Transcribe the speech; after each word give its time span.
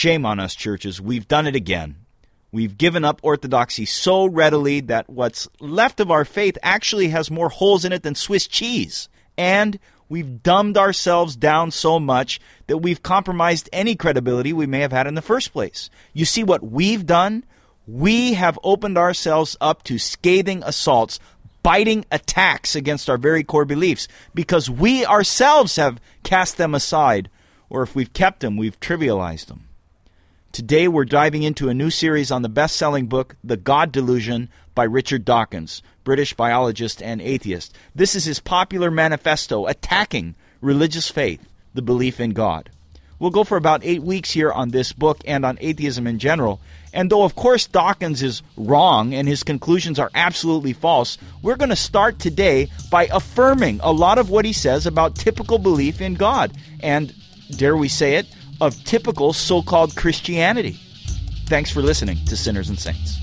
Shame 0.00 0.24
on 0.24 0.40
us, 0.40 0.54
churches. 0.54 0.98
We've 0.98 1.28
done 1.28 1.46
it 1.46 1.54
again. 1.54 1.96
We've 2.50 2.78
given 2.78 3.04
up 3.04 3.20
orthodoxy 3.22 3.84
so 3.84 4.24
readily 4.24 4.80
that 4.80 5.10
what's 5.10 5.46
left 5.60 6.00
of 6.00 6.10
our 6.10 6.24
faith 6.24 6.56
actually 6.62 7.08
has 7.08 7.30
more 7.30 7.50
holes 7.50 7.84
in 7.84 7.92
it 7.92 8.02
than 8.02 8.14
Swiss 8.14 8.46
cheese. 8.46 9.10
And 9.36 9.78
we've 10.08 10.42
dumbed 10.42 10.78
ourselves 10.78 11.36
down 11.36 11.70
so 11.70 12.00
much 12.00 12.40
that 12.66 12.78
we've 12.78 13.02
compromised 13.02 13.68
any 13.74 13.94
credibility 13.94 14.54
we 14.54 14.64
may 14.64 14.80
have 14.80 14.90
had 14.90 15.06
in 15.06 15.16
the 15.16 15.20
first 15.20 15.52
place. 15.52 15.90
You 16.14 16.24
see 16.24 16.44
what 16.44 16.62
we've 16.62 17.04
done? 17.04 17.44
We 17.86 18.32
have 18.32 18.58
opened 18.64 18.96
ourselves 18.96 19.54
up 19.60 19.82
to 19.82 19.98
scathing 19.98 20.62
assaults, 20.64 21.20
biting 21.62 22.06
attacks 22.10 22.74
against 22.74 23.10
our 23.10 23.18
very 23.18 23.44
core 23.44 23.66
beliefs 23.66 24.08
because 24.34 24.70
we 24.70 25.04
ourselves 25.04 25.76
have 25.76 26.00
cast 26.22 26.56
them 26.56 26.74
aside, 26.74 27.28
or 27.68 27.82
if 27.82 27.94
we've 27.94 28.14
kept 28.14 28.40
them, 28.40 28.56
we've 28.56 28.80
trivialized 28.80 29.48
them. 29.48 29.66
Today 30.52 30.88
we're 30.88 31.04
diving 31.04 31.44
into 31.44 31.68
a 31.68 31.74
new 31.74 31.90
series 31.90 32.32
on 32.32 32.42
the 32.42 32.48
best 32.48 32.76
selling 32.76 33.06
book, 33.06 33.36
The 33.44 33.56
God 33.56 33.92
Delusion 33.92 34.48
by 34.74 34.82
Richard 34.82 35.24
Dawkins, 35.24 35.80
British 36.02 36.34
biologist 36.34 37.00
and 37.00 37.22
atheist. 37.22 37.72
This 37.94 38.16
is 38.16 38.24
his 38.24 38.40
popular 38.40 38.90
manifesto 38.90 39.66
attacking 39.66 40.34
religious 40.60 41.08
faith, 41.08 41.48
the 41.72 41.82
belief 41.82 42.18
in 42.18 42.30
God. 42.30 42.68
We'll 43.20 43.30
go 43.30 43.44
for 43.44 43.56
about 43.56 43.84
eight 43.84 44.02
weeks 44.02 44.32
here 44.32 44.50
on 44.50 44.70
this 44.70 44.92
book 44.92 45.18
and 45.24 45.46
on 45.46 45.56
atheism 45.60 46.08
in 46.08 46.18
general. 46.18 46.60
And 46.92 47.10
though, 47.10 47.22
of 47.22 47.36
course, 47.36 47.68
Dawkins 47.68 48.20
is 48.20 48.42
wrong 48.56 49.14
and 49.14 49.28
his 49.28 49.44
conclusions 49.44 50.00
are 50.00 50.10
absolutely 50.16 50.72
false, 50.72 51.16
we're 51.42 51.54
going 51.54 51.70
to 51.70 51.76
start 51.76 52.18
today 52.18 52.66
by 52.90 53.06
affirming 53.12 53.78
a 53.84 53.92
lot 53.92 54.18
of 54.18 54.30
what 54.30 54.44
he 54.44 54.52
says 54.52 54.84
about 54.84 55.14
typical 55.14 55.58
belief 55.58 56.00
in 56.00 56.14
God. 56.14 56.50
And, 56.80 57.14
dare 57.56 57.76
we 57.76 57.88
say 57.88 58.16
it, 58.16 58.26
of 58.60 58.82
typical 58.84 59.32
so 59.32 59.62
called 59.62 59.96
Christianity. 59.96 60.78
Thanks 61.46 61.70
for 61.70 61.80
listening 61.80 62.18
to 62.26 62.36
Sinners 62.36 62.68
and 62.68 62.78
Saints. 62.78 63.16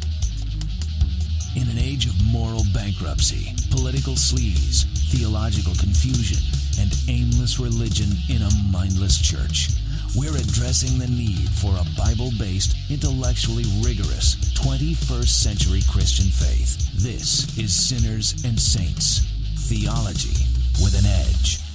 In 1.55 1.67
an 1.69 1.77
age 1.77 2.05
of 2.05 2.13
moral 2.25 2.63
bankruptcy, 2.73 3.53
political 3.71 4.13
sleaze, 4.13 4.85
theological 5.11 5.73
confusion, 5.75 6.37
and 6.79 6.91
aimless 7.07 7.59
religion 7.59 8.09
in 8.29 8.41
a 8.41 8.49
mindless 8.71 9.17
church, 9.19 9.69
we're 10.15 10.35
addressing 10.35 10.97
the 10.99 11.07
need 11.07 11.49
for 11.49 11.71
a 11.71 11.85
Bible 11.97 12.31
based, 12.37 12.75
intellectually 12.89 13.65
rigorous 13.81 14.35
21st 14.53 15.27
century 15.27 15.81
Christian 15.89 16.27
faith. 16.27 16.91
This 16.93 17.57
is 17.57 17.73
Sinners 17.73 18.33
and 18.45 18.59
Saints 18.59 19.21
Theology 19.67 20.45
with 20.81 20.97
an 20.97 21.05
Edge. 21.05 21.66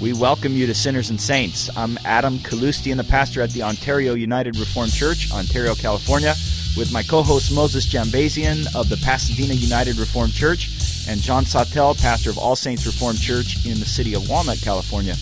We 0.00 0.12
welcome 0.12 0.54
you 0.54 0.66
to 0.66 0.74
Sinners 0.74 1.10
and 1.10 1.20
Saints. 1.20 1.70
I'm 1.76 1.98
Adam 2.04 2.38
Kaloostian, 2.38 2.96
the 2.96 3.04
pastor 3.04 3.40
at 3.42 3.50
the 3.50 3.62
Ontario 3.62 4.14
United 4.14 4.58
Reformed 4.58 4.92
Church, 4.92 5.30
Ontario, 5.30 5.74
California, 5.76 6.34
with 6.76 6.92
my 6.92 7.04
co 7.04 7.22
host 7.22 7.54
Moses 7.54 7.86
Jambazian 7.86 8.74
of 8.74 8.88
the 8.88 8.96
Pasadena 8.96 9.54
United 9.54 9.96
Reformed 9.98 10.32
Church 10.32 11.06
and 11.08 11.20
John 11.22 11.44
Sawtelle, 11.44 11.94
pastor 11.94 12.30
of 12.30 12.38
All 12.38 12.56
Saints 12.56 12.84
Reformed 12.86 13.20
Church 13.20 13.64
in 13.66 13.78
the 13.78 13.86
city 13.86 14.14
of 14.14 14.28
Walnut, 14.28 14.60
California. 14.60 15.14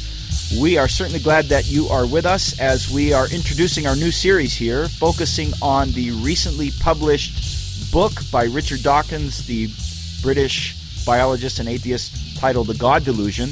We 0.59 0.79
are 0.79 0.89
certainly 0.89 1.21
glad 1.21 1.47
that 1.47 1.71
you 1.71 1.89
are 1.89 2.07
with 2.07 2.25
us 2.25 2.59
as 2.59 2.91
we 2.91 3.13
are 3.13 3.29
introducing 3.29 3.87
our 3.87 3.97
new 3.97 4.11
series 4.11 4.55
here, 4.55 4.89
focusing 4.89 5.53
on 5.61 5.93
the 5.93 6.13
recently 6.13 6.71
published 6.81 7.93
book 7.93 8.13
by 8.31 8.45
Richard 8.45 8.83
Dawkins, 8.83 9.47
the 9.47 9.69
British 10.23 11.05
biologist 11.05 11.59
and 11.59 11.69
atheist, 11.69 12.39
titled 12.39 12.69
The 12.69 12.75
God 12.75 13.05
Delusion. 13.05 13.51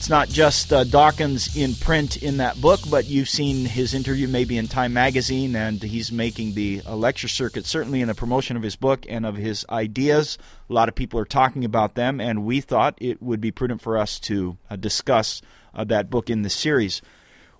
It's 0.00 0.08
not 0.08 0.30
just 0.30 0.72
uh, 0.72 0.84
Dawkins 0.84 1.54
in 1.54 1.74
print 1.74 2.22
in 2.22 2.38
that 2.38 2.58
book, 2.58 2.80
but 2.90 3.04
you've 3.04 3.28
seen 3.28 3.66
his 3.66 3.92
interview 3.92 4.28
maybe 4.28 4.56
in 4.56 4.66
Time 4.66 4.94
Magazine, 4.94 5.54
and 5.54 5.82
he's 5.82 6.10
making 6.10 6.54
the 6.54 6.80
uh, 6.86 6.96
lecture 6.96 7.28
circuit, 7.28 7.66
certainly 7.66 8.00
in 8.00 8.08
the 8.08 8.14
promotion 8.14 8.56
of 8.56 8.62
his 8.62 8.76
book 8.76 9.04
and 9.10 9.26
of 9.26 9.36
his 9.36 9.66
ideas. 9.68 10.38
A 10.70 10.72
lot 10.72 10.88
of 10.88 10.94
people 10.94 11.20
are 11.20 11.26
talking 11.26 11.66
about 11.66 11.96
them, 11.96 12.18
and 12.18 12.46
we 12.46 12.62
thought 12.62 12.94
it 12.96 13.20
would 13.20 13.42
be 13.42 13.50
prudent 13.50 13.82
for 13.82 13.98
us 13.98 14.18
to 14.20 14.56
uh, 14.70 14.76
discuss 14.76 15.42
uh, 15.74 15.84
that 15.84 16.08
book 16.08 16.30
in 16.30 16.40
the 16.40 16.50
series. 16.50 17.02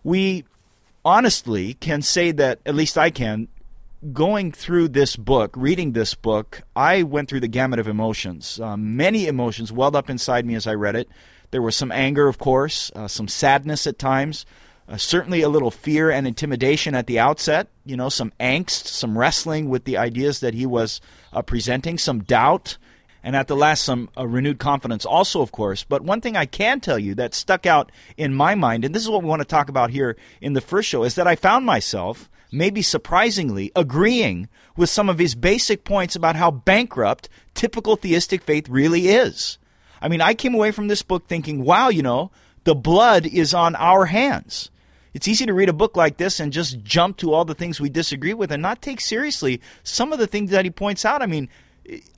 We 0.03 0.45
honestly 1.05 1.75
can 1.75 2.01
say 2.01 2.33
that, 2.33 2.61
at 2.65 2.75
least 2.75 2.97
I 2.97 3.11
can, 3.11 3.49
going 4.15 4.51
through 4.51 4.89
this 4.89 5.15
book, 5.15 5.53
reading 5.59 5.93
this 5.93 6.15
book, 6.15 6.63
I 6.75 7.03
went 7.03 7.29
through 7.29 7.41
the 7.41 7.49
gamut 7.49 7.81
of 7.81 7.87
emotions. 7.87 8.59
Uh, 8.59 8.79
many 8.79 9.27
emotions 9.27 9.71
welled 9.71 9.95
up 9.95 10.09
inside 10.09 10.47
me 10.47 10.55
as 10.55 10.67
I 10.67 10.73
read 10.73 10.97
it. 10.97 11.07
There 11.51 11.63
was 11.63 11.77
some 11.77 11.91
anger, 11.91 12.29
of 12.29 12.39
course, 12.39 12.93
uh, 12.95 13.09
some 13.09 13.29
sadness 13.29 13.87
at 13.87 13.99
times, 13.99 14.47
uh, 14.89 14.97
certainly 14.97 15.43
a 15.43 15.49
little 15.49 15.71
fear 15.71 16.11
and 16.11 16.27
intimidation 16.27 16.95
at 16.95 17.07
the 17.07 17.19
outset, 17.19 17.69
you 17.85 17.97
know, 17.97 18.09
some 18.09 18.33
angst, 18.39 18.87
some 18.87 19.19
wrestling 19.19 19.69
with 19.69 19.85
the 19.85 19.97
ideas 19.97 20.41
that 20.41 20.55
he 20.55 20.67
was 20.67 21.01
uh, 21.33 21.43
presenting, 21.43 21.99
some 21.99 22.23
doubt, 22.23 22.79
and 23.23 23.37
at 23.37 23.49
the 23.49 23.57
last, 23.57 23.83
some 23.83 24.09
uh, 24.17 24.27
renewed 24.27 24.59
confidence 24.59 25.05
also, 25.05 25.43
of 25.43 25.53
course. 25.53 25.85
But 25.85 26.03
one 26.03 26.21
thing 26.21 26.37
I 26.37 26.47
can 26.47 26.81
tell 26.81 26.99
you 26.99 27.15
that 27.17 27.35
stuck 27.35 27.67
out 27.67 27.93
in 28.17 28.35
my 28.35 28.55
mind, 28.55 28.85
and 28.85 28.95
this 28.95 29.03
is 29.03 29.11
what 29.11 29.23
we 29.23 29.29
want 29.29 29.43
to 29.43 29.47
talk 29.47 29.69
about 29.69 29.91
here 29.91 30.17
in 30.41 30.55
the 30.55 30.61
first 30.61 30.89
show, 30.89 31.05
is 31.05 31.17
that 31.17 31.27
I 31.27 31.37
found 31.37 31.67
myself, 31.67 32.31
maybe 32.51 32.83
surprisingly, 32.83 33.71
agreeing 33.77 34.49
with 34.77 34.89
some 34.89 35.09
of 35.09 35.19
his 35.19 35.35
basic 35.35 35.85
points 35.85 36.17
about 36.17 36.37
how 36.37 36.51
bankrupt 36.51 37.29
typical 37.55 37.97
theistic 37.97 38.43
faith 38.43 38.69
really 38.69 39.09
is. 39.09 39.59
I 40.01 40.09
mean, 40.09 40.21
I 40.21 40.35
came 40.35 40.55
away 40.55 40.71
from 40.71 40.89
this 40.89 41.03
book 41.03 41.27
thinking, 41.29 41.65
wow, 41.65 41.89
you 41.89 42.03
know, 42.03 42.31
the 42.65 42.75
blood 42.75 43.27
is 43.27 43.55
on 43.55 43.75
our 43.77 44.07
hands. 44.07 44.71
It's 45.13 45.29
easy 45.29 45.47
to 45.47 45.55
read 45.55 45.69
a 45.69 45.75
book 45.75 45.97
like 45.97 46.19
this 46.19 46.39
and 46.39 46.53
just 46.53 46.83
jump 46.83 47.17
to 47.19 47.33
all 47.33 47.45
the 47.45 47.55
things 47.55 47.81
we 47.81 47.91
disagree 47.91 48.35
with 48.35 48.53
and 48.53 48.63
not 48.63 48.81
take 48.81 49.01
seriously 49.01 49.61
some 49.83 50.13
of 50.13 50.19
the 50.19 50.27
things 50.27 50.51
that 50.51 50.65
he 50.65 50.71
points 50.71 51.05
out. 51.05 51.23
I 51.23 51.27
mean, 51.27 51.49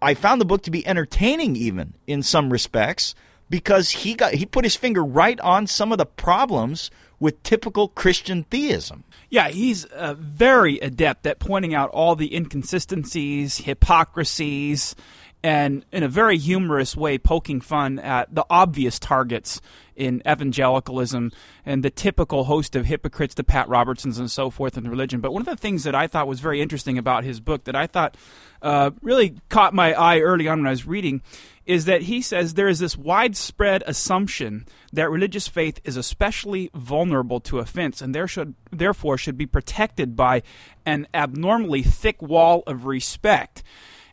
I 0.01 0.15
found 0.15 0.41
the 0.41 0.47
book 0.47 0.63
to 0.65 0.71
be 0.71 0.87
entertaining 0.87 1.57
even 1.57 1.95
in 2.07 2.23
some 2.23 2.53
respects 2.53 3.15
because 3.49 3.91
he 3.91 4.15
got 4.15 4.35
he 4.35 4.47
put 4.47 4.65
his 4.65 4.77
finger 4.77 5.05
right 5.05 5.41
on 5.41 5.67
some 5.67 5.93
of 5.93 5.99
the 5.99 6.07
problems 6.07 6.91
with 7.19 7.43
typical 7.43 7.89
Christian 7.89 8.45
theism. 8.45 9.05
Yeah, 9.31 9.49
he's 9.49 9.85
uh, 9.85 10.15
very 10.19 10.79
adept 10.81 11.27
at 11.27 11.39
pointing 11.39 11.75
out 11.75 11.89
all 11.91 12.17
the 12.17 12.35
inconsistencies, 12.35 13.59
hypocrisies, 13.59 14.97
and 15.43 15.85
in 15.91 16.03
a 16.03 16.09
very 16.09 16.39
humorous 16.39 16.97
way 16.97 17.19
poking 17.19 17.61
fun 17.61 17.99
at 17.99 18.33
the 18.33 18.47
obvious 18.49 18.99
targets 18.99 19.61
in 19.97 20.23
evangelicalism 20.27 21.33
and 21.67 21.85
the 21.85 21.91
typical 21.91 22.45
host 22.45 22.77
of 22.77 22.87
hypocrites, 22.87 23.35
the 23.35 23.45
Pat 23.45 23.69
Robertsons 23.69 24.19
and 24.19 24.31
so 24.31 24.51
forth 24.51 24.79
in 24.79 24.89
religion. 24.89 25.21
But 25.21 25.33
one 25.33 25.43
of 25.43 25.47
the 25.47 25.57
things 25.57 25.85
that 25.85 25.95
I 25.95 26.07
thought 26.07 26.29
was 26.29 26.41
very 26.41 26.61
interesting 26.61 26.97
about 26.97 27.25
his 27.25 27.41
book 27.41 27.65
that 27.65 27.77
I 27.77 27.87
thought 27.87 28.17
uh, 28.63 28.93
really 29.03 29.37
caught 29.49 29.75
my 29.75 29.93
eye 29.95 30.21
early 30.21 30.47
on 30.47 30.61
when 30.61 30.69
I 30.69 30.71
was 30.71 30.87
reading 30.87 31.23
is 31.67 31.85
that 31.85 32.03
he 32.03 32.23
says 32.23 32.55
there 32.55 32.69
is 32.69 32.79
this 32.79 32.97
widespread 32.97 33.83
assumption 33.87 34.67
that 34.93 35.11
religious 35.11 35.47
faith 35.49 35.81
is 35.85 35.97
especially 35.97 36.71
vulnerable 36.75 37.41
to 37.41 37.59
offense 37.59 38.01
and 38.01 38.15
there 38.15 38.27
should 38.27 38.55
therefore 38.71 39.19
should 39.19 39.37
be 39.37 39.47
protected 39.47 40.17
by 40.17 40.43
an 40.87 41.07
abnormally 41.15 41.83
thick 41.83 42.21
wall 42.23 42.63
of 42.67 42.87
respect. 42.87 43.63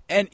And 0.07 0.29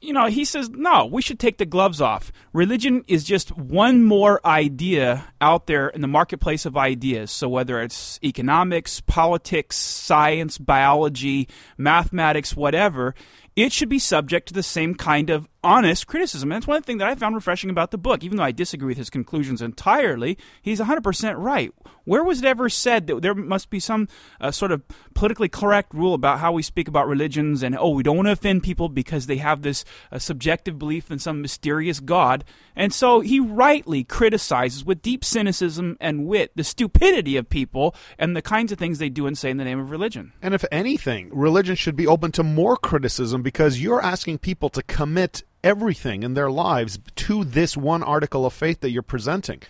you 0.00 0.12
know, 0.12 0.26
he 0.26 0.44
says, 0.44 0.70
no, 0.70 1.06
we 1.06 1.22
should 1.22 1.38
take 1.38 1.58
the 1.58 1.66
gloves 1.66 2.00
off. 2.00 2.32
Religion 2.52 3.04
is 3.06 3.22
just 3.22 3.56
one 3.56 4.02
more 4.02 4.40
idea 4.44 5.26
out 5.40 5.68
there 5.68 5.88
in 5.88 6.00
the 6.00 6.08
marketplace 6.08 6.66
of 6.66 6.76
ideas. 6.76 7.30
So, 7.30 7.48
whether 7.48 7.80
it's 7.80 8.18
economics, 8.24 9.00
politics, 9.00 9.76
science, 9.76 10.58
biology, 10.58 11.48
mathematics, 11.78 12.56
whatever, 12.56 13.14
it 13.56 13.72
should 13.72 13.88
be 13.88 13.98
subject 13.98 14.48
to 14.48 14.54
the 14.54 14.62
same 14.62 14.94
kind 14.94 15.28
of 15.28 15.48
honest 15.62 16.06
criticism. 16.06 16.50
And 16.50 16.56
that's 16.56 16.66
one 16.66 16.82
thing 16.82 16.98
that 16.98 17.08
I 17.08 17.14
found 17.14 17.34
refreshing 17.34 17.68
about 17.68 17.90
the 17.90 17.98
book. 17.98 18.24
Even 18.24 18.36
though 18.36 18.44
I 18.44 18.52
disagree 18.52 18.88
with 18.88 18.96
his 18.96 19.10
conclusions 19.10 19.60
entirely, 19.60 20.38
he's 20.62 20.80
100% 20.80 21.34
right. 21.36 21.72
Where 22.04 22.24
was 22.24 22.38
it 22.38 22.46
ever 22.46 22.68
said 22.68 23.06
that 23.08 23.20
there 23.22 23.34
must 23.34 23.68
be 23.68 23.80
some 23.80 24.08
uh, 24.40 24.50
sort 24.50 24.72
of 24.72 24.82
politically 25.14 25.48
correct 25.48 25.92
rule 25.92 26.14
about 26.14 26.38
how 26.38 26.52
we 26.52 26.62
speak 26.62 26.88
about 26.88 27.06
religions 27.06 27.62
and, 27.62 27.76
oh, 27.76 27.90
we 27.90 28.02
don't 28.02 28.16
want 28.16 28.28
to 28.28 28.32
offend 28.32 28.62
people 28.62 28.88
because 28.88 29.26
they 29.26 29.36
have 29.36 29.62
this 29.62 29.84
uh, 30.10 30.18
subjective 30.18 30.78
belief 30.78 31.10
in 31.10 31.18
some 31.18 31.42
mysterious 31.42 32.00
God? 32.00 32.39
And 32.76 32.92
so 32.92 33.20
he 33.20 33.40
rightly 33.40 34.04
criticizes 34.04 34.84
with 34.84 35.02
deep 35.02 35.24
cynicism 35.24 35.96
and 36.00 36.26
wit 36.26 36.52
the 36.54 36.64
stupidity 36.64 37.36
of 37.36 37.48
people 37.48 37.94
and 38.18 38.36
the 38.36 38.42
kinds 38.42 38.72
of 38.72 38.78
things 38.78 38.98
they 38.98 39.08
do 39.08 39.26
and 39.26 39.36
say 39.36 39.50
in 39.50 39.56
the 39.56 39.64
name 39.64 39.80
of 39.80 39.90
religion. 39.90 40.32
And 40.40 40.54
if 40.54 40.64
anything, 40.70 41.30
religion 41.32 41.76
should 41.76 41.96
be 41.96 42.06
open 42.06 42.32
to 42.32 42.42
more 42.42 42.76
criticism 42.76 43.42
because 43.42 43.80
you're 43.80 44.02
asking 44.02 44.38
people 44.38 44.68
to 44.70 44.82
commit 44.82 45.42
everything 45.62 46.22
in 46.22 46.34
their 46.34 46.50
lives 46.50 46.98
to 47.16 47.44
this 47.44 47.76
one 47.76 48.02
article 48.02 48.46
of 48.46 48.52
faith 48.52 48.80
that 48.80 48.90
you're 48.90 49.02
presenting. 49.02 49.62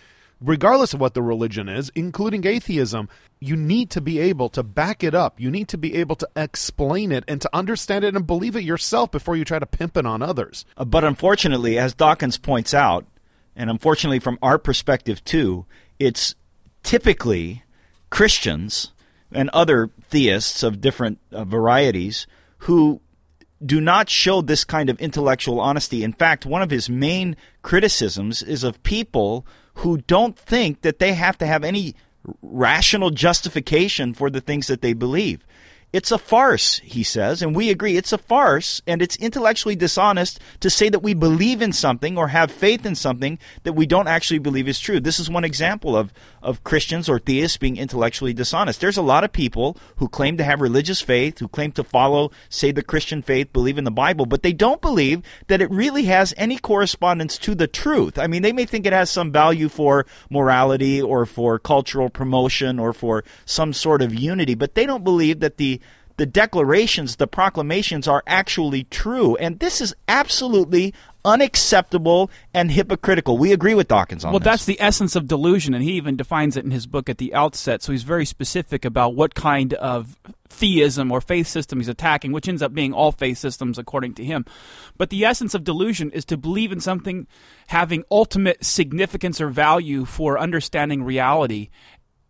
Regardless 0.43 0.95
of 0.95 0.99
what 0.99 1.13
the 1.13 1.21
religion 1.21 1.69
is, 1.69 1.91
including 1.93 2.47
atheism, 2.47 3.07
you 3.39 3.55
need 3.55 3.91
to 3.91 4.01
be 4.01 4.17
able 4.17 4.49
to 4.49 4.63
back 4.63 5.03
it 5.03 5.13
up. 5.13 5.39
You 5.39 5.51
need 5.51 5.67
to 5.67 5.77
be 5.77 5.95
able 5.95 6.15
to 6.15 6.27
explain 6.35 7.11
it 7.11 7.23
and 7.27 7.39
to 7.41 7.49
understand 7.53 8.03
it 8.03 8.15
and 8.15 8.25
believe 8.25 8.55
it 8.55 8.63
yourself 8.63 9.11
before 9.11 9.35
you 9.35 9.45
try 9.45 9.59
to 9.59 9.67
pimp 9.67 9.97
it 9.97 10.05
on 10.05 10.23
others. 10.23 10.65
Uh, 10.75 10.85
But 10.85 11.03
unfortunately, 11.03 11.77
as 11.77 11.93
Dawkins 11.93 12.37
points 12.37 12.73
out, 12.73 13.05
and 13.55 13.69
unfortunately 13.69 14.19
from 14.19 14.39
our 14.41 14.57
perspective 14.57 15.23
too, 15.23 15.65
it's 15.99 16.33
typically 16.81 17.63
Christians 18.09 18.93
and 19.31 19.49
other 19.51 19.91
theists 20.09 20.63
of 20.63 20.81
different 20.81 21.19
uh, 21.31 21.43
varieties 21.43 22.25
who 22.59 22.99
do 23.63 23.79
not 23.79 24.09
show 24.09 24.41
this 24.41 24.63
kind 24.63 24.89
of 24.89 24.99
intellectual 24.99 25.59
honesty. 25.59 26.03
In 26.03 26.13
fact, 26.13 26.47
one 26.47 26.63
of 26.63 26.71
his 26.71 26.89
main 26.89 27.35
criticisms 27.61 28.41
is 28.41 28.63
of 28.63 28.81
people 28.81 29.45
who 29.75 29.97
don't 29.99 30.37
think 30.37 30.81
that 30.81 30.99
they 30.99 31.13
have 31.13 31.37
to 31.39 31.45
have 31.45 31.63
any 31.63 31.95
rational 32.41 33.09
justification 33.09 34.13
for 34.13 34.29
the 34.29 34.41
things 34.41 34.67
that 34.67 34.81
they 34.81 34.93
believe. 34.93 35.45
It's 35.93 36.11
a 36.11 36.17
farce, 36.17 36.79
he 36.85 37.03
says, 37.03 37.41
and 37.41 37.53
we 37.53 37.69
agree 37.69 37.97
it's 37.97 38.13
a 38.13 38.17
farce, 38.17 38.81
and 38.87 39.01
it's 39.01 39.17
intellectually 39.17 39.75
dishonest 39.75 40.39
to 40.61 40.69
say 40.69 40.87
that 40.87 41.03
we 41.03 41.13
believe 41.13 41.61
in 41.61 41.73
something 41.73 42.17
or 42.17 42.29
have 42.29 42.49
faith 42.49 42.85
in 42.85 42.95
something 42.95 43.37
that 43.63 43.73
we 43.73 43.85
don't 43.85 44.07
actually 44.07 44.39
believe 44.39 44.69
is 44.69 44.79
true. 44.79 45.01
This 45.01 45.19
is 45.19 45.29
one 45.29 45.43
example 45.43 45.97
of, 45.97 46.13
of 46.41 46.63
Christians 46.63 47.09
or 47.09 47.19
theists 47.19 47.57
being 47.57 47.75
intellectually 47.75 48.33
dishonest. 48.33 48.79
There's 48.79 48.95
a 48.95 49.01
lot 49.01 49.25
of 49.25 49.33
people 49.33 49.75
who 49.97 50.07
claim 50.07 50.37
to 50.37 50.45
have 50.45 50.61
religious 50.61 51.01
faith, 51.01 51.39
who 51.39 51.49
claim 51.49 51.73
to 51.73 51.83
follow, 51.83 52.31
say, 52.47 52.71
the 52.71 52.83
Christian 52.83 53.21
faith, 53.21 53.51
believe 53.51 53.77
in 53.77 53.83
the 53.83 53.91
Bible, 53.91 54.25
but 54.25 54.43
they 54.43 54.53
don't 54.53 54.79
believe 54.79 55.21
that 55.47 55.61
it 55.61 55.69
really 55.69 56.05
has 56.05 56.33
any 56.37 56.57
correspondence 56.57 57.37
to 57.39 57.53
the 57.53 57.67
truth. 57.67 58.17
I 58.17 58.27
mean, 58.27 58.43
they 58.43 58.53
may 58.53 58.65
think 58.65 58.85
it 58.85 58.93
has 58.93 59.09
some 59.09 59.29
value 59.29 59.67
for 59.67 60.05
morality 60.29 61.01
or 61.01 61.25
for 61.25 61.59
cultural 61.59 62.09
promotion 62.09 62.79
or 62.79 62.93
for 62.93 63.25
some 63.45 63.73
sort 63.73 64.01
of 64.01 64.13
unity, 64.15 64.55
but 64.55 64.75
they 64.75 64.85
don't 64.85 65.03
believe 65.03 65.41
that 65.41 65.57
the 65.57 65.80
the 66.21 66.25
declarations, 66.27 67.15
the 67.15 67.25
proclamations 67.25 68.07
are 68.07 68.21
actually 68.27 68.83
true. 68.83 69.35
And 69.37 69.57
this 69.57 69.81
is 69.81 69.95
absolutely 70.07 70.93
unacceptable 71.25 72.29
and 72.53 72.69
hypocritical. 72.69 73.39
We 73.39 73.51
agree 73.53 73.73
with 73.73 73.87
Dawkins 73.87 74.23
on 74.23 74.29
that. 74.29 74.33
well, 74.33 74.39
this. 74.39 74.45
that's 74.45 74.65
the 74.65 74.79
essence 74.79 75.15
of 75.15 75.27
delusion, 75.27 75.73
and 75.73 75.83
he 75.83 75.93
even 75.93 76.15
defines 76.15 76.57
it 76.57 76.63
in 76.63 76.69
his 76.69 76.85
book 76.85 77.09
at 77.09 77.17
the 77.17 77.33
outset. 77.33 77.81
So 77.81 77.91
he's 77.91 78.03
very 78.03 78.27
specific 78.27 78.85
about 78.85 79.15
what 79.15 79.33
kind 79.33 79.73
of 79.73 80.15
theism 80.47 81.11
or 81.11 81.21
faith 81.21 81.47
system 81.47 81.79
he's 81.79 81.87
attacking, 81.87 82.33
which 82.33 82.47
ends 82.47 82.61
up 82.61 82.71
being 82.71 82.93
all 82.93 83.11
faith 83.11 83.39
systems 83.39 83.79
according 83.79 84.13
to 84.15 84.23
him. 84.23 84.45
But 84.97 85.09
the 85.09 85.25
essence 85.25 85.55
of 85.55 85.63
delusion 85.63 86.11
is 86.11 86.25
to 86.25 86.37
believe 86.37 86.71
in 86.71 86.79
something 86.79 87.25
having 87.67 88.03
ultimate 88.11 88.63
significance 88.63 89.41
or 89.41 89.49
value 89.49 90.05
for 90.05 90.37
understanding 90.37 91.03
reality 91.03 91.69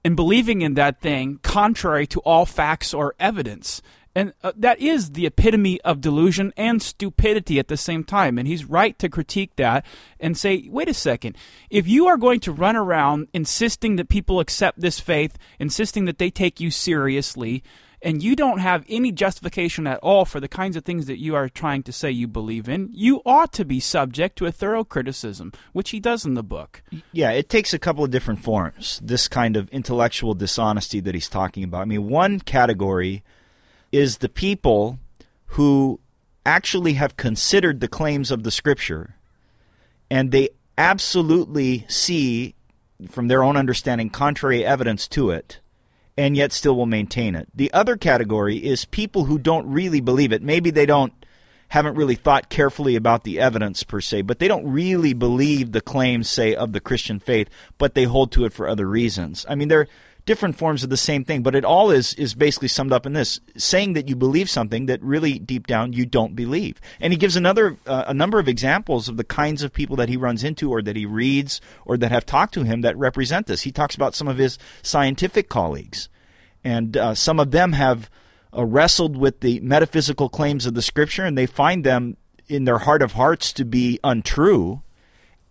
and 0.04 0.16
believing 0.16 0.62
in 0.62 0.74
that 0.76 1.00
thing 1.00 1.40
contrary 1.44 2.08
to 2.08 2.20
all 2.22 2.46
facts 2.46 2.94
or 2.94 3.16
evidence. 3.20 3.82
And 4.14 4.34
uh, 4.44 4.52
that 4.58 4.80
is 4.80 5.12
the 5.12 5.26
epitome 5.26 5.80
of 5.82 6.02
delusion 6.02 6.52
and 6.58 6.82
stupidity 6.82 7.60
at 7.60 7.70
the 7.70 7.78
same 7.78 8.04
time. 8.04 8.38
And 8.38 8.48
he's 8.48 8.66
right 8.66 8.98
to 9.00 9.08
critique 9.08 9.56
that 9.56 9.86
and 10.20 10.38
say, 10.38 10.68
wait 10.70 10.90
a 10.90 10.94
second, 10.94 11.38
if 11.70 11.88
you 11.88 12.08
are 12.08 12.18
going 12.18 12.42
to 12.42 12.52
run 12.52 12.76
around 12.76 13.30
insisting 13.34 13.96
that 13.96 14.10
people 14.10 14.42
accept 14.42 14.82
this 14.82 15.00
faith, 15.00 15.38
insisting 15.60 16.06
that 16.06 16.18
they 16.18 16.30
take 16.30 16.60
you 16.60 16.72
seriously, 16.72 17.64
and 18.02 18.24
you 18.24 18.36
don't 18.36 18.60
have 18.60 18.84
any 18.90 19.12
justification 19.12 19.86
at 19.86 20.00
all 20.00 20.26
for 20.26 20.40
the 20.40 20.48
kinds 20.48 20.76
of 20.76 20.84
things 20.84 21.06
that 21.06 21.20
you 21.20 21.36
are 21.36 21.48
trying 21.48 21.84
to 21.84 21.92
say 21.92 22.10
you 22.10 22.28
believe 22.28 22.68
in, 22.68 22.90
you 22.92 23.22
ought 23.26 23.54
to 23.54 23.66
be 23.66 23.80
subject 23.80 24.38
to 24.38 24.46
a 24.46 24.52
thorough 24.52 24.84
criticism, 24.84 25.52
which 25.74 25.92
he 25.92 26.00
does 26.00 26.26
in 26.26 26.34
the 26.34 26.44
book. 26.44 26.82
Yeah, 27.12 27.32
it 27.32 27.50
takes 27.50 27.74
a 27.74 27.80
couple 27.80 28.04
of 28.04 28.12
different 28.12 28.42
forms, 28.42 29.00
this 29.04 29.28
kind 29.28 29.56
of 29.56 29.70
intellectual 29.70 30.34
dishonesty 30.34 31.00
that 31.02 31.14
he's 31.14 31.30
talking 31.30 31.64
about. 31.64 31.82
I 31.82 31.86
mean, 31.86 32.08
one 32.08 32.40
category 32.40 33.24
is 33.92 34.18
the 34.18 34.30
people 34.30 34.98
who 35.48 36.00
actually 36.46 36.94
have 36.94 37.18
considered 37.18 37.80
the 37.80 37.88
claims 37.88 38.32
of 38.32 38.44
the 38.44 38.52
scripture 38.52 39.16
and 40.10 40.32
they 40.32 40.50
absolutely 40.78 41.86
see 41.88 42.56
from 43.10 43.28
their 43.28 43.44
own 43.44 43.58
understanding 43.58 44.10
contrary 44.10 44.66
evidence 44.66 45.08
to 45.08 45.30
it 45.30 45.60
and 46.18 46.36
yet 46.36 46.52
still 46.52 46.76
will 46.76 46.86
maintain 46.86 47.36
it. 47.36 47.48
The 47.54 47.72
other 47.74 47.98
category 47.98 48.58
is 48.58 48.86
people 48.86 49.26
who 49.26 49.38
don't 49.38 49.68
really 49.68 50.02
believe 50.02 50.32
it. 50.32 50.42
Maybe 50.42 50.70
they 50.72 50.86
don't 50.86 51.14
haven't 51.70 51.96
really 51.96 52.16
thought 52.16 52.50
carefully 52.50 52.98
about 52.98 53.24
the 53.24 53.40
evidence 53.40 53.82
per 53.84 54.02
se, 54.02 54.24
but 54.24 54.40
they 54.40 54.48
don't 54.50 54.70
really 54.70 55.14
believe 55.14 55.72
the 55.72 55.80
claims 55.80 56.30
say 56.30 56.54
of 56.54 56.74
the 56.74 56.82
Christian 56.82 57.18
faith, 57.18 57.48
but 57.78 57.96
they 57.96 58.04
hold 58.04 58.30
to 58.34 58.44
it 58.44 58.52
for 58.52 58.68
other 58.68 58.86
reasons. 58.86 59.46
I 59.48 59.56
mean, 59.56 59.70
they're 59.70 59.88
different 60.26 60.58
forms 60.58 60.84
of 60.84 60.90
the 60.90 60.98
same 60.98 61.24
thing, 61.24 61.44
but 61.44 61.56
it 61.56 61.66
all 61.66 61.92
is 61.92 62.14
is 62.16 62.34
basically 62.34 62.68
summed 62.68 62.94
up 62.94 63.06
in 63.06 63.14
this: 63.14 63.40
saying 63.58 63.94
that 63.94 64.08
you 64.08 64.16
believe 64.16 64.50
something 64.50 64.86
that 64.86 65.02
really 65.02 65.40
deep 65.40 65.68
down 65.68 65.94
you 65.94 66.06
don't 66.06 66.36
believe. 66.36 66.80
And 67.00 67.14
he 67.14 67.18
gives 67.18 67.36
another 67.36 67.78
uh, 67.86 68.06
a 68.08 68.14
number 68.14 68.40
of 68.40 68.48
examples 68.48 69.08
of 69.08 69.18
the 69.18 69.24
kinds 69.24 69.64
of 69.64 69.74
people 69.74 69.96
that 69.98 70.10
he 70.10 70.18
runs 70.18 70.44
into, 70.44 70.72
or 70.72 70.82
that 70.82 70.96
he 70.96 71.06
reads, 71.06 71.62
or 71.86 71.98
that 71.98 72.12
have 72.12 72.26
talked 72.26 72.54
to 72.56 72.64
him 72.64 72.82
that 72.82 72.98
represent 72.98 73.48
this. 73.48 73.62
He 73.62 73.72
talks 73.72 73.96
about 73.96 74.16
some 74.16 74.28
of 74.28 74.38
his 74.38 74.58
scientific 74.82 75.50
colleagues, 75.50 76.10
and 76.64 76.96
uh, 76.96 77.16
some 77.16 77.40
of 77.40 77.52
them 77.52 77.74
have 77.74 78.10
uh, 78.56 78.66
wrestled 78.66 79.18
with 79.18 79.40
the 79.40 79.60
metaphysical 79.62 80.30
claims 80.30 80.66
of 80.66 80.74
the 80.74 80.82
Scripture, 80.82 81.26
and 81.26 81.38
they 81.38 81.46
find 81.46 81.84
them 81.84 82.18
in 82.48 82.66
their 82.66 82.80
heart 82.80 83.02
of 83.02 83.14
hearts 83.14 83.54
to 83.54 83.66
be 83.66 84.00
untrue 84.04 84.82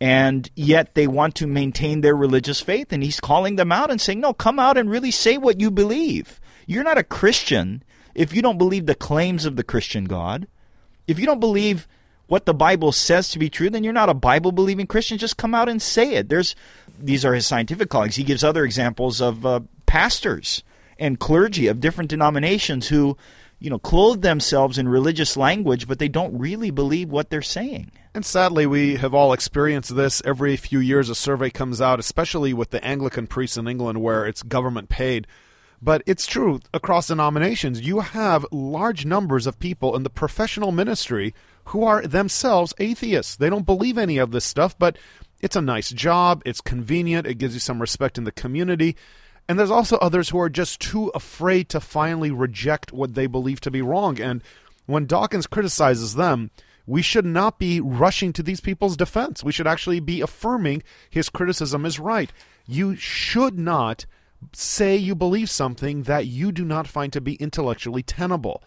and 0.01 0.51
yet 0.57 0.95
they 0.95 1.07
want 1.07 1.35
to 1.37 1.47
maintain 1.47 2.01
their 2.01 2.17
religious 2.17 2.61
faith. 2.61 2.93
And 2.93 3.03
he's 3.03 3.21
calling 3.21 3.57
them 3.57 3.71
out 3.71 3.91
and 3.91 4.01
saying, 4.01 4.21
No, 4.21 4.33
come 4.33 4.59
out 4.59 4.79
and 4.79 4.91
really 4.91 5.11
say 5.11 5.37
what 5.37 5.61
you 5.61 5.71
believe. 5.71 6.41
You're 6.67 6.85
not 6.85 6.99
a 6.99 7.05
Christian 7.05 7.83
if 8.15 8.35
you 8.35 8.43
don't 8.43 8.59
believe 8.59 8.87
the 8.87 8.95
claims 8.95 9.45
of 9.45 9.57
the 9.57 9.65
Christian 9.65 10.05
God. 10.05 10.47
If 11.07 11.19
you 11.19 11.27
don't 11.27 11.41
believe 11.41 11.87
what 12.27 12.47
the 12.47 12.55
Bible 12.55 12.93
says 12.93 13.29
to 13.31 13.39
be 13.39 13.51
true, 13.51 13.69
then 13.71 13.83
you're 13.85 13.93
not 13.93 14.09
a 14.09 14.15
Bible 14.15 14.53
believing 14.53 14.87
Christian. 14.87 15.19
Just 15.19 15.37
come 15.37 15.55
out 15.55 15.69
and 15.69 15.83
say 15.83 16.15
it. 16.15 16.29
There's 16.29 16.55
these 16.99 17.25
are 17.25 17.35
his 17.35 17.47
scientific 17.47 17.91
colleagues. 17.91 18.17
He 18.17 18.25
gives 18.25 18.45
other 18.45 18.65
examples 18.65 19.21
of 19.21 19.45
uh, 19.45 19.61
pastors 19.87 20.63
and 20.99 21.19
clergy 21.19 21.67
of 21.67 21.81
different 21.81 22.11
denominations 22.11 22.89
who, 22.89 23.17
you 23.59 23.71
know, 23.71 23.79
clothe 23.79 24.23
themselves 24.23 24.79
in 24.79 24.89
religious 24.89 25.37
language, 25.37 25.89
but 25.89 25.99
they 25.99 26.09
don't 26.09 26.39
really 26.39 26.71
believe 26.71 27.11
what 27.11 27.31
they're 27.31 27.43
saying. 27.43 27.91
And 28.13 28.27
sadly, 28.27 28.67
we 28.67 28.97
have 28.97 29.15
all 29.15 29.33
experienced 29.33 29.95
this. 29.95 30.21
Every 30.25 30.57
few 30.57 30.81
years, 30.81 31.09
a 31.09 31.15
survey 31.15 31.49
comes 31.49 31.81
out, 31.81 32.01
especially 32.01 32.53
with 32.53 32.71
the 32.71 32.85
Anglican 32.85 33.29
priests 33.29 33.57
in 33.57 33.69
England, 33.69 34.03
where 34.03 34.27
it's 34.27 34.43
government 34.43 34.89
paid. 34.89 35.29
But 35.81 36.03
it's 36.07 36.27
true 36.27 36.61
across 36.75 37.07
denominations. 37.07 37.81
You 37.81 38.01
have 38.01 38.45
large 38.51 39.07
numbers 39.07 39.47
of 39.47 39.61
people 39.61 39.95
in 39.95 40.03
the 40.03 40.11
professional 40.11 40.73
ministry 40.73 41.35
who 41.67 41.85
are 41.85 42.03
themselves 42.03 42.75
atheists. 42.79 43.37
They 43.37 43.49
don't 43.49 43.65
believe 43.65 43.97
any 43.97 44.19
of 44.19 44.33
this 44.33 44.45
stuff, 44.45 44.77
but 44.77 44.99
it's 45.41 45.57
a 45.57 45.63
nice 45.63 45.91
job, 45.91 46.43
it's 46.45 46.61
convenient, 46.61 47.27
it 47.27 47.39
gives 47.39 47.55
you 47.55 47.61
some 47.61 47.81
respect 47.81 48.19
in 48.19 48.25
the 48.25 48.33
community. 48.33 48.97
And 49.49 49.59
there's 49.59 49.71
also 49.71 49.97
others 49.99 50.29
who 50.31 50.41
are 50.41 50.51
just 50.51 50.81
too 50.81 51.09
afraid 51.15 51.69
to 51.71 51.81
finally 51.81 52.31
reject 52.31 52.93
what 52.93 53.15
they 53.15 53.27
believe 53.27 53.61
to 53.63 53.71
be 53.71 53.83
wrong. 53.83 54.21
And 54.21 54.43
when 54.87 55.07
Dawkins 55.07 55.47
criticizes 55.47 56.17
them, 56.17 56.51
we 56.91 57.03
should 57.03 57.25
not 57.25 57.61
be 57.61 57.81
rushing 57.81 58.33
to 58.33 58.43
these 58.43 58.61
people's 58.61 58.97
defense. 58.97 59.45
We 59.45 59.53
should 59.53 59.69
actually 59.69 60.01
be 60.01 60.21
affirming 60.21 60.83
his 61.09 61.29
criticism 61.29 61.87
is 61.87 62.01
right. 62.01 62.33
You 62.67 62.97
should 62.97 63.57
not 63.57 64.07
say 64.53 64.97
you 64.97 65.15
believe 65.15 65.51
something 65.51 66.03
that 66.03 66.27
you 66.27 66.51
do 66.51 66.65
not 66.65 66.89
find 66.89 67.13
to 67.13 67.21
be 67.21 67.35
intellectually 67.35 68.03
tenable. 68.03 68.61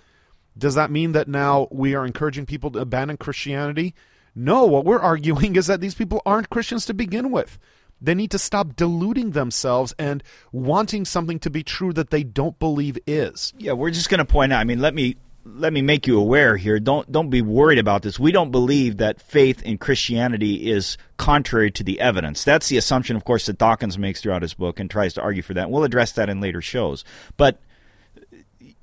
Does 0.58 0.76
that 0.76 0.90
mean 0.90 1.12
that 1.12 1.28
now 1.28 1.68
we 1.70 1.96
are 1.96 2.06
encouraging 2.06 2.46
people 2.46 2.72
to 2.72 2.80
abandon 2.80 3.18
Christianity? 3.18 3.94
No, 4.34 4.66
what 4.68 4.86
we're 4.86 5.02
arguing 5.02 5.58
is 5.58 5.68
that 5.68 5.82
these 5.82 5.96
people 5.96 6.22
aren't 6.26 6.50
Christians 6.50 6.86
to 6.86 6.94
begin 6.94 7.30
with. 7.30 7.60
They 8.00 8.16
need 8.16 8.32
to 8.32 8.40
stop 8.40 8.78
deluding 8.78 9.32
themselves 9.32 9.94
and 10.00 10.24
wanting 10.54 11.04
something 11.04 11.40
to 11.40 11.50
be 11.50 11.62
true 11.62 11.92
that 11.92 12.10
they 12.10 12.24
don't 12.24 12.58
believe 12.58 12.98
is. 13.06 13.54
Yeah, 13.58 13.74
we're 13.74 13.92
just 13.92 14.10
going 14.10 14.20
to 14.20 14.26
point 14.26 14.54
out. 14.54 14.62
I 14.62 14.64
mean, 14.64 14.80
let 14.80 14.94
me 14.94 15.18
let 15.46 15.74
me 15.74 15.82
make 15.82 16.08
you 16.08 16.20
aware 16.20 16.58
here. 16.58 16.80
Don't 16.80 17.12
don't 17.12 17.30
be 17.30 17.42
worried 17.42 17.80
about 17.80 18.02
this. 18.02 18.20
We 18.20 18.32
don't 18.32 18.52
believe 18.52 18.98
that 18.98 19.22
faith 19.22 19.62
in 19.64 19.78
Christianity 19.78 20.72
is 20.72 20.98
contrary 21.18 21.72
to 21.72 21.84
the 21.84 22.00
evidence. 22.00 22.44
That's 22.44 22.70
the 22.70 22.78
assumption, 22.78 23.16
of 23.16 23.26
course, 23.26 23.46
that 23.48 23.58
Dawkins 23.58 23.98
makes 23.98 24.22
throughout 24.22 24.42
his 24.42 24.54
book 24.54 24.80
and 24.80 24.90
tries 24.90 25.14
to 25.16 25.22
argue 25.22 25.44
for 25.44 25.54
that. 25.54 25.70
We'll 25.70 25.84
address 25.84 26.14
that 26.14 26.30
in 26.30 26.40
later 26.40 26.62
shows. 26.62 27.04
But 27.38 27.60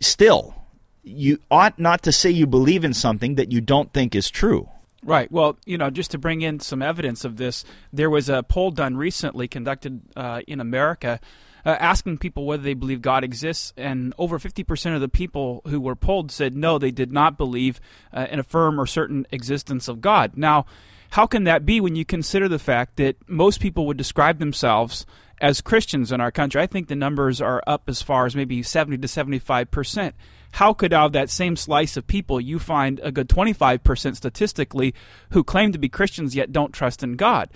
still, 0.00 0.54
you 1.02 1.38
ought 1.50 1.78
not 1.78 2.02
to 2.02 2.12
say 2.12 2.30
you 2.30 2.46
believe 2.46 2.84
in 2.84 2.94
something 2.94 3.36
that 3.36 3.50
you 3.50 3.60
don't 3.60 3.92
think 3.92 4.14
is 4.14 4.30
true. 4.30 4.68
Right. 5.02 5.32
Well, 5.32 5.56
you 5.64 5.78
know, 5.78 5.88
just 5.88 6.10
to 6.10 6.18
bring 6.18 6.42
in 6.42 6.60
some 6.60 6.82
evidence 6.82 7.24
of 7.24 7.38
this, 7.38 7.64
there 7.90 8.10
was 8.10 8.28
a 8.28 8.42
poll 8.42 8.70
done 8.70 8.98
recently 8.98 9.48
conducted 9.48 10.02
uh, 10.14 10.42
in 10.46 10.60
America 10.60 11.20
uh, 11.64 11.76
asking 11.78 12.18
people 12.18 12.46
whether 12.46 12.62
they 12.62 12.74
believe 12.74 13.02
God 13.02 13.24
exists, 13.24 13.72
and 13.76 14.14
over 14.18 14.38
50% 14.38 14.94
of 14.94 15.00
the 15.00 15.08
people 15.08 15.62
who 15.66 15.80
were 15.80 15.96
polled 15.96 16.30
said 16.30 16.56
no, 16.56 16.78
they 16.78 16.90
did 16.90 17.12
not 17.12 17.36
believe 17.38 17.80
uh, 18.12 18.26
in 18.30 18.38
a 18.38 18.44
firm 18.44 18.80
or 18.80 18.86
certain 18.86 19.26
existence 19.30 19.88
of 19.88 20.00
God. 20.00 20.36
Now, 20.36 20.66
how 21.10 21.26
can 21.26 21.44
that 21.44 21.66
be 21.66 21.80
when 21.80 21.96
you 21.96 22.04
consider 22.04 22.48
the 22.48 22.58
fact 22.58 22.96
that 22.96 23.16
most 23.28 23.60
people 23.60 23.86
would 23.86 23.96
describe 23.96 24.38
themselves 24.38 25.04
as 25.40 25.60
Christians 25.60 26.12
in 26.12 26.20
our 26.20 26.30
country? 26.30 26.62
I 26.62 26.66
think 26.66 26.86
the 26.86 26.94
numbers 26.94 27.40
are 27.40 27.62
up 27.66 27.88
as 27.88 28.00
far 28.00 28.26
as 28.26 28.36
maybe 28.36 28.62
70 28.62 28.98
to 28.98 29.08
75 29.08 29.70
percent. 29.70 30.14
How 30.52 30.72
could 30.72 30.92
out 30.92 31.06
of 31.06 31.12
that 31.12 31.30
same 31.30 31.56
slice 31.56 31.96
of 31.96 32.06
people 32.06 32.40
you 32.40 32.58
find 32.58 33.00
a 33.02 33.12
good 33.12 33.28
25 33.28 33.82
percent 33.82 34.16
statistically 34.16 34.94
who 35.30 35.42
claim 35.42 35.72
to 35.72 35.78
be 35.78 35.88
Christians 35.88 36.36
yet 36.36 36.52
don't 36.52 36.72
trust 36.72 37.02
in 37.02 37.16
God? 37.16 37.50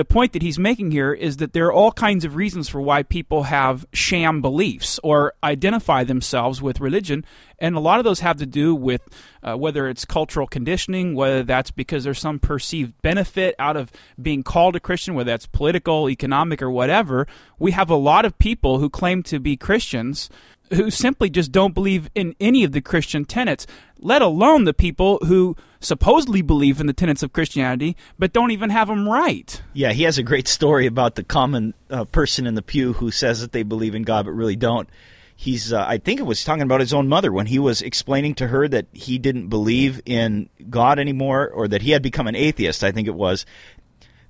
The 0.00 0.04
point 0.06 0.32
that 0.32 0.40
he's 0.40 0.58
making 0.58 0.92
here 0.92 1.12
is 1.12 1.36
that 1.36 1.52
there 1.52 1.66
are 1.66 1.72
all 1.74 1.92
kinds 1.92 2.24
of 2.24 2.34
reasons 2.34 2.70
for 2.70 2.80
why 2.80 3.02
people 3.02 3.42
have 3.42 3.84
sham 3.92 4.40
beliefs 4.40 4.98
or 5.02 5.34
identify 5.44 6.04
themselves 6.04 6.62
with 6.62 6.80
religion. 6.80 7.22
And 7.58 7.76
a 7.76 7.80
lot 7.80 7.98
of 7.98 8.04
those 8.04 8.20
have 8.20 8.38
to 8.38 8.46
do 8.46 8.74
with 8.74 9.02
uh, 9.42 9.58
whether 9.58 9.90
it's 9.90 10.06
cultural 10.06 10.46
conditioning, 10.46 11.14
whether 11.14 11.42
that's 11.42 11.70
because 11.70 12.04
there's 12.04 12.18
some 12.18 12.38
perceived 12.38 12.94
benefit 13.02 13.54
out 13.58 13.76
of 13.76 13.92
being 14.22 14.42
called 14.42 14.74
a 14.74 14.80
Christian, 14.80 15.14
whether 15.14 15.32
that's 15.32 15.44
political, 15.44 16.08
economic, 16.08 16.62
or 16.62 16.70
whatever. 16.70 17.26
We 17.58 17.72
have 17.72 17.90
a 17.90 17.94
lot 17.94 18.24
of 18.24 18.38
people 18.38 18.78
who 18.78 18.88
claim 18.88 19.22
to 19.24 19.38
be 19.38 19.58
Christians 19.58 20.30
who 20.72 20.90
simply 20.90 21.30
just 21.30 21.52
don't 21.52 21.74
believe 21.74 22.08
in 22.14 22.34
any 22.40 22.64
of 22.64 22.72
the 22.72 22.80
Christian 22.80 23.24
tenets, 23.24 23.66
let 23.98 24.22
alone 24.22 24.64
the 24.64 24.74
people 24.74 25.18
who 25.26 25.56
supposedly 25.80 26.42
believe 26.42 26.80
in 26.80 26.86
the 26.86 26.92
tenets 26.92 27.22
of 27.22 27.32
Christianity 27.32 27.96
but 28.18 28.32
don't 28.32 28.50
even 28.50 28.70
have 28.70 28.88
them 28.88 29.08
right. 29.08 29.62
Yeah, 29.72 29.92
he 29.92 30.04
has 30.04 30.18
a 30.18 30.22
great 30.22 30.46
story 30.46 30.86
about 30.86 31.14
the 31.14 31.24
common 31.24 31.74
uh, 31.90 32.04
person 32.04 32.46
in 32.46 32.54
the 32.54 32.62
pew 32.62 32.94
who 32.94 33.10
says 33.10 33.40
that 33.40 33.52
they 33.52 33.62
believe 33.62 33.94
in 33.94 34.02
God 34.02 34.26
but 34.26 34.32
really 34.32 34.56
don't. 34.56 34.88
He's, 35.34 35.72
uh, 35.72 35.84
I 35.88 35.96
think 35.96 36.20
it 36.20 36.24
was 36.24 36.44
talking 36.44 36.62
about 36.62 36.80
his 36.80 36.92
own 36.92 37.08
mother 37.08 37.32
when 37.32 37.46
he 37.46 37.58
was 37.58 37.80
explaining 37.80 38.34
to 38.36 38.48
her 38.48 38.68
that 38.68 38.86
he 38.92 39.18
didn't 39.18 39.48
believe 39.48 40.02
in 40.04 40.50
God 40.68 40.98
anymore 40.98 41.48
or 41.48 41.66
that 41.68 41.80
he 41.80 41.92
had 41.92 42.02
become 42.02 42.26
an 42.26 42.36
atheist, 42.36 42.84
I 42.84 42.92
think 42.92 43.08
it 43.08 43.14
was. 43.14 43.46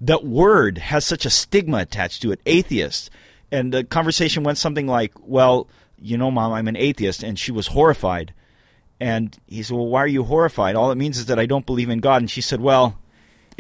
That 0.01 0.25
word 0.25 0.79
has 0.79 1.05
such 1.05 1.27
a 1.27 1.31
stigma 1.31 1.79
attached 1.79 2.23
to 2.23 2.31
it, 2.31 2.41
atheist. 2.47 3.11
And 3.51 3.75
the 3.75 3.83
conversation 3.83 4.45
went 4.45 4.59
something 4.59 4.87
like, 4.87 5.13
well, 5.19 5.67
you 6.01 6.17
know, 6.17 6.31
mom, 6.31 6.53
I'm 6.53 6.69
an 6.69 6.77
atheist. 6.77 7.23
And 7.23 7.39
she 7.39 7.53
was 7.53 7.69
horrified. 7.69 8.35
And 9.01 9.39
he 9.47 9.63
said, 9.63 9.77
well, 9.77 9.87
why 9.87 10.03
are 10.03 10.07
you 10.07 10.25
horrified? 10.25 10.77
All 10.77 10.91
it 10.91 10.97
means 10.97 11.19
is 11.19 11.27
that 11.27 11.39
I 11.39 11.47
don't 11.47 11.67
believe 11.67 11.89
in 11.89 12.01
God. 12.01 12.23
And 12.23 12.31
she 12.31 12.41
said, 12.41 12.61
well, 12.61 12.99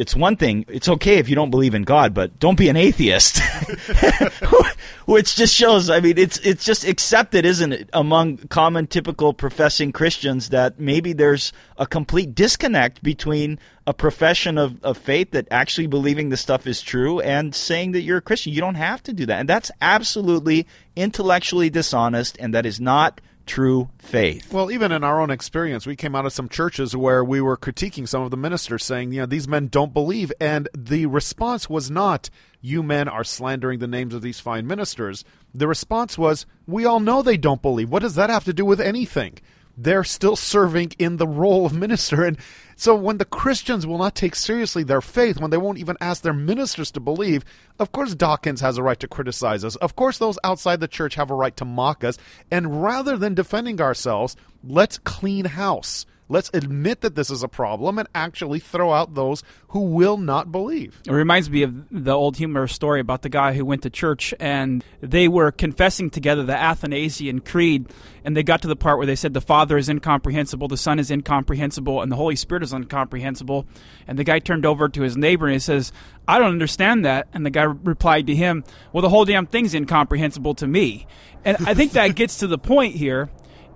it's 0.00 0.16
one 0.16 0.34
thing. 0.36 0.64
It's 0.66 0.88
okay 0.88 1.18
if 1.18 1.28
you 1.28 1.34
don't 1.34 1.50
believe 1.50 1.74
in 1.74 1.82
God, 1.82 2.14
but 2.14 2.38
don't 2.40 2.56
be 2.56 2.70
an 2.70 2.76
atheist. 2.76 3.42
Which 5.04 5.36
just 5.36 5.54
shows. 5.54 5.90
I 5.90 6.00
mean, 6.00 6.16
it's 6.16 6.38
it's 6.38 6.64
just 6.64 6.88
accepted, 6.88 7.44
isn't 7.44 7.72
it, 7.72 7.90
among 7.92 8.38
common, 8.48 8.86
typical 8.86 9.34
professing 9.34 9.92
Christians 9.92 10.48
that 10.48 10.80
maybe 10.80 11.12
there's 11.12 11.52
a 11.76 11.86
complete 11.86 12.34
disconnect 12.34 13.02
between 13.02 13.58
a 13.86 13.92
profession 13.92 14.56
of, 14.56 14.82
of 14.82 14.96
faith 14.96 15.32
that 15.32 15.46
actually 15.50 15.86
believing 15.86 16.30
the 16.30 16.38
stuff 16.38 16.66
is 16.66 16.80
true 16.80 17.20
and 17.20 17.54
saying 17.54 17.92
that 17.92 18.00
you're 18.00 18.18
a 18.18 18.22
Christian. 18.22 18.54
You 18.54 18.62
don't 18.62 18.76
have 18.76 19.02
to 19.02 19.12
do 19.12 19.26
that, 19.26 19.40
and 19.40 19.48
that's 19.50 19.70
absolutely 19.82 20.66
intellectually 20.96 21.68
dishonest, 21.68 22.38
and 22.40 22.54
that 22.54 22.64
is 22.64 22.80
not 22.80 23.20
true 23.50 23.90
faith. 23.98 24.52
Well, 24.52 24.70
even 24.70 24.92
in 24.92 25.02
our 25.02 25.20
own 25.20 25.30
experience, 25.30 25.84
we 25.84 25.96
came 25.96 26.14
out 26.14 26.24
of 26.24 26.32
some 26.32 26.48
churches 26.48 26.94
where 26.94 27.24
we 27.24 27.40
were 27.40 27.56
critiquing 27.56 28.06
some 28.06 28.22
of 28.22 28.30
the 28.30 28.36
ministers, 28.36 28.84
saying, 28.84 29.10
you 29.10 29.20
know, 29.20 29.26
these 29.26 29.48
men 29.48 29.66
don't 29.66 29.92
believe. 29.92 30.32
And 30.40 30.68
the 30.72 31.06
response 31.06 31.68
was 31.68 31.90
not, 31.90 32.30
you 32.60 32.84
men 32.84 33.08
are 33.08 33.24
slandering 33.24 33.80
the 33.80 33.88
names 33.88 34.14
of 34.14 34.22
these 34.22 34.38
fine 34.38 34.68
ministers. 34.68 35.24
The 35.52 35.66
response 35.66 36.16
was, 36.16 36.46
we 36.68 36.84
all 36.84 37.00
know 37.00 37.22
they 37.22 37.36
don't 37.36 37.60
believe. 37.60 37.90
What 37.90 38.02
does 38.02 38.14
that 38.14 38.30
have 38.30 38.44
to 38.44 38.52
do 38.52 38.64
with 38.64 38.80
anything? 38.80 39.38
They're 39.76 40.04
still 40.04 40.36
serving 40.36 40.92
in 40.98 41.16
the 41.16 41.26
role 41.26 41.66
of 41.66 41.72
minister. 41.72 42.24
And 42.24 42.38
so 42.76 42.94
when 42.94 43.18
the 43.18 43.24
Christians 43.24 43.86
will 43.86 43.98
not 43.98 44.14
take 44.14 44.34
seriously 44.34 44.82
their 44.82 45.00
faith, 45.00 45.40
when 45.40 45.50
they 45.50 45.56
won't 45.56 45.78
even 45.78 45.96
ask 46.00 46.22
their 46.22 46.32
ministers 46.32 46.90
to 46.92 47.00
believe, 47.00 47.44
of 47.78 47.92
course 47.92 48.14
Dawkins 48.14 48.60
has 48.60 48.78
a 48.78 48.82
right 48.82 49.00
to 49.00 49.08
criticize 49.08 49.64
us. 49.64 49.76
Of 49.76 49.96
course 49.96 50.18
those 50.18 50.38
outside 50.44 50.80
the 50.80 50.88
church 50.88 51.14
have 51.14 51.30
a 51.30 51.34
right 51.34 51.56
to 51.56 51.64
mock 51.64 52.04
us. 52.04 52.18
And 52.50 52.82
rather 52.82 53.16
than 53.16 53.34
defending 53.34 53.80
ourselves, 53.80 54.36
let's 54.64 54.98
clean 54.98 55.46
house. 55.46 56.06
Let's 56.30 56.48
admit 56.54 57.00
that 57.00 57.16
this 57.16 57.28
is 57.28 57.42
a 57.42 57.48
problem 57.48 57.98
and 57.98 58.08
actually 58.14 58.60
throw 58.60 58.92
out 58.92 59.14
those 59.14 59.42
who 59.70 59.80
will 59.80 60.16
not 60.16 60.52
believe. 60.52 61.00
It 61.04 61.10
reminds 61.10 61.50
me 61.50 61.64
of 61.64 61.88
the 61.90 62.12
old 62.12 62.36
humorous 62.36 62.72
story 62.72 63.00
about 63.00 63.22
the 63.22 63.28
guy 63.28 63.54
who 63.54 63.64
went 63.64 63.82
to 63.82 63.90
church 63.90 64.32
and 64.38 64.84
they 65.00 65.26
were 65.26 65.50
confessing 65.50 66.08
together 66.08 66.44
the 66.44 66.56
Athanasian 66.56 67.40
Creed, 67.40 67.92
and 68.24 68.36
they 68.36 68.44
got 68.44 68.62
to 68.62 68.68
the 68.68 68.76
part 68.76 68.98
where 68.98 69.08
they 69.08 69.16
said 69.16 69.34
the 69.34 69.40
Father 69.40 69.76
is 69.76 69.88
incomprehensible, 69.88 70.68
the 70.68 70.76
Son 70.76 71.00
is 71.00 71.10
incomprehensible, 71.10 72.00
and 72.00 72.12
the 72.12 72.16
Holy 72.16 72.36
Spirit 72.36 72.62
is 72.62 72.72
incomprehensible. 72.72 73.66
And 74.06 74.16
the 74.16 74.24
guy 74.24 74.38
turned 74.38 74.64
over 74.64 74.88
to 74.88 75.02
his 75.02 75.16
neighbor 75.16 75.46
and 75.46 75.54
he 75.54 75.58
says, 75.58 75.92
I 76.28 76.38
don't 76.38 76.52
understand 76.52 77.04
that. 77.04 77.26
And 77.32 77.44
the 77.44 77.50
guy 77.50 77.64
replied 77.64 78.28
to 78.28 78.36
him, 78.36 78.62
Well, 78.92 79.02
the 79.02 79.08
whole 79.08 79.24
damn 79.24 79.46
thing's 79.46 79.74
incomprehensible 79.74 80.54
to 80.54 80.68
me. 80.68 81.08
And 81.44 81.56
I 81.66 81.74
think 81.74 81.92
that 81.92 82.14
gets 82.14 82.38
to 82.38 82.46
the 82.46 82.58
point 82.58 82.94
here 82.94 83.30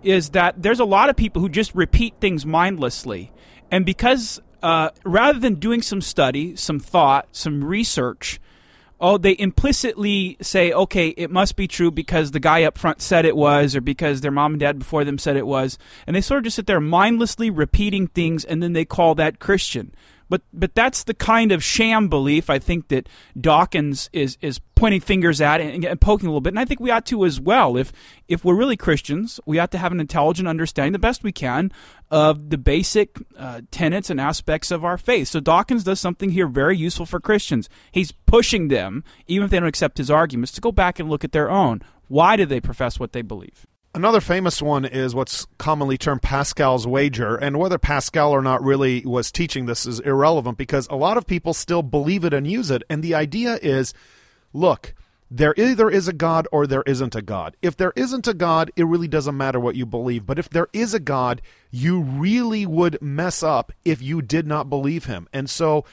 is 0.05 0.31
that 0.31 0.63
there's 0.63 0.81
a 0.81 0.85
lot 0.85 1.11
of 1.11 1.17
people 1.17 1.41
who 1.43 1.49
just 1.49 1.75
repeat 1.75 2.15
things 2.21 2.45
mindlessly. 2.45 3.33
And 3.71 3.85
because 3.85 4.41
uh, 4.63 4.91
rather 5.05 5.39
than 5.39 5.57
doing 5.57 5.83
some 5.83 6.01
study, 6.01 6.57
some 6.57 6.79
thought, 6.79 7.29
some 7.33 7.63
research, 7.65 8.41
oh, 9.01 9.19
they 9.19 9.37
implicitly 9.39 10.37
say, 10.41 10.73
okay, 10.73 11.09
it 11.09 11.31
must 11.31 11.57
be 11.57 11.69
true 11.69 11.91
because 11.91 12.31
the 12.31 12.41
guy 12.41 12.63
up 12.63 12.79
front 12.79 13.03
said 13.03 13.27
it 13.27 13.37
was, 13.37 13.77
or 13.77 13.81
because 13.81 14.21
their 14.21 14.31
mom 14.31 14.55
and 14.55 14.61
dad 14.61 14.79
before 14.79 15.05
them 15.05 15.19
said 15.19 15.37
it 15.37 15.47
was. 15.47 15.77
And 16.07 16.17
they 16.17 16.21
sort 16.21 16.39
of 16.39 16.45
just 16.45 16.57
sit 16.57 16.67
there 16.67 16.81
mindlessly 16.81 17.51
repeating 17.51 18.07
things, 18.07 18.45
and 18.45 18.63
then 18.63 18.73
they 18.73 18.85
call 18.85 19.15
that 19.17 19.39
Christian. 19.39 19.95
But 20.28 20.43
but 20.52 20.75
that's 20.75 21.04
the 21.04 21.14
kind 21.14 21.52
of 21.52 21.62
sham 21.62 22.09
belief 22.09 22.49
I 22.50 22.59
think 22.59 22.88
that 22.88 23.09
Dawkins 23.38 24.11
is 24.12 24.38
is 24.40 24.61
pointing 24.75 25.00
fingers 25.00 25.40
at 25.40 25.61
and, 25.61 25.85
and, 25.85 26.00
poking 26.00 26.26
a 26.26 26.31
little 26.31 26.40
bit. 26.40 26.52
And 26.52 26.59
I 26.59 26.64
think 26.64 26.81
we 26.81 26.90
ought 26.90 27.07
to 27.07 27.25
as 27.25 27.40
well. 27.40 27.76
If 27.76 27.93
if 28.28 28.45
we're 28.45 28.54
really 28.54 28.76
Christians, 28.76 29.40
we 29.47 29.59
ought 29.59 29.71
to 29.73 29.78
have 29.78 29.93
an 29.93 30.00
intelligent 30.00 30.49
understanding, 30.49 30.93
the 30.93 30.99
best 30.99 31.23
we 31.23 31.33
can, 31.33 31.73
of 32.11 32.50
the 32.50 32.59
basic 32.59 33.16
uh, 33.38 33.62
tenets 33.71 34.11
and 34.11 34.21
aspects 34.21 34.71
of 34.71 34.85
our 34.85 34.99
faith. 34.99 35.28
So 35.28 35.40
Dawkins 35.40 35.85
does 35.85 36.00
something 36.00 36.31
here 36.31 36.47
very 36.47 36.76
useful 36.76 37.07
for 37.07 37.21
Christians. 37.21 37.69
He's 37.93 38.12
pushing 38.12 38.69
them, 38.69 39.04
even 39.26 39.45
if 39.45 39.50
they 39.50 39.59
don't 39.59 39.69
accept 39.69 39.99
his 39.99 40.11
arguments, 40.11 40.52
to 40.52 40.61
go 40.61 40.73
back 40.73 40.99
and 40.99 41.09
look 41.09 41.25
at 41.25 41.33
their 41.33 41.50
own. 41.50 41.83
Why 42.09 42.37
do 42.37 42.47
they 42.47 42.61
profess 42.61 43.00
what 43.00 43.12
they 43.12 43.23
believe? 43.23 43.66
Another 43.95 44.21
famous 44.21 44.61
one 44.61 44.85
is 44.85 45.15
what's 45.15 45.47
commonly 45.57 45.97
termed 45.97 46.21
Pascal's 46.21 46.85
wager, 46.85 47.37
and 47.37 47.59
whether 47.59 47.79
Pascal 47.79 48.33
or 48.33 48.43
not 48.43 48.61
really 48.61 49.05
was 49.07 49.31
teaching 49.31 49.67
this 49.67 49.87
is 49.87 50.01
irrelevant 50.01 50.59
because 50.59 50.89
a 50.89 50.97
lot 50.97 51.17
of 51.17 51.29
people 51.29 51.55
still 51.55 51.83
believe 51.83 52.25
it 52.25 52.35
and 52.35 52.45
use 52.45 52.73
it. 52.73 52.83
And 52.91 53.05
the 53.05 53.15
idea 53.15 53.57
is 53.63 53.95
look, 54.53 54.95
there 55.31 55.55
either 55.57 55.89
is 55.89 56.09
a 56.09 56.13
God 56.13 56.49
or 56.51 56.67
there 56.67 56.83
isn't 56.87 57.15
a 57.15 57.23
God. 57.23 57.57
If 57.63 57.77
there 57.77 57.93
isn't 57.95 58.27
a 58.27 58.35
God, 58.35 58.73
it 58.75 58.85
really 58.85 59.09
doesn't 59.09 59.37
matter 59.37 59.61
what 59.61 59.77
you 59.77 59.87
believe. 59.87 60.27
But 60.27 60.41
if 60.41 60.51
there 60.51 60.69
is 60.73 60.93
a 60.93 61.01
God, 61.01 61.41
you 61.71 62.01
really 62.01 62.67
would 62.67 63.01
mess 63.01 63.45
up 63.45 63.73
if 63.85 64.03
you 64.03 64.23
did 64.23 64.47
not 64.47 64.69
believe 64.69 65.05
him. 65.05 65.29
And 65.33 65.49
so, 65.49 65.85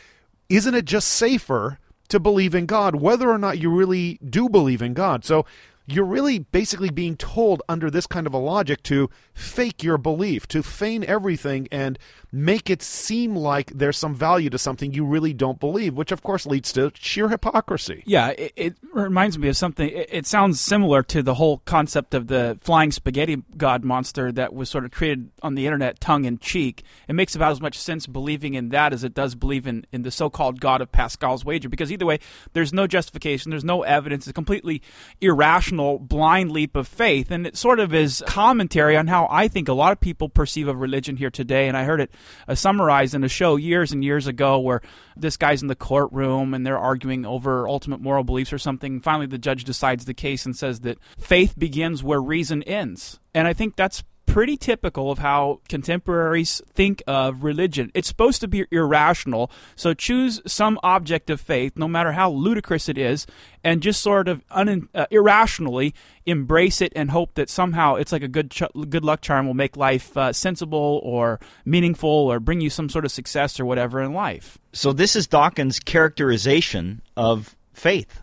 isn't 0.50 0.75
it 0.75 0.86
just 0.86 1.08
safer 1.08 1.77
to 2.10 2.20
believe 2.20 2.55
in 2.55 2.65
God, 2.65 2.96
whether 2.96 3.29
or 3.29 3.38
not 3.38 3.60
you 3.60 3.70
really 3.70 4.20
do 4.27 4.50
believe 4.50 4.81
in 4.81 4.93
God? 4.93 5.24
So, 5.24 5.46
you're 5.91 6.05
really 6.05 6.39
basically 6.39 6.89
being 6.89 7.15
told 7.15 7.62
under 7.67 7.89
this 7.89 8.07
kind 8.07 8.25
of 8.25 8.33
a 8.33 8.38
logic 8.38 8.83
to 8.83 9.10
fake 9.33 9.83
your 9.83 9.98
belief, 9.98 10.48
to 10.48 10.63
feign 10.63 11.03
everything 11.05 11.67
and 11.71 11.98
make 12.31 12.69
it 12.69 12.81
seem 12.81 13.36
like 13.36 13.71
there's 13.71 13.98
some 13.98 14.15
value 14.15 14.50
to 14.50 14.57
something 14.57 14.93
you 14.93 15.05
really 15.05 15.33
don't 15.33 15.60
believe, 15.60 15.93
which 15.95 16.12
of 16.12 16.24
course 16.24 16.45
leads 16.45 16.71
to 16.74 16.91
sheer 16.95 17.29
hypocrisy. 17.29 18.03
Yeah, 18.05 18.29
it, 18.29 18.53
it 18.55 18.75
reminds 18.93 19.38
me 19.38 19.48
of 19.48 19.57
something. 19.57 19.89
It, 19.89 20.10
it, 20.12 20.25
sounds 20.25 20.60
similar 20.60 21.03
to 21.03 21.24
the 21.24 21.33
whole 21.36 21.60
concept 21.60 22.13
of 22.13 22.27
the 22.27 22.57
flying 22.62 22.91
spaghetti 22.91 23.43
god 23.57 23.83
monster 23.83 24.31
that 24.31 24.53
was 24.53 24.69
sort 24.69 24.86
of 24.86 24.91
created 24.91 25.29
on 25.41 25.55
the 25.55 25.65
internet 25.65 26.00
tongue 26.00 26.25
in 26.25 26.38
cheek. 26.38 26.83
It 27.07 27.13
makes 27.13 27.36
about 27.36 27.51
as 27.51 27.62
much 27.62 27.77
sense 27.77 28.07
believing 28.07 28.53
in 28.53 28.69
that 28.69 28.93
as 28.93 29.03
it 29.03 29.13
does 29.13 29.36
believe 29.36 29.67
in, 29.67 29.86
in 29.91 30.03
the 30.03 30.12
so 30.12 30.29
called 30.29 30.60
god 30.60 30.81
of 30.81 30.91
Pascal's 30.91 31.45
wager, 31.45 31.69
because 31.69 31.91
either 31.91 32.05
way, 32.05 32.19
there's 32.53 32.74
no 32.74 32.88
justification, 32.88 33.50
there's 33.50 33.63
no 33.63 33.83
evidence, 33.83 34.24
it's 34.24 34.31
a 34.31 34.33
completely 34.33 34.81
irrational, 35.19 36.00
blind 36.00 36.51
leap 36.51 36.75
of 36.75 36.88
faith. 36.88 37.31
And 37.31 37.48
it 37.48 37.57
sort 37.57 37.79
of 37.79 37.93
is 37.93 38.24
commentary 38.27 38.98
on 38.98 39.07
how 39.07 39.27
I 39.29 39.48
think 39.48 39.67
a 39.67 39.74
lot 39.74 39.91
of 39.91 40.00
people 40.00 40.29
perceive 40.29 40.67
of 40.67 40.79
religion 40.79 41.17
here 41.17 41.29
today. 41.29 41.67
And 41.67 41.77
I 41.77 41.83
heard 41.83 42.01
it 42.01 42.12
uh, 42.48 42.55
summarized 42.55 43.15
in 43.15 43.24
a 43.24 43.29
show 43.29 43.55
years 43.55 43.91
and 43.91 44.03
years 44.03 44.27
ago 44.27 44.60
where 44.60 44.81
this 45.15 45.38
guy's 45.38 45.62
in 45.62 45.67
the 45.67 45.75
courtroom 45.75 46.53
and 46.53 46.65
they're 46.65 46.77
arguing 46.77 47.25
over 47.25 47.67
ultimate 47.67 48.01
moral 48.01 48.24
beliefs 48.24 48.53
or 48.53 48.57
something. 48.57 48.80
Finally, 49.01 49.27
the 49.27 49.38
judge 49.38 49.63
decides 49.63 50.05
the 50.05 50.13
case 50.13 50.45
and 50.45 50.55
says 50.55 50.81
that 50.81 50.97
faith 51.17 51.57
begins 51.57 52.03
where 52.03 52.21
reason 52.21 52.63
ends. 52.63 53.19
And 53.33 53.47
I 53.47 53.53
think 53.53 53.75
that's 53.75 54.03
pretty 54.31 54.55
typical 54.55 55.11
of 55.11 55.19
how 55.19 55.59
contemporaries 55.67 56.61
think 56.73 57.03
of 57.05 57.43
religion. 57.43 57.91
It's 57.93 58.07
supposed 58.07 58.39
to 58.39 58.47
be 58.47 58.65
irrational, 58.71 59.51
so 59.75 59.93
choose 59.93 60.41
some 60.47 60.79
object 60.83 61.29
of 61.29 61.41
faith, 61.41 61.73
no 61.75 61.88
matter 61.88 62.13
how 62.13 62.31
ludicrous 62.31 62.88
it 62.88 62.97
is, 62.97 63.27
and 63.61 63.81
just 63.81 64.01
sort 64.01 64.29
of 64.29 64.41
un- 64.50 64.88
uh, 64.95 65.05
irrationally 65.11 65.93
embrace 66.25 66.79
it 66.79 66.93
and 66.95 67.11
hope 67.11 67.33
that 67.33 67.50
somehow 67.50 67.95
it's 67.95 68.13
like 68.13 68.23
a 68.23 68.29
good 68.29 68.51
ch- 68.51 68.63
good 68.88 69.03
luck 69.03 69.19
charm 69.19 69.47
will 69.47 69.53
make 69.53 69.75
life 69.75 70.15
uh, 70.15 70.31
sensible 70.31 71.01
or 71.03 71.39
meaningful 71.65 72.09
or 72.09 72.39
bring 72.39 72.61
you 72.61 72.69
some 72.69 72.88
sort 72.88 73.03
of 73.03 73.11
success 73.11 73.59
or 73.59 73.65
whatever 73.65 74.01
in 74.01 74.13
life. 74.13 74.57
So 74.71 74.93
this 74.93 75.17
is 75.17 75.27
Dawkins' 75.27 75.79
characterization 75.79 77.01
of 77.17 77.57
faith. 77.73 78.20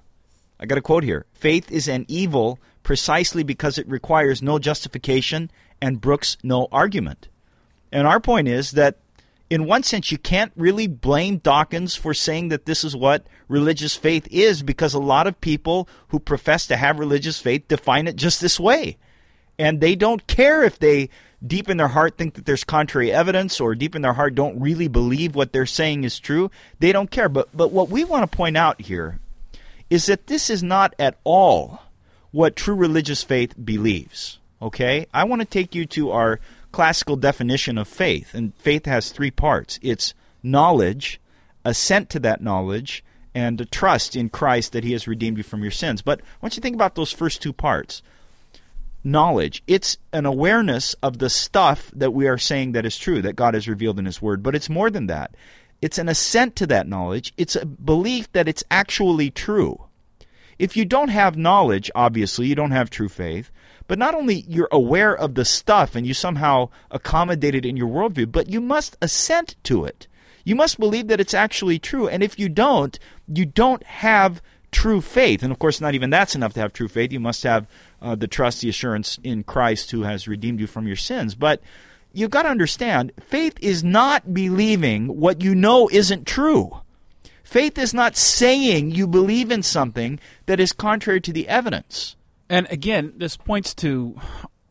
I 0.60 0.66
got 0.66 0.78
a 0.78 0.82
quote 0.82 1.04
here. 1.04 1.26
Faith 1.32 1.70
is 1.70 1.88
an 1.88 2.04
evil 2.08 2.58
precisely 2.82 3.42
because 3.42 3.78
it 3.78 3.88
requires 3.88 4.42
no 4.42 4.58
justification 4.58 5.50
and 5.80 6.00
brooks 6.00 6.36
no 6.42 6.68
argument. 6.72 7.28
And 7.92 8.06
our 8.06 8.20
point 8.20 8.48
is 8.48 8.72
that 8.72 8.98
in 9.50 9.64
one 9.64 9.82
sense, 9.82 10.12
you 10.12 10.18
can't 10.18 10.52
really 10.56 10.86
blame 10.86 11.38
Dawkins 11.38 11.94
for 11.94 12.12
saying 12.12 12.48
that 12.48 12.66
this 12.66 12.84
is 12.84 12.94
what 12.94 13.26
religious 13.48 13.94
faith 13.94 14.28
is 14.30 14.62
because 14.62 14.92
a 14.92 14.98
lot 14.98 15.26
of 15.26 15.40
people 15.40 15.88
who 16.08 16.18
profess 16.18 16.66
to 16.66 16.76
have 16.76 16.98
religious 16.98 17.40
faith 17.40 17.66
define 17.68 18.06
it 18.06 18.16
just 18.16 18.40
this 18.40 18.60
way. 18.60 18.98
And 19.58 19.80
they 19.80 19.94
don't 19.94 20.26
care 20.26 20.62
if 20.62 20.78
they 20.78 21.08
deep 21.44 21.70
in 21.70 21.78
their 21.78 21.88
heart 21.88 22.16
think 22.16 22.34
that 22.34 22.44
there's 22.44 22.64
contrary 22.64 23.10
evidence 23.10 23.60
or 23.60 23.74
deep 23.74 23.96
in 23.96 24.02
their 24.02 24.12
heart 24.12 24.34
don't 24.34 24.60
really 24.60 24.88
believe 24.88 25.34
what 25.34 25.52
they're 25.52 25.66
saying 25.66 26.04
is 26.04 26.18
true. 26.18 26.50
They 26.78 26.92
don't 26.92 27.10
care. 27.10 27.28
But, 27.28 27.48
but 27.56 27.72
what 27.72 27.88
we 27.88 28.04
want 28.04 28.30
to 28.30 28.36
point 28.36 28.56
out 28.56 28.80
here 28.80 29.18
is 29.90 30.06
that 30.06 30.26
this 30.26 30.50
is 30.50 30.62
not 30.62 30.94
at 30.98 31.16
all 31.24 31.80
what 32.30 32.56
true 32.56 32.74
religious 32.74 33.22
faith 33.22 33.54
believes. 33.62 34.38
Okay? 34.60 35.06
I 35.14 35.24
want 35.24 35.40
to 35.40 35.46
take 35.46 35.74
you 35.74 35.86
to 35.86 36.10
our 36.10 36.40
classical 36.72 37.16
definition 37.16 37.78
of 37.78 37.88
faith. 37.88 38.34
And 38.34 38.54
faith 38.56 38.86
has 38.86 39.10
three 39.10 39.30
parts 39.30 39.78
it's 39.82 40.14
knowledge, 40.42 41.20
assent 41.64 42.10
to 42.10 42.20
that 42.20 42.42
knowledge, 42.42 43.04
and 43.34 43.60
a 43.60 43.64
trust 43.64 44.16
in 44.16 44.28
Christ 44.28 44.72
that 44.72 44.84
He 44.84 44.92
has 44.92 45.08
redeemed 45.08 45.38
you 45.38 45.42
from 45.42 45.62
your 45.62 45.70
sins. 45.70 46.02
But 46.02 46.20
want 46.42 46.56
you 46.56 46.60
think 46.60 46.74
about 46.74 46.94
those 46.94 47.12
first 47.12 47.42
two 47.42 47.52
parts. 47.52 48.02
Knowledge. 49.04 49.62
It's 49.66 49.96
an 50.12 50.26
awareness 50.26 50.94
of 51.02 51.18
the 51.18 51.30
stuff 51.30 51.90
that 51.94 52.12
we 52.12 52.26
are 52.26 52.36
saying 52.36 52.72
that 52.72 52.84
is 52.84 52.98
true, 52.98 53.22
that 53.22 53.36
God 53.36 53.54
has 53.54 53.68
revealed 53.68 53.98
in 53.98 54.06
His 54.06 54.20
Word. 54.20 54.42
But 54.42 54.54
it's 54.54 54.68
more 54.68 54.90
than 54.90 55.06
that. 55.06 55.34
It's 55.80 55.98
an 55.98 56.08
assent 56.08 56.56
to 56.56 56.66
that 56.66 56.88
knowledge. 56.88 57.32
It's 57.36 57.56
a 57.56 57.66
belief 57.66 58.30
that 58.32 58.48
it's 58.48 58.64
actually 58.70 59.30
true. 59.30 59.84
If 60.58 60.76
you 60.76 60.84
don't 60.84 61.08
have 61.08 61.36
knowledge, 61.36 61.90
obviously, 61.94 62.48
you 62.48 62.54
don't 62.54 62.72
have 62.72 62.90
true 62.90 63.08
faith. 63.08 63.50
But 63.86 63.98
not 63.98 64.14
only 64.14 64.44
you're 64.46 64.68
aware 64.70 65.16
of 65.16 65.34
the 65.34 65.44
stuff 65.44 65.94
and 65.94 66.06
you 66.06 66.14
somehow 66.14 66.68
accommodate 66.90 67.54
it 67.54 67.64
in 67.64 67.76
your 67.76 67.88
worldview, 67.88 68.30
but 68.30 68.50
you 68.50 68.60
must 68.60 68.96
assent 69.00 69.56
to 69.64 69.84
it. 69.84 70.06
You 70.44 70.54
must 70.54 70.78
believe 70.78 71.08
that 71.08 71.20
it's 71.20 71.34
actually 71.34 71.78
true. 71.78 72.06
And 72.08 72.22
if 72.22 72.38
you 72.38 72.48
don't, 72.48 72.98
you 73.26 73.46
don't 73.46 73.82
have 73.84 74.42
true 74.70 75.00
faith. 75.00 75.42
And 75.42 75.50
of 75.50 75.58
course, 75.58 75.80
not 75.80 75.94
even 75.94 76.10
that's 76.10 76.34
enough 76.34 76.52
to 76.54 76.60
have 76.60 76.72
true 76.72 76.88
faith. 76.88 77.12
You 77.12 77.20
must 77.20 77.42
have 77.44 77.66
uh, 78.02 78.14
the 78.14 78.28
trust, 78.28 78.60
the 78.60 78.68
assurance 78.68 79.18
in 79.22 79.42
Christ 79.42 79.90
who 79.90 80.02
has 80.02 80.28
redeemed 80.28 80.60
you 80.60 80.66
from 80.66 80.86
your 80.86 80.96
sins. 80.96 81.34
But 81.34 81.62
you've 82.18 82.30
got 82.30 82.42
to 82.42 82.48
understand 82.48 83.12
faith 83.20 83.56
is 83.60 83.84
not 83.84 84.34
believing 84.34 85.06
what 85.06 85.40
you 85.42 85.54
know 85.54 85.88
isn't 85.92 86.26
true. 86.26 86.80
Faith 87.44 87.78
is 87.78 87.94
not 87.94 88.16
saying 88.16 88.90
you 88.90 89.06
believe 89.06 89.50
in 89.50 89.62
something 89.62 90.18
that 90.46 90.60
is 90.60 90.72
contrary 90.72 91.20
to 91.20 91.32
the 91.32 91.48
evidence. 91.48 92.16
And 92.50 92.66
again, 92.70 93.14
this 93.16 93.36
points 93.36 93.74
to 93.76 94.20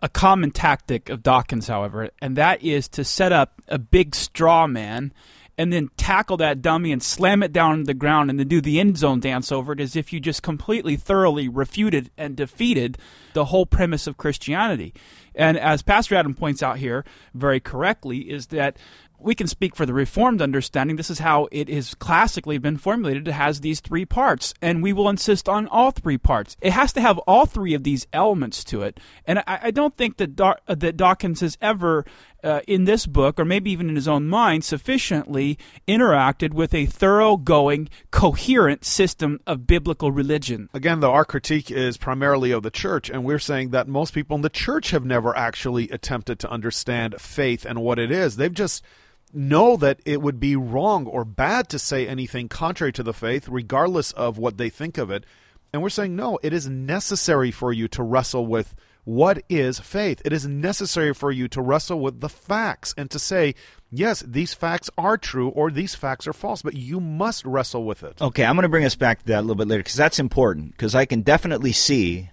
a 0.01 0.09
common 0.09 0.51
tactic 0.51 1.09
of 1.09 1.23
Dawkins, 1.23 1.67
however, 1.67 2.11
and 2.21 2.35
that 2.35 2.61
is 2.61 2.87
to 2.89 3.03
set 3.03 3.31
up 3.31 3.61
a 3.67 3.79
big 3.79 4.13
straw 4.13 4.67
man 4.67 5.13
and 5.57 5.73
then 5.73 5.89
tackle 5.97 6.37
that 6.37 6.61
dummy 6.61 6.91
and 6.91 7.01
slam 7.01 7.41
it 7.41 7.51
down 7.51 7.71
on 7.71 7.83
the 7.83 7.93
ground 7.93 8.29
and 8.29 8.39
then 8.39 8.47
do 8.47 8.61
the 8.61 8.79
end 8.79 8.97
zone 8.97 9.19
dance 9.19 9.51
over 9.51 9.73
it 9.73 9.79
as 9.79 9.95
if 9.95 10.13
you 10.13 10.19
just 10.19 10.43
completely 10.43 10.95
thoroughly 10.95 11.49
refuted 11.49 12.11
and 12.17 12.35
defeated 12.35 12.97
the 13.33 13.45
whole 13.45 13.65
premise 13.65 14.05
of 14.05 14.17
Christianity. 14.17 14.93
And 15.33 15.57
as 15.57 15.81
Pastor 15.81 16.15
Adam 16.15 16.33
points 16.33 16.63
out 16.63 16.77
here 16.77 17.05
very 17.33 17.59
correctly, 17.59 18.19
is 18.29 18.47
that 18.47 18.77
we 19.19 19.35
can 19.35 19.47
speak 19.47 19.75
for 19.75 19.85
the 19.85 19.93
Reformed 19.93 20.41
understanding. 20.41 20.95
This 20.95 21.09
is 21.09 21.19
how 21.19 21.47
it 21.51 21.69
has 21.69 21.95
classically 21.95 22.57
been 22.57 22.77
formulated. 22.77 23.27
It 23.27 23.31
has 23.31 23.61
these 23.61 23.79
three 23.79 24.05
parts, 24.05 24.53
and 24.61 24.83
we 24.83 24.93
will 24.93 25.09
insist 25.09 25.49
on 25.49 25.67
all 25.67 25.91
three 25.91 26.17
parts. 26.17 26.55
It 26.61 26.73
has 26.73 26.93
to 26.93 27.01
have 27.01 27.17
all 27.19 27.45
three 27.45 27.73
of 27.73 27.83
these 27.83 28.05
elements 28.13 28.63
to 28.65 28.83
it. 28.83 28.99
And 29.25 29.39
I, 29.39 29.59
I 29.63 29.71
don't 29.71 29.97
think 29.97 30.17
that, 30.17 30.35
Daw- 30.35 30.59
that 30.67 30.97
Dawkins 30.97 31.41
has 31.41 31.57
ever, 31.61 32.05
uh, 32.43 32.61
in 32.67 32.85
this 32.85 33.05
book, 33.07 33.39
or 33.39 33.45
maybe 33.45 33.71
even 33.71 33.89
in 33.89 33.95
his 33.95 34.07
own 34.07 34.27
mind, 34.27 34.63
sufficiently 34.63 35.57
interacted 35.87 36.53
with 36.53 36.73
a 36.73 36.85
thoroughgoing, 36.85 37.89
coherent 38.11 38.85
system 38.85 39.39
of 39.47 39.65
biblical 39.65 40.11
religion. 40.11 40.69
Again, 40.73 40.99
though, 40.99 41.13
our 41.13 41.25
critique 41.25 41.71
is 41.71 41.97
primarily 41.97 42.51
of 42.51 42.61
the 42.61 42.71
church, 42.71 43.09
and 43.09 43.23
we're 43.23 43.39
saying 43.39 43.71
that 43.71 43.87
most 43.87 44.13
people 44.13 44.35
in 44.35 44.41
the 44.41 44.49
church 44.49 44.91
have 44.91 45.05
never 45.05 45.35
actually 45.35 45.89
attempted 45.89 46.39
to 46.39 46.49
understand 46.49 47.19
faith 47.19 47.65
and 47.65 47.81
what 47.81 47.97
it 47.97 48.11
is. 48.11 48.35
They've 48.35 48.53
just 48.53 48.83
know 49.33 49.77
that 49.77 49.99
it 50.05 50.21
would 50.21 50.39
be 50.39 50.55
wrong 50.55 51.05
or 51.05 51.25
bad 51.25 51.69
to 51.69 51.79
say 51.79 52.07
anything 52.07 52.49
contrary 52.49 52.91
to 52.93 53.03
the 53.03 53.13
faith, 53.13 53.47
regardless 53.47 54.11
of 54.13 54.37
what 54.37 54.57
they 54.57 54.69
think 54.69 54.97
of 54.97 55.11
it. 55.11 55.25
And 55.73 55.81
we're 55.81 55.89
saying, 55.89 56.15
no, 56.15 56.39
it 56.41 56.53
is 56.53 56.67
necessary 56.67 57.51
for 57.51 57.73
you 57.73 57.87
to 57.89 58.03
wrestle 58.03 58.45
with 58.45 58.73
what 59.03 59.41
is 59.47 59.79
faith. 59.79 60.21
It 60.25 60.33
is 60.33 60.45
necessary 60.45 61.13
for 61.13 61.31
you 61.31 61.47
to 61.49 61.61
wrestle 61.61 61.99
with 61.99 62.19
the 62.19 62.29
facts 62.29 62.93
and 62.97 63.09
to 63.11 63.19
say, 63.19 63.55
yes, 63.89 64.21
these 64.27 64.53
facts 64.53 64.89
are 64.97 65.17
true 65.17 65.49
or 65.49 65.71
these 65.71 65.95
facts 65.95 66.27
are 66.27 66.33
false, 66.33 66.61
but 66.61 66.73
you 66.73 66.99
must 66.99 67.45
wrestle 67.45 67.85
with 67.85 68.03
it. 68.03 68.21
Okay, 68.21 68.43
I'm 68.43 68.55
going 68.55 68.63
to 68.63 68.69
bring 68.69 68.85
us 68.85 68.95
back 68.95 69.19
to 69.19 69.25
that 69.27 69.39
a 69.39 69.41
little 69.41 69.55
bit 69.55 69.67
later 69.67 69.83
because 69.83 69.95
that's 69.95 70.19
important 70.19 70.71
because 70.71 70.93
I 70.93 71.05
can 71.05 71.21
definitely 71.21 71.71
see 71.71 72.31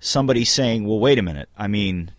somebody 0.00 0.44
saying, 0.44 0.86
well, 0.86 0.98
wait 0.98 1.18
a 1.18 1.22
minute. 1.22 1.50
I 1.58 1.68
mean, 1.68 2.12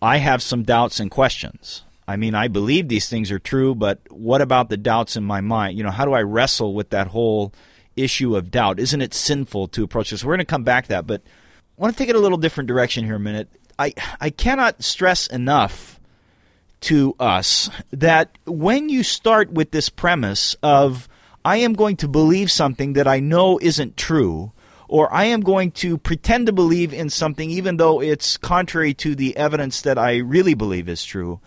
I 0.00 0.16
have 0.16 0.42
some 0.42 0.62
doubts 0.62 0.98
and 0.98 1.10
questions. 1.10 1.82
I 2.06 2.16
mean, 2.16 2.34
I 2.34 2.48
believe 2.48 2.88
these 2.88 3.08
things 3.08 3.30
are 3.30 3.38
true, 3.38 3.74
but 3.74 4.00
what 4.10 4.40
about 4.40 4.68
the 4.68 4.76
doubts 4.76 5.16
in 5.16 5.24
my 5.24 5.40
mind? 5.40 5.78
You 5.78 5.84
know, 5.84 5.90
how 5.90 6.04
do 6.04 6.12
I 6.12 6.22
wrestle 6.22 6.74
with 6.74 6.90
that 6.90 7.08
whole 7.08 7.52
issue 7.96 8.36
of 8.36 8.50
doubt? 8.50 8.80
Isn't 8.80 9.00
it 9.00 9.14
sinful 9.14 9.68
to 9.68 9.84
approach 9.84 10.10
this? 10.10 10.24
We're 10.24 10.34
going 10.34 10.40
to 10.40 10.44
come 10.44 10.64
back 10.64 10.84
to 10.84 10.88
that, 10.90 11.06
but 11.06 11.22
I 11.24 11.80
want 11.80 11.94
to 11.94 11.98
take 11.98 12.10
it 12.10 12.16
a 12.16 12.20
little 12.20 12.38
different 12.38 12.68
direction 12.68 13.04
here 13.04 13.16
a 13.16 13.20
minute. 13.20 13.48
I, 13.78 13.94
I 14.20 14.30
cannot 14.30 14.82
stress 14.82 15.26
enough 15.26 16.00
to 16.82 17.14
us 17.20 17.70
that 17.92 18.36
when 18.44 18.88
you 18.88 19.02
start 19.02 19.52
with 19.52 19.70
this 19.70 19.88
premise 19.88 20.56
of, 20.62 21.08
I 21.44 21.58
am 21.58 21.72
going 21.72 21.96
to 21.98 22.08
believe 22.08 22.50
something 22.50 22.92
that 22.94 23.08
I 23.08 23.20
know 23.20 23.58
isn't 23.60 23.96
true, 23.96 24.52
or 24.88 25.12
I 25.12 25.24
am 25.24 25.40
going 25.40 25.70
to 25.72 25.96
pretend 25.96 26.46
to 26.46 26.52
believe 26.52 26.92
in 26.92 27.08
something 27.08 27.50
even 27.50 27.78
though 27.78 28.00
it's 28.00 28.36
contrary 28.36 28.94
to 28.94 29.14
the 29.14 29.36
evidence 29.36 29.80
that 29.82 29.98
I 29.98 30.18
really 30.18 30.54
believe 30.54 30.88
is 30.88 31.04
true, 31.04 31.40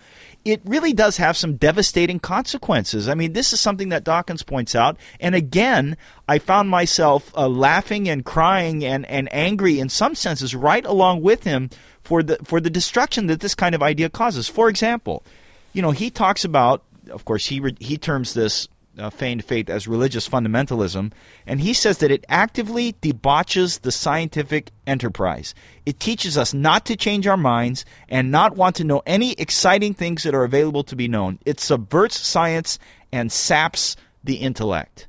it 0.46 0.60
really 0.64 0.92
does 0.92 1.16
have 1.16 1.36
some 1.36 1.56
devastating 1.56 2.20
consequences. 2.20 3.08
I 3.08 3.14
mean, 3.14 3.32
this 3.32 3.52
is 3.52 3.58
something 3.58 3.88
that 3.88 4.04
Dawkins 4.04 4.44
points 4.44 4.76
out. 4.76 4.96
And 5.18 5.34
again, 5.34 5.96
I 6.28 6.38
found 6.38 6.70
myself 6.70 7.36
uh, 7.36 7.48
laughing 7.48 8.08
and 8.08 8.24
crying 8.24 8.84
and, 8.84 9.04
and 9.06 9.28
angry 9.34 9.80
in 9.80 9.88
some 9.88 10.14
senses 10.14 10.54
right 10.54 10.86
along 10.86 11.22
with 11.22 11.42
him 11.42 11.70
for 12.04 12.22
the, 12.22 12.38
for 12.44 12.60
the 12.60 12.70
destruction 12.70 13.26
that 13.26 13.40
this 13.40 13.56
kind 13.56 13.74
of 13.74 13.82
idea 13.82 14.08
causes. 14.08 14.48
For 14.48 14.68
example, 14.68 15.24
you 15.72 15.82
know, 15.82 15.90
he 15.90 16.10
talks 16.10 16.44
about, 16.44 16.84
of 17.10 17.24
course, 17.24 17.46
he, 17.46 17.58
re- 17.58 17.76
he 17.80 17.98
terms 17.98 18.34
this 18.34 18.68
uh, 18.98 19.10
feigned 19.10 19.44
faith 19.44 19.68
as 19.68 19.86
religious 19.86 20.28
fundamentalism, 20.28 21.12
and 21.46 21.60
he 21.60 21.72
says 21.72 21.98
that 21.98 22.10
it 22.10 22.24
actively 22.28 22.94
debauches 23.00 23.80
the 23.80 23.92
scientific 23.92 24.70
enterprise. 24.86 25.54
It 25.84 26.00
teaches 26.00 26.38
us 26.38 26.54
not 26.54 26.84
to 26.86 26.96
change 26.96 27.26
our 27.26 27.36
minds 27.36 27.84
and 28.08 28.30
not 28.30 28.56
want 28.56 28.76
to 28.76 28.84
know 28.84 29.02
any 29.06 29.32
exciting 29.32 29.94
things 29.94 30.22
that 30.22 30.34
are 30.34 30.44
available 30.44 30.84
to 30.84 30.96
be 30.96 31.08
known. 31.08 31.38
It 31.44 31.60
subverts 31.60 32.18
science 32.18 32.78
and 33.12 33.30
saps 33.30 33.96
the 34.24 34.36
intellect. 34.36 35.08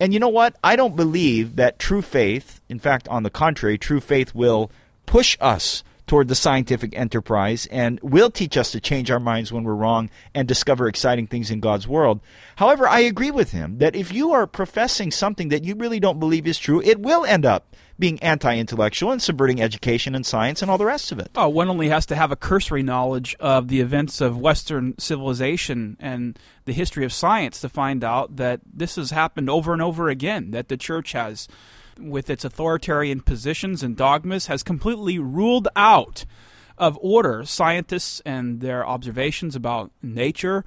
And 0.00 0.12
you 0.12 0.20
know 0.20 0.28
what? 0.28 0.56
I 0.62 0.76
don't 0.76 0.96
believe 0.96 1.56
that 1.56 1.78
true 1.78 2.02
faith, 2.02 2.60
in 2.68 2.78
fact, 2.78 3.08
on 3.08 3.24
the 3.24 3.30
contrary, 3.30 3.78
true 3.78 4.00
faith 4.00 4.34
will 4.34 4.70
push 5.06 5.36
us 5.40 5.82
toward 6.08 6.26
the 6.26 6.34
scientific 6.34 6.96
enterprise 6.96 7.68
and 7.70 8.00
will 8.00 8.30
teach 8.30 8.56
us 8.56 8.72
to 8.72 8.80
change 8.80 9.10
our 9.10 9.20
minds 9.20 9.52
when 9.52 9.62
we're 9.62 9.74
wrong 9.74 10.10
and 10.34 10.48
discover 10.48 10.88
exciting 10.88 11.26
things 11.26 11.50
in 11.50 11.60
God's 11.60 11.86
world. 11.86 12.20
However, 12.56 12.88
I 12.88 13.00
agree 13.00 13.30
with 13.30 13.52
him 13.52 13.78
that 13.78 13.94
if 13.94 14.12
you 14.12 14.32
are 14.32 14.46
professing 14.46 15.10
something 15.10 15.50
that 15.50 15.64
you 15.64 15.76
really 15.76 16.00
don't 16.00 16.18
believe 16.18 16.46
is 16.46 16.58
true, 16.58 16.80
it 16.82 16.98
will 16.98 17.24
end 17.24 17.46
up 17.46 17.76
being 17.98 18.20
anti 18.22 18.56
intellectual 18.56 19.10
and 19.10 19.20
subverting 19.20 19.60
education 19.60 20.14
and 20.14 20.24
science 20.24 20.62
and 20.62 20.70
all 20.70 20.78
the 20.78 20.84
rest 20.84 21.12
of 21.12 21.18
it. 21.18 21.30
Oh, 21.34 21.48
one 21.48 21.68
only 21.68 21.88
has 21.88 22.06
to 22.06 22.16
have 22.16 22.32
a 22.32 22.36
cursory 22.36 22.82
knowledge 22.82 23.36
of 23.40 23.68
the 23.68 23.80
events 23.80 24.20
of 24.20 24.38
Western 24.38 24.96
civilization 24.98 25.96
and 26.00 26.38
the 26.64 26.72
history 26.72 27.04
of 27.04 27.12
science 27.12 27.60
to 27.60 27.68
find 27.68 28.04
out 28.04 28.36
that 28.36 28.60
this 28.64 28.96
has 28.96 29.10
happened 29.10 29.50
over 29.50 29.72
and 29.72 29.82
over 29.82 30.08
again, 30.08 30.52
that 30.52 30.68
the 30.68 30.76
church 30.76 31.12
has 31.12 31.48
with 31.98 32.30
its 32.30 32.44
authoritarian 32.44 33.20
positions 33.20 33.82
and 33.82 33.96
dogmas, 33.96 34.46
has 34.46 34.62
completely 34.62 35.18
ruled 35.18 35.68
out 35.76 36.24
of 36.76 36.98
order 37.00 37.44
scientists 37.44 38.20
and 38.24 38.60
their 38.60 38.86
observations 38.86 39.56
about 39.56 39.90
nature 40.02 40.64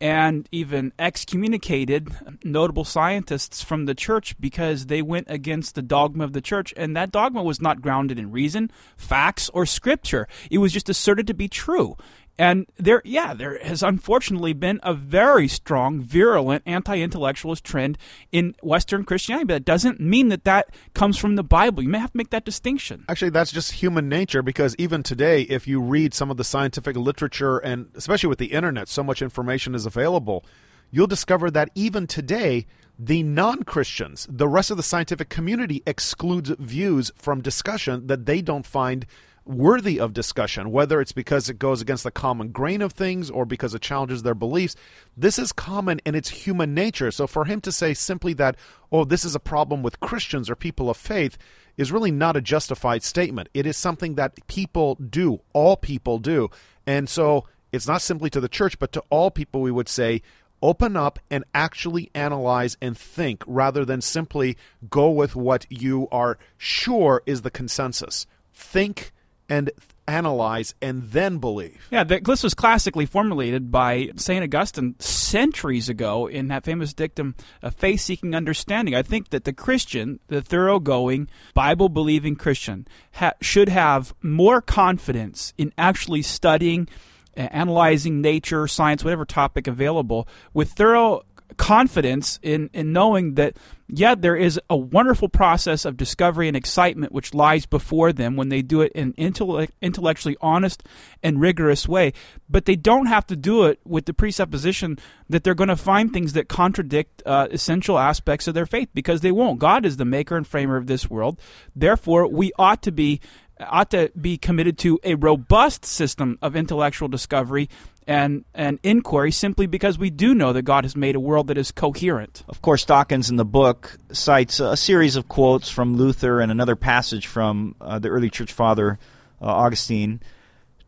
and 0.00 0.48
even 0.52 0.92
excommunicated 0.98 2.08
notable 2.44 2.84
scientists 2.84 3.62
from 3.62 3.86
the 3.86 3.94
church 3.94 4.38
because 4.38 4.86
they 4.86 5.00
went 5.00 5.26
against 5.30 5.74
the 5.74 5.82
dogma 5.82 6.24
of 6.24 6.32
the 6.32 6.40
church. 6.40 6.74
And 6.76 6.96
that 6.96 7.12
dogma 7.12 7.42
was 7.42 7.62
not 7.62 7.80
grounded 7.80 8.18
in 8.18 8.30
reason, 8.30 8.70
facts, 8.96 9.48
or 9.50 9.64
scripture. 9.64 10.28
It 10.50 10.58
was 10.58 10.72
just 10.72 10.90
asserted 10.90 11.26
to 11.28 11.34
be 11.34 11.48
true. 11.48 11.96
And 12.38 12.66
there, 12.76 13.00
yeah, 13.04 13.32
there 13.32 13.58
has 13.62 13.82
unfortunately 13.82 14.52
been 14.54 14.80
a 14.82 14.92
very 14.92 15.46
strong, 15.46 16.00
virulent 16.00 16.64
anti-intellectualist 16.66 17.62
trend 17.62 17.96
in 18.32 18.56
Western 18.62 19.04
Christianity. 19.04 19.44
But 19.44 19.54
that 19.54 19.64
doesn't 19.64 20.00
mean 20.00 20.28
that 20.30 20.44
that 20.44 20.74
comes 20.94 21.16
from 21.16 21.36
the 21.36 21.44
Bible. 21.44 21.82
You 21.82 21.88
may 21.88 21.98
have 21.98 22.10
to 22.10 22.16
make 22.16 22.30
that 22.30 22.44
distinction. 22.44 23.04
Actually, 23.08 23.30
that's 23.30 23.52
just 23.52 23.72
human 23.72 24.08
nature 24.08 24.42
because 24.42 24.74
even 24.78 25.02
today, 25.02 25.42
if 25.42 25.68
you 25.68 25.80
read 25.80 26.12
some 26.12 26.30
of 26.30 26.36
the 26.36 26.44
scientific 26.44 26.96
literature, 26.96 27.58
and 27.58 27.86
especially 27.94 28.28
with 28.28 28.38
the 28.38 28.52
internet, 28.52 28.88
so 28.88 29.04
much 29.04 29.22
information 29.22 29.74
is 29.74 29.86
available, 29.86 30.44
you'll 30.90 31.06
discover 31.06 31.50
that 31.52 31.70
even 31.76 32.06
today, 32.08 32.66
the 32.98 33.22
non 33.22 33.62
Christians, 33.62 34.26
the 34.30 34.48
rest 34.48 34.70
of 34.70 34.76
the 34.76 34.82
scientific 34.82 35.28
community, 35.28 35.82
excludes 35.86 36.50
views 36.58 37.12
from 37.16 37.40
discussion 37.40 38.06
that 38.08 38.26
they 38.26 38.42
don't 38.42 38.66
find 38.66 39.06
worthy 39.46 40.00
of 40.00 40.12
discussion, 40.12 40.70
whether 40.70 41.00
it's 41.00 41.12
because 41.12 41.48
it 41.48 41.58
goes 41.58 41.80
against 41.80 42.04
the 42.04 42.10
common 42.10 42.48
grain 42.48 42.80
of 42.80 42.92
things 42.92 43.30
or 43.30 43.44
because 43.44 43.74
it 43.74 43.82
challenges 43.82 44.22
their 44.22 44.34
beliefs. 44.34 44.74
This 45.16 45.38
is 45.38 45.52
common 45.52 46.00
in 46.04 46.14
its 46.14 46.30
human 46.30 46.74
nature. 46.74 47.10
So 47.10 47.26
for 47.26 47.44
him 47.44 47.60
to 47.62 47.72
say 47.72 47.94
simply 47.94 48.32
that, 48.34 48.56
oh, 48.90 49.04
this 49.04 49.24
is 49.24 49.34
a 49.34 49.40
problem 49.40 49.82
with 49.82 50.00
Christians 50.00 50.48
or 50.48 50.56
people 50.56 50.88
of 50.88 50.96
faith, 50.96 51.36
is 51.76 51.92
really 51.92 52.10
not 52.10 52.36
a 52.36 52.40
justified 52.40 53.02
statement. 53.02 53.48
It 53.52 53.66
is 53.66 53.76
something 53.76 54.14
that 54.14 54.46
people 54.46 54.94
do, 54.94 55.40
all 55.52 55.76
people 55.76 56.18
do. 56.18 56.48
And 56.86 57.08
so 57.08 57.44
it's 57.72 57.88
not 57.88 58.02
simply 58.02 58.30
to 58.30 58.40
the 58.40 58.48
church, 58.48 58.78
but 58.78 58.92
to 58.92 59.02
all 59.10 59.30
people, 59.30 59.60
we 59.60 59.72
would 59.72 59.88
say, 59.88 60.22
open 60.62 60.96
up 60.96 61.18
and 61.30 61.44
actually 61.52 62.10
analyze 62.14 62.76
and 62.80 62.96
think 62.96 63.42
rather 63.46 63.84
than 63.84 64.00
simply 64.00 64.56
go 64.88 65.10
with 65.10 65.36
what 65.36 65.66
you 65.68 66.08
are 66.10 66.38
sure 66.56 67.22
is 67.26 67.42
the 67.42 67.50
consensus. 67.50 68.26
Think 68.52 69.12
and 69.48 69.70
analyze 70.06 70.74
and 70.82 71.10
then 71.10 71.38
believe. 71.38 71.86
Yeah, 71.90 72.04
this 72.04 72.42
was 72.42 72.54
classically 72.54 73.06
formulated 73.06 73.70
by 73.70 74.10
St. 74.16 74.42
Augustine 74.42 74.96
centuries 74.98 75.88
ago 75.88 76.26
in 76.26 76.48
that 76.48 76.64
famous 76.64 76.92
dictum, 76.92 77.34
a 77.62 77.70
faith 77.70 78.00
seeking 78.00 78.34
understanding. 78.34 78.94
I 78.94 79.02
think 79.02 79.30
that 79.30 79.44
the 79.44 79.52
Christian, 79.52 80.20
the 80.28 80.42
thoroughgoing, 80.42 81.28
Bible 81.54 81.88
believing 81.88 82.36
Christian, 82.36 82.86
ha- 83.14 83.32
should 83.40 83.68
have 83.68 84.14
more 84.22 84.60
confidence 84.60 85.54
in 85.56 85.72
actually 85.78 86.22
studying, 86.22 86.88
analyzing 87.34 88.20
nature, 88.20 88.68
science, 88.68 89.04
whatever 89.04 89.24
topic 89.24 89.66
available, 89.66 90.28
with 90.52 90.72
thorough 90.72 91.22
confidence 91.56 92.38
in, 92.42 92.70
in 92.72 92.92
knowing 92.92 93.34
that, 93.34 93.56
yeah, 93.88 94.14
there 94.14 94.36
is 94.36 94.58
a 94.70 94.76
wonderful 94.76 95.28
process 95.28 95.84
of 95.84 95.96
discovery 95.96 96.48
and 96.48 96.56
excitement 96.56 97.12
which 97.12 97.34
lies 97.34 97.66
before 97.66 98.12
them 98.12 98.36
when 98.36 98.48
they 98.48 98.62
do 98.62 98.80
it 98.80 98.92
in 98.92 99.12
intellect, 99.14 99.72
intellectually 99.82 100.36
honest 100.40 100.82
and 101.22 101.40
rigorous 101.40 101.86
way. 101.88 102.12
But 102.48 102.64
they 102.64 102.76
don't 102.76 103.06
have 103.06 103.26
to 103.26 103.36
do 103.36 103.64
it 103.64 103.80
with 103.84 104.06
the 104.06 104.14
presupposition 104.14 104.98
that 105.28 105.44
they're 105.44 105.54
going 105.54 105.68
to 105.68 105.76
find 105.76 106.12
things 106.12 106.32
that 106.32 106.48
contradict 106.48 107.22
uh, 107.26 107.48
essential 107.50 107.98
aspects 107.98 108.46
of 108.48 108.54
their 108.54 108.66
faith 108.66 108.88
because 108.94 109.20
they 109.20 109.32
won't. 109.32 109.58
God 109.58 109.84
is 109.84 109.96
the 109.96 110.04
maker 110.04 110.36
and 110.36 110.46
framer 110.46 110.76
of 110.76 110.86
this 110.86 111.10
world. 111.10 111.40
Therefore, 111.74 112.26
we 112.26 112.52
ought 112.58 112.82
to 112.82 112.92
be 112.92 113.20
ought 113.60 113.90
to 113.90 114.10
be 114.20 114.36
committed 114.36 114.78
to 114.78 114.98
a 115.04 115.14
robust 115.14 115.84
system 115.84 116.38
of 116.42 116.56
intellectual 116.56 117.08
discovery 117.08 117.68
and, 118.06 118.44
and 118.54 118.78
inquiry 118.82 119.30
simply 119.30 119.66
because 119.66 119.98
we 119.98 120.10
do 120.10 120.34
know 120.34 120.52
that 120.52 120.62
God 120.62 120.84
has 120.84 120.96
made 120.96 121.16
a 121.16 121.20
world 121.20 121.46
that 121.48 121.58
is 121.58 121.70
coherent. 121.70 122.42
Of 122.48 122.60
course, 122.62 122.84
Dawkins 122.84 123.30
in 123.30 123.36
the 123.36 123.44
book 123.44 123.98
cites 124.12 124.60
a 124.60 124.76
series 124.76 125.16
of 125.16 125.28
quotes 125.28 125.70
from 125.70 125.96
Luther 125.96 126.40
and 126.40 126.50
another 126.50 126.76
passage 126.76 127.26
from 127.26 127.74
uh, 127.80 127.98
the 127.98 128.08
early 128.08 128.30
church 128.30 128.52
father 128.52 128.98
uh, 129.40 129.46
Augustine, 129.46 130.20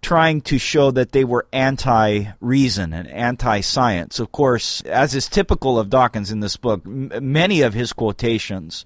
trying 0.03 0.41
to 0.43 0.59
show 0.59 0.91
that 0.91 1.13
they 1.13 1.25
were 1.25 1.47
anti 1.53 2.27
reason 2.41 2.93
and 2.93 3.09
anti 3.09 3.61
science. 3.61 4.19
Of 4.19 4.33
course, 4.33 4.83
as 4.83 5.15
is 5.15 5.29
typical 5.29 5.79
of 5.79 5.91
Dawkins 5.91 6.31
in 6.31 6.41
this 6.41 6.57
book, 6.57 6.83
m- 6.85 7.11
many 7.21 7.63
of 7.63 7.75
his 7.75 7.93
quotations. 7.93 8.85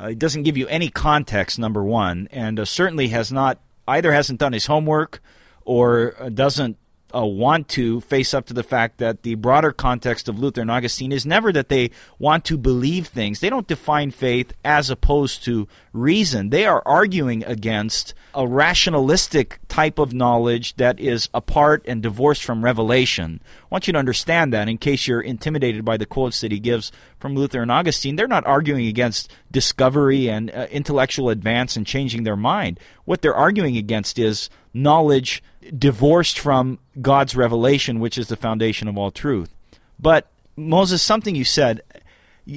Uh, 0.00 0.08
he 0.08 0.14
doesn't 0.14 0.44
give 0.44 0.56
you 0.56 0.66
any 0.68 0.88
context, 0.88 1.58
number 1.58 1.84
one, 1.84 2.26
and 2.30 2.58
uh, 2.58 2.64
certainly 2.64 3.08
has 3.08 3.30
not 3.30 3.58
either 3.86 4.12
hasn't 4.12 4.40
done 4.40 4.54
his 4.54 4.64
homework 4.64 5.20
or 5.66 6.14
uh, 6.18 6.30
doesn't 6.30 6.78
uh, 7.14 7.26
want 7.26 7.68
to 7.68 8.00
face 8.02 8.32
up 8.32 8.46
to 8.46 8.54
the 8.54 8.62
fact 8.62 8.96
that 8.96 9.24
the 9.24 9.34
broader 9.34 9.72
context 9.72 10.26
of 10.26 10.38
Luther 10.38 10.62
and 10.62 10.70
Augustine 10.70 11.12
is 11.12 11.26
never 11.26 11.52
that 11.52 11.68
they 11.68 11.90
want 12.18 12.46
to 12.46 12.56
believe 12.56 13.08
things. 13.08 13.40
They 13.40 13.50
don't 13.50 13.66
define 13.66 14.10
faith 14.10 14.54
as 14.64 14.88
opposed 14.88 15.44
to 15.44 15.68
reason. 15.92 16.48
They 16.48 16.64
are 16.64 16.82
arguing 16.86 17.44
against 17.44 18.14
a 18.34 18.46
rationalistic 18.46 19.58
type 19.70 19.98
of 19.98 20.12
knowledge 20.12 20.74
that 20.76 21.00
is 21.00 21.30
apart 21.32 21.82
and 21.86 22.02
divorced 22.02 22.44
from 22.44 22.64
revelation. 22.64 23.40
I 23.62 23.66
want 23.70 23.86
you 23.86 23.92
to 23.92 23.98
understand 23.98 24.52
that 24.52 24.68
in 24.68 24.76
case 24.76 25.06
you're 25.06 25.20
intimidated 25.20 25.84
by 25.84 25.96
the 25.96 26.04
quotes 26.04 26.40
that 26.40 26.52
he 26.52 26.58
gives 26.58 26.90
from 27.18 27.34
Luther 27.34 27.62
and 27.62 27.70
Augustine. 27.70 28.16
They're 28.16 28.26
not 28.26 28.46
arguing 28.46 28.86
against 28.86 29.32
discovery 29.50 30.28
and 30.28 30.50
uh, 30.50 30.66
intellectual 30.70 31.30
advance 31.30 31.76
and 31.76 31.86
changing 31.86 32.24
their 32.24 32.36
mind. 32.36 32.80
What 33.04 33.22
they're 33.22 33.34
arguing 33.34 33.76
against 33.76 34.18
is 34.18 34.50
knowledge 34.74 35.42
divorced 35.78 36.38
from 36.38 36.80
God's 37.00 37.36
revelation, 37.36 38.00
which 38.00 38.18
is 38.18 38.28
the 38.28 38.36
foundation 38.36 38.88
of 38.88 38.98
all 38.98 39.12
truth. 39.12 39.54
But 40.00 40.26
Moses, 40.56 41.00
something 41.00 41.34
you 41.34 41.44
said, 41.44 41.82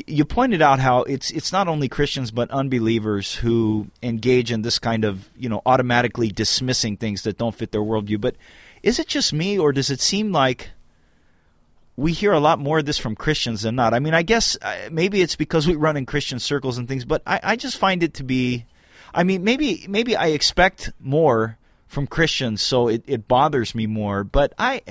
you 0.07 0.25
pointed 0.25 0.61
out 0.61 0.79
how 0.79 1.03
it's 1.03 1.29
it's 1.29 1.51
not 1.51 1.67
only 1.67 1.87
Christians 1.87 2.31
but 2.31 2.49
unbelievers 2.49 3.35
who 3.35 3.87
engage 4.01 4.51
in 4.51 4.63
this 4.63 4.79
kind 4.79 5.05
of 5.05 5.29
you 5.37 5.49
know 5.49 5.61
automatically 5.65 6.29
dismissing 6.29 6.97
things 6.97 7.23
that 7.23 7.37
don't 7.37 7.53
fit 7.53 7.71
their 7.71 7.81
worldview. 7.81 8.19
But 8.19 8.35
is 8.81 8.97
it 8.97 9.07
just 9.07 9.33
me, 9.33 9.59
or 9.59 9.71
does 9.71 9.91
it 9.91 10.01
seem 10.01 10.31
like 10.31 10.71
we 11.95 12.11
hear 12.11 12.31
a 12.31 12.39
lot 12.39 12.57
more 12.57 12.79
of 12.79 12.85
this 12.85 12.97
from 12.97 13.15
Christians 13.15 13.61
than 13.61 13.75
not? 13.75 13.93
I 13.93 13.99
mean, 13.99 14.15
I 14.15 14.23
guess 14.23 14.57
uh, 14.61 14.89
maybe 14.91 15.21
it's 15.21 15.35
because 15.35 15.67
we 15.67 15.75
run 15.75 15.95
in 15.95 16.07
Christian 16.07 16.39
circles 16.39 16.79
and 16.79 16.87
things, 16.87 17.05
but 17.05 17.21
I, 17.27 17.39
I 17.43 17.55
just 17.55 17.77
find 17.77 18.01
it 18.01 18.15
to 18.15 18.23
be. 18.23 18.65
I 19.13 19.23
mean, 19.23 19.43
maybe 19.43 19.85
maybe 19.87 20.15
I 20.15 20.27
expect 20.27 20.91
more 20.99 21.59
from 21.87 22.07
Christians, 22.07 22.63
so 22.63 22.87
it, 22.87 23.03
it 23.05 23.27
bothers 23.27 23.75
me 23.75 23.85
more. 23.85 24.23
But 24.23 24.53
I, 24.57 24.81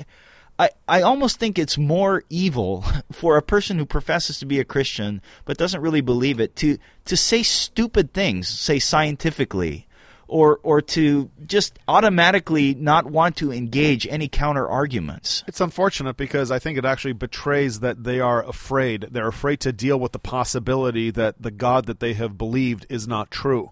I, 0.63 0.69
I 0.87 1.01
almost 1.01 1.39
think 1.39 1.59
it's 1.59 1.77
more 1.77 2.23
evil 2.29 2.85
for 3.11 3.37
a 3.37 3.41
person 3.41 3.77
who 3.77 3.85
professes 3.85 4.39
to 4.39 4.45
be 4.45 4.59
a 4.59 4.65
Christian 4.65 5.21
but 5.45 5.57
doesn't 5.57 5.81
really 5.81 6.01
believe 6.01 6.39
it 6.39 6.55
to 6.57 6.77
to 7.05 7.17
say 7.17 7.43
stupid 7.43 8.13
things, 8.13 8.47
say 8.47 8.79
scientifically, 8.79 9.87
or 10.27 10.59
or 10.63 10.81
to 10.81 11.29
just 11.45 11.79
automatically 11.87 12.75
not 12.75 13.05
want 13.05 13.35
to 13.37 13.51
engage 13.51 14.07
any 14.07 14.29
counter 14.29 14.67
arguments. 14.67 15.43
It's 15.47 15.59
unfortunate 15.59 16.15
because 16.15 16.49
I 16.49 16.59
think 16.59 16.77
it 16.77 16.85
actually 16.85 17.13
betrays 17.13 17.81
that 17.81 18.05
they 18.05 18.21
are 18.21 18.47
afraid. 18.47 19.07
They're 19.11 19.27
afraid 19.27 19.59
to 19.61 19.73
deal 19.73 19.99
with 19.99 20.13
the 20.13 20.19
possibility 20.19 21.11
that 21.11 21.41
the 21.41 21.51
God 21.51 21.87
that 21.87 21.99
they 21.99 22.13
have 22.13 22.37
believed 22.37 22.85
is 22.89 23.05
not 23.05 23.31
true. 23.31 23.71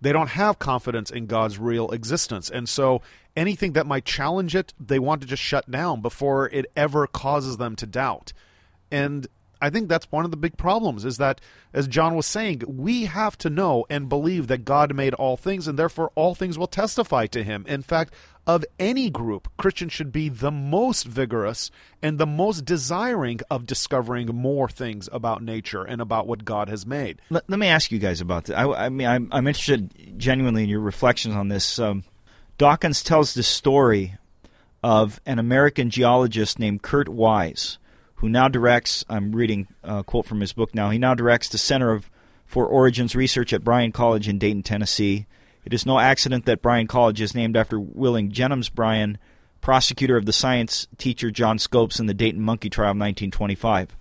They 0.00 0.12
don't 0.12 0.30
have 0.30 0.58
confidence 0.58 1.10
in 1.10 1.26
God's 1.26 1.58
real 1.58 1.90
existence. 1.92 2.50
And 2.50 2.68
so 2.68 3.00
anything 3.36 3.72
that 3.72 3.86
might 3.86 4.04
challenge 4.04 4.54
it, 4.54 4.72
they 4.78 4.98
want 4.98 5.20
to 5.20 5.26
just 5.26 5.42
shut 5.42 5.70
down 5.70 6.00
before 6.00 6.48
it 6.50 6.66
ever 6.76 7.06
causes 7.06 7.56
them 7.56 7.76
to 7.76 7.86
doubt. 7.86 8.32
And 8.90 9.26
I 9.60 9.70
think 9.70 9.88
that's 9.88 10.10
one 10.10 10.26
of 10.26 10.30
the 10.30 10.36
big 10.36 10.58
problems 10.58 11.06
is 11.06 11.16
that, 11.16 11.40
as 11.72 11.88
John 11.88 12.14
was 12.14 12.26
saying, 12.26 12.62
we 12.66 13.06
have 13.06 13.38
to 13.38 13.48
know 13.48 13.86
and 13.88 14.10
believe 14.10 14.46
that 14.48 14.66
God 14.66 14.94
made 14.94 15.14
all 15.14 15.38
things, 15.38 15.66
and 15.66 15.78
therefore 15.78 16.12
all 16.14 16.34
things 16.34 16.58
will 16.58 16.66
testify 16.66 17.26
to 17.28 17.42
him. 17.42 17.64
In 17.66 17.80
fact, 17.80 18.12
of 18.46 18.64
any 18.78 19.08
group, 19.08 19.48
Christians 19.56 19.92
should 19.92 20.12
be 20.12 20.28
the 20.28 20.50
most 20.50 21.06
vigorous 21.06 21.70
and 22.02 22.18
the 22.18 22.26
most 22.26 22.66
desiring 22.66 23.40
of 23.50 23.64
discovering 23.64 24.26
more 24.26 24.68
things 24.68 25.08
about 25.12 25.42
nature 25.42 25.82
and 25.82 26.02
about 26.02 26.26
what 26.26 26.44
God 26.44 26.68
has 26.68 26.84
made. 26.84 27.22
Let, 27.30 27.48
let 27.48 27.58
me 27.58 27.68
ask 27.68 27.90
you 27.90 27.98
guys 27.98 28.20
about 28.20 28.44
this. 28.44 28.56
I, 28.56 28.64
I 28.64 28.88
mean, 28.90 29.06
I'm, 29.06 29.28
I'm, 29.32 29.46
interested 29.46 30.18
genuinely 30.18 30.64
in 30.64 30.68
your 30.68 30.80
reflections 30.80 31.34
on 31.34 31.48
this. 31.48 31.78
Um, 31.78 32.04
Dawkins 32.56 33.02
tells 33.02 33.34
the 33.34 33.42
story 33.42 34.16
of 34.82 35.20
an 35.26 35.38
American 35.38 35.90
geologist 35.90 36.58
named 36.58 36.82
Kurt 36.82 37.08
Wise 37.08 37.78
who 38.24 38.28
now 38.30 38.48
directs, 38.48 39.04
I'm 39.06 39.32
reading 39.32 39.68
a 39.82 40.02
quote 40.02 40.24
from 40.24 40.40
his 40.40 40.54
book 40.54 40.74
now, 40.74 40.88
he 40.88 40.96
now 40.96 41.14
directs 41.14 41.50
the 41.50 41.58
Center 41.58 41.90
of, 41.90 42.10
for 42.46 42.66
Origins 42.66 43.14
Research 43.14 43.52
at 43.52 43.62
Bryan 43.62 43.92
College 43.92 44.28
in 44.28 44.38
Dayton, 44.38 44.62
Tennessee. 44.62 45.26
It 45.64 45.74
is 45.74 45.84
no 45.84 45.98
accident 45.98 46.46
that 46.46 46.62
Bryan 46.62 46.86
College 46.86 47.20
is 47.20 47.34
named 47.34 47.54
after 47.54 47.78
William 47.78 48.30
Jennings 48.30 48.70
Bryan, 48.70 49.18
prosecutor 49.60 50.16
of 50.16 50.24
the 50.24 50.32
science 50.32 50.86
teacher 50.96 51.30
John 51.30 51.58
Scopes 51.58 52.00
in 52.00 52.06
the 52.06 52.14
Dayton 52.14 52.40
monkey 52.40 52.70
trial 52.70 52.92
of 52.92 52.96
1925. 52.96 53.96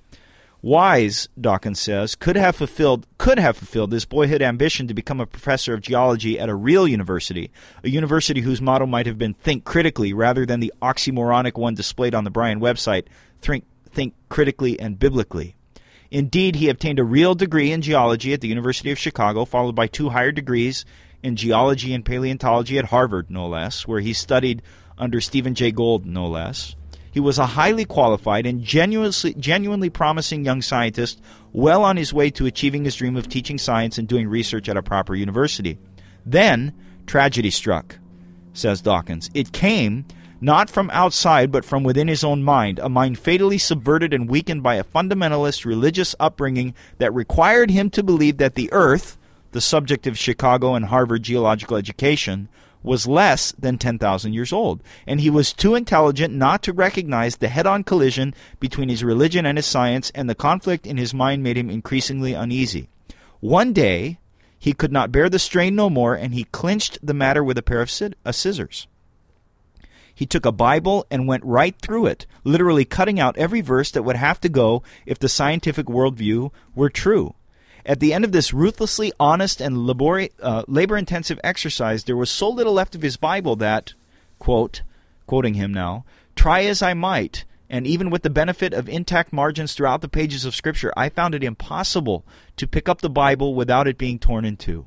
Wise, 0.63 1.27
Dawkins 1.39 1.81
says, 1.81 2.15
could 2.15 2.37
have 2.37 2.55
fulfilled 2.55 3.05
could 3.17 3.37
have 3.37 3.57
fulfilled 3.57 3.91
his 3.91 4.05
boyhood 4.05 4.41
ambition 4.41 4.87
to 4.87 4.93
become 4.93 5.19
a 5.19 5.25
professor 5.25 5.73
of 5.73 5.81
geology 5.81 6.39
at 6.39 6.47
a 6.47 6.55
real 6.55 6.87
university, 6.87 7.51
a 7.83 7.89
university 7.89 8.39
whose 8.39 8.61
motto 8.61 8.85
might 8.85 9.05
have 9.05 9.17
been 9.17 9.33
"Think 9.33 9.65
critically" 9.65 10.13
rather 10.13 10.45
than 10.45 10.61
the 10.61 10.71
oxymoronic 10.81 11.57
one 11.57 11.75
displayed 11.75 12.15
on 12.15 12.23
the 12.23 12.31
Bryan 12.31 12.61
website, 12.61 13.07
"Think 13.41 13.65
think 13.91 14.13
critically 14.29 14.79
and 14.79 14.97
biblically. 14.97 15.57
Indeed, 16.09 16.55
he 16.55 16.69
obtained 16.69 16.99
a 16.99 17.03
real 17.03 17.35
degree 17.35 17.69
in 17.69 17.81
geology 17.81 18.31
at 18.31 18.39
the 18.39 18.47
University 18.47 18.89
of 18.89 18.97
Chicago, 18.97 19.43
followed 19.43 19.75
by 19.75 19.87
two 19.87 20.11
higher 20.11 20.31
degrees 20.31 20.85
in 21.21 21.35
geology 21.35 21.93
and 21.93 22.05
paleontology 22.05 22.77
at 22.77 22.85
Harvard, 22.85 23.29
no 23.29 23.47
less, 23.47 23.85
where 23.85 23.99
he 23.99 24.13
studied 24.13 24.61
under 24.97 25.19
Stephen 25.19 25.55
Jay 25.55 25.71
Gould, 25.71 26.05
no 26.05 26.25
less. 26.25 26.77
He 27.13 27.19
was 27.19 27.37
a 27.37 27.45
highly 27.45 27.85
qualified 27.85 28.47
and 28.47 28.63
genuinely, 28.63 29.35
genuinely 29.35 29.91
promising 29.91 30.43
young 30.43 30.63
scientist, 30.63 31.21
well 31.51 31.83
on 31.83 31.95
his 31.95 32.11
way 32.11 32.31
to 32.31 32.47
achieving 32.47 32.85
his 32.85 32.95
dream 32.95 33.15
of 33.15 33.29
teaching 33.29 33.59
science 33.59 33.99
and 33.99 34.07
doing 34.07 34.27
research 34.27 34.67
at 34.67 34.77
a 34.77 34.81
proper 34.81 35.13
university. 35.13 35.77
Then, 36.25 36.73
tragedy 37.05 37.51
struck, 37.51 37.99
says 38.53 38.81
Dawkins. 38.81 39.29
It 39.35 39.51
came 39.51 40.05
not 40.41 40.71
from 40.71 40.89
outside, 40.89 41.51
but 41.51 41.63
from 41.63 41.83
within 41.83 42.07
his 42.07 42.23
own 42.23 42.43
mind, 42.43 42.79
a 42.79 42.89
mind 42.89 43.19
fatally 43.19 43.59
subverted 43.59 44.11
and 44.11 44.27
weakened 44.27 44.63
by 44.63 44.75
a 44.75 44.83
fundamentalist 44.83 45.65
religious 45.65 46.15
upbringing 46.19 46.73
that 46.97 47.13
required 47.13 47.69
him 47.69 47.91
to 47.91 48.01
believe 48.01 48.37
that 48.37 48.55
the 48.55 48.69
earth, 48.73 49.19
the 49.51 49.61
subject 49.61 50.07
of 50.07 50.17
Chicago 50.17 50.73
and 50.73 50.85
Harvard 50.85 51.21
geological 51.21 51.77
education, 51.77 52.49
was 52.83 53.07
less 53.07 53.53
than 53.53 53.77
10,000 53.77 54.33
years 54.33 54.53
old, 54.53 54.83
and 55.07 55.21
he 55.21 55.29
was 55.29 55.53
too 55.53 55.73
intelligent 55.73 56.33
not 56.33 56.61
to 56.63 56.73
recognize 56.73 57.37
the 57.37 57.47
head 57.47 57.65
on 57.65 57.83
collision 57.83 58.35
between 58.59 58.89
his 58.89 59.03
religion 59.03 59.45
and 59.45 59.57
his 59.57 59.65
science, 59.65 60.11
and 60.13 60.29
the 60.29 60.35
conflict 60.35 60.85
in 60.85 60.97
his 60.97 61.13
mind 61.13 61.41
made 61.41 61.57
him 61.57 61.69
increasingly 61.69 62.33
uneasy. 62.33 62.89
One 63.39 63.73
day, 63.73 64.19
he 64.59 64.73
could 64.73 64.91
not 64.91 65.11
bear 65.11 65.29
the 65.29 65.39
strain 65.39 65.75
no 65.75 65.89
more, 65.89 66.15
and 66.15 66.33
he 66.33 66.45
clinched 66.45 66.99
the 67.01 67.13
matter 67.13 67.43
with 67.43 67.57
a 67.57 67.63
pair 67.63 67.81
of 67.81 67.91
uh, 68.25 68.31
scissors. 68.31 68.87
He 70.15 70.25
took 70.25 70.45
a 70.45 70.51
Bible 70.51 71.05
and 71.09 71.27
went 71.27 71.43
right 71.43 71.75
through 71.81 72.05
it, 72.05 72.25
literally 72.43 72.85
cutting 72.85 73.19
out 73.19 73.37
every 73.37 73.61
verse 73.61 73.91
that 73.91 74.03
would 74.03 74.15
have 74.15 74.39
to 74.41 74.49
go 74.49 74.83
if 75.05 75.19
the 75.19 75.27
scientific 75.27 75.87
worldview 75.87 76.51
were 76.75 76.89
true. 76.89 77.35
At 77.85 77.99
the 77.99 78.13
end 78.13 78.23
of 78.23 78.31
this 78.31 78.53
ruthlessly 78.53 79.11
honest 79.19 79.59
and 79.59 79.85
labor, 79.85 80.27
uh, 80.41 80.63
labor 80.67 80.97
intensive 80.97 81.39
exercise, 81.43 82.05
there 82.05 82.15
was 82.15 82.29
so 82.29 82.49
little 82.49 82.73
left 82.73 82.95
of 82.95 83.01
his 83.01 83.17
Bible 83.17 83.55
that, 83.57 83.93
quote, 84.39 84.83
quoting 85.27 85.55
him 85.55 85.73
now, 85.73 86.05
try 86.35 86.63
as 86.63 86.81
I 86.81 86.93
might, 86.93 87.43
and 87.69 87.85
even 87.85 88.09
with 88.09 88.23
the 88.23 88.29
benefit 88.29 88.73
of 88.73 88.87
intact 88.87 89.33
margins 89.33 89.73
throughout 89.73 90.01
the 90.01 90.07
pages 90.07 90.45
of 90.45 90.55
Scripture, 90.55 90.93
I 90.95 91.09
found 91.09 91.35
it 91.35 91.43
impossible 91.43 92.23
to 92.57 92.67
pick 92.67 92.87
up 92.87 93.01
the 93.01 93.09
Bible 93.09 93.53
without 93.55 93.87
it 93.87 93.97
being 93.97 94.19
torn 94.19 94.45
in 94.45 94.57
two. 94.57 94.85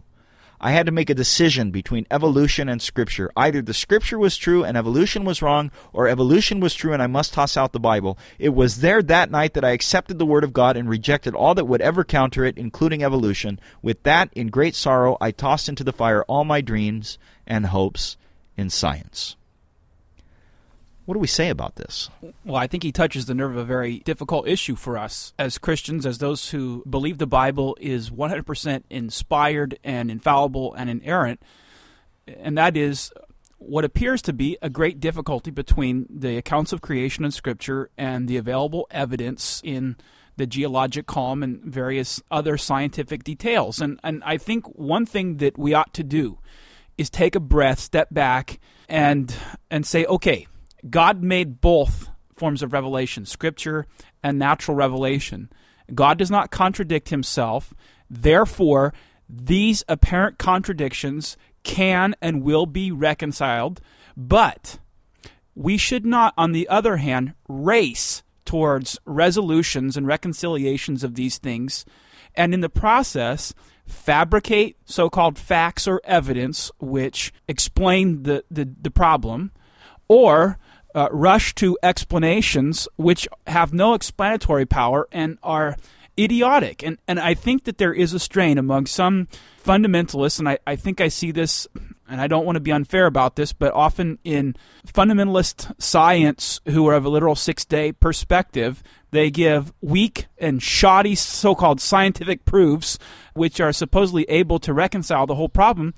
I 0.60 0.72
had 0.72 0.86
to 0.86 0.92
make 0.92 1.10
a 1.10 1.14
decision 1.14 1.70
between 1.70 2.06
evolution 2.10 2.68
and 2.68 2.80
scripture. 2.80 3.30
Either 3.36 3.62
the 3.62 3.74
scripture 3.74 4.18
was 4.18 4.36
true 4.36 4.64
and 4.64 4.76
evolution 4.76 5.24
was 5.24 5.42
wrong, 5.42 5.70
or 5.92 6.08
evolution 6.08 6.60
was 6.60 6.74
true 6.74 6.92
and 6.92 7.02
I 7.02 7.06
must 7.06 7.34
toss 7.34 7.56
out 7.56 7.72
the 7.72 7.80
Bible. 7.80 8.18
It 8.38 8.50
was 8.50 8.80
there 8.80 9.02
that 9.02 9.30
night 9.30 9.54
that 9.54 9.64
I 9.64 9.70
accepted 9.70 10.18
the 10.18 10.26
Word 10.26 10.44
of 10.44 10.52
God 10.52 10.76
and 10.76 10.88
rejected 10.88 11.34
all 11.34 11.54
that 11.54 11.66
would 11.66 11.80
ever 11.80 12.04
counter 12.04 12.44
it, 12.44 12.58
including 12.58 13.02
evolution. 13.02 13.60
With 13.82 14.02
that, 14.04 14.30
in 14.34 14.48
great 14.48 14.74
sorrow, 14.74 15.16
I 15.20 15.30
tossed 15.30 15.68
into 15.68 15.84
the 15.84 15.92
fire 15.92 16.22
all 16.24 16.44
my 16.44 16.60
dreams 16.60 17.18
and 17.46 17.66
hopes 17.66 18.16
in 18.56 18.70
science. 18.70 19.36
What 21.06 21.14
do 21.14 21.20
we 21.20 21.28
say 21.28 21.50
about 21.50 21.76
this? 21.76 22.10
Well, 22.44 22.56
I 22.56 22.66
think 22.66 22.82
he 22.82 22.90
touches 22.90 23.26
the 23.26 23.34
nerve 23.34 23.52
of 23.52 23.58
a 23.58 23.64
very 23.64 24.00
difficult 24.00 24.48
issue 24.48 24.74
for 24.74 24.98
us 24.98 25.32
as 25.38 25.56
Christians, 25.56 26.04
as 26.04 26.18
those 26.18 26.50
who 26.50 26.82
believe 26.88 27.18
the 27.18 27.28
Bible 27.28 27.76
is 27.80 28.10
100% 28.10 28.82
inspired 28.90 29.78
and 29.84 30.10
infallible 30.10 30.74
and 30.74 30.90
inerrant. 30.90 31.40
And 32.26 32.58
that 32.58 32.76
is 32.76 33.12
what 33.58 33.84
appears 33.84 34.20
to 34.22 34.32
be 34.32 34.58
a 34.60 34.68
great 34.68 34.98
difficulty 34.98 35.52
between 35.52 36.06
the 36.10 36.36
accounts 36.36 36.72
of 36.72 36.80
creation 36.80 37.24
in 37.24 37.30
Scripture 37.30 37.88
and 37.96 38.26
the 38.26 38.36
available 38.36 38.88
evidence 38.90 39.60
in 39.64 39.96
the 40.36 40.46
geologic 40.46 41.06
column 41.06 41.44
and 41.44 41.62
various 41.62 42.20
other 42.32 42.58
scientific 42.58 43.22
details. 43.22 43.80
And, 43.80 44.00
and 44.02 44.24
I 44.24 44.38
think 44.38 44.66
one 44.76 45.06
thing 45.06 45.36
that 45.36 45.56
we 45.56 45.72
ought 45.72 45.94
to 45.94 46.02
do 46.02 46.38
is 46.98 47.08
take 47.10 47.36
a 47.36 47.40
breath, 47.40 47.78
step 47.78 48.08
back, 48.10 48.58
and 48.88 49.34
and 49.70 49.86
say, 49.86 50.04
okay, 50.06 50.46
God 50.88 51.22
made 51.22 51.60
both 51.60 52.10
forms 52.36 52.62
of 52.62 52.72
revelation, 52.72 53.24
scripture 53.24 53.86
and 54.22 54.38
natural 54.38 54.76
revelation. 54.76 55.50
God 55.94 56.18
does 56.18 56.30
not 56.30 56.50
contradict 56.50 57.08
himself. 57.08 57.72
Therefore, 58.10 58.92
these 59.28 59.84
apparent 59.88 60.38
contradictions 60.38 61.36
can 61.62 62.14
and 62.20 62.42
will 62.42 62.66
be 62.66 62.92
reconciled, 62.92 63.80
but 64.16 64.78
we 65.54 65.76
should 65.76 66.04
not, 66.06 66.34
on 66.36 66.52
the 66.52 66.68
other 66.68 66.98
hand, 66.98 67.34
race 67.48 68.22
towards 68.44 68.98
resolutions 69.04 69.96
and 69.96 70.06
reconciliations 70.06 71.02
of 71.02 71.14
these 71.14 71.38
things, 71.38 71.84
and 72.34 72.54
in 72.54 72.60
the 72.60 72.68
process, 72.68 73.52
fabricate 73.86 74.76
so 74.84 75.08
called 75.08 75.38
facts 75.38 75.88
or 75.88 76.00
evidence 76.04 76.70
which 76.78 77.32
explain 77.48 78.22
the, 78.22 78.44
the, 78.50 78.68
the 78.80 78.90
problem, 78.90 79.50
or 80.08 80.58
uh, 80.96 81.08
rush 81.12 81.54
to 81.54 81.78
explanations 81.82 82.88
which 82.96 83.28
have 83.46 83.74
no 83.74 83.92
explanatory 83.92 84.64
power 84.64 85.06
and 85.12 85.38
are 85.42 85.76
idiotic. 86.18 86.82
And, 86.82 86.98
and 87.06 87.20
I 87.20 87.34
think 87.34 87.64
that 87.64 87.76
there 87.76 87.92
is 87.92 88.14
a 88.14 88.18
strain 88.18 88.56
among 88.56 88.86
some 88.86 89.28
fundamentalists, 89.62 90.38
and 90.38 90.48
I, 90.48 90.58
I 90.66 90.74
think 90.74 91.02
I 91.02 91.08
see 91.08 91.32
this, 91.32 91.68
and 92.08 92.20
I 92.20 92.26
don't 92.26 92.46
want 92.46 92.56
to 92.56 92.60
be 92.60 92.72
unfair 92.72 93.04
about 93.04 93.36
this, 93.36 93.52
but 93.52 93.74
often 93.74 94.18
in 94.24 94.56
fundamentalist 94.86 95.74
science 95.78 96.60
who 96.66 96.88
are 96.88 96.94
of 96.94 97.04
a 97.04 97.10
literal 97.10 97.34
six 97.34 97.66
day 97.66 97.92
perspective, 97.92 98.82
they 99.10 99.30
give 99.30 99.74
weak 99.82 100.26
and 100.38 100.62
shoddy 100.62 101.14
so 101.14 101.54
called 101.54 101.80
scientific 101.80 102.44
proofs, 102.46 102.98
which 103.34 103.60
are 103.60 103.72
supposedly 103.72 104.24
able 104.30 104.58
to 104.60 104.72
reconcile 104.72 105.26
the 105.26 105.34
whole 105.34 105.48
problem, 105.48 105.92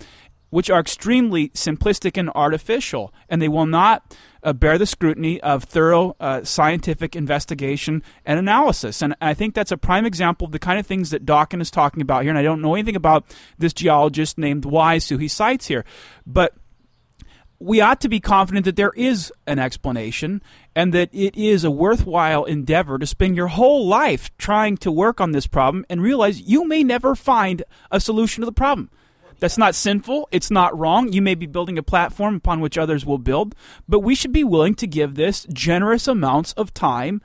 which 0.50 0.70
are 0.70 0.80
extremely 0.80 1.50
simplistic 1.50 2.16
and 2.16 2.30
artificial, 2.34 3.12
and 3.28 3.40
they 3.40 3.48
will 3.48 3.66
not 3.66 4.16
uh, 4.42 4.52
bear 4.52 4.78
the 4.78 4.86
scrutiny 4.86 5.40
of 5.40 5.64
thorough 5.64 6.16
uh, 6.20 6.42
scientific 6.44 7.14
investigation 7.16 8.02
and 8.24 8.38
analysis. 8.38 9.02
And 9.02 9.14
I 9.20 9.34
think 9.34 9.54
that's 9.54 9.72
a 9.72 9.76
prime 9.76 10.06
example 10.06 10.46
of 10.46 10.52
the 10.52 10.58
kind 10.58 10.78
of 10.78 10.86
things 10.86 11.10
that 11.10 11.26
Dawkins 11.26 11.62
is 11.62 11.70
talking 11.70 12.02
about 12.02 12.22
here. 12.22 12.30
And 12.30 12.38
I 12.38 12.42
don't 12.42 12.62
know 12.62 12.74
anything 12.74 12.96
about 12.96 13.26
this 13.58 13.72
geologist 13.72 14.38
named 14.38 14.64
Wise 14.64 15.08
who 15.08 15.18
he 15.18 15.28
cites 15.28 15.66
here, 15.66 15.84
but 16.26 16.54
we 17.60 17.80
ought 17.80 18.00
to 18.00 18.08
be 18.08 18.20
confident 18.20 18.64
that 18.64 18.76
there 18.76 18.92
is 18.96 19.32
an 19.46 19.58
explanation 19.58 20.40
and 20.76 20.92
that 20.94 21.10
it 21.12 21.36
is 21.36 21.64
a 21.64 21.70
worthwhile 21.70 22.44
endeavor 22.44 22.98
to 22.98 23.06
spend 23.06 23.36
your 23.36 23.48
whole 23.48 23.86
life 23.86 24.30
trying 24.38 24.76
to 24.76 24.92
work 24.92 25.20
on 25.20 25.32
this 25.32 25.48
problem 25.48 25.84
and 25.90 26.00
realize 26.00 26.40
you 26.40 26.66
may 26.66 26.84
never 26.84 27.16
find 27.16 27.64
a 27.90 27.98
solution 27.98 28.42
to 28.42 28.46
the 28.46 28.52
problem. 28.52 28.90
That's 29.40 29.58
not 29.58 29.74
sinful. 29.74 30.28
It's 30.32 30.50
not 30.50 30.76
wrong. 30.76 31.12
You 31.12 31.22
may 31.22 31.34
be 31.34 31.46
building 31.46 31.78
a 31.78 31.82
platform 31.82 32.36
upon 32.36 32.60
which 32.60 32.76
others 32.76 33.06
will 33.06 33.18
build, 33.18 33.54
but 33.88 34.00
we 34.00 34.14
should 34.14 34.32
be 34.32 34.44
willing 34.44 34.74
to 34.76 34.86
give 34.86 35.14
this 35.14 35.46
generous 35.52 36.08
amounts 36.08 36.52
of 36.54 36.74
time 36.74 37.22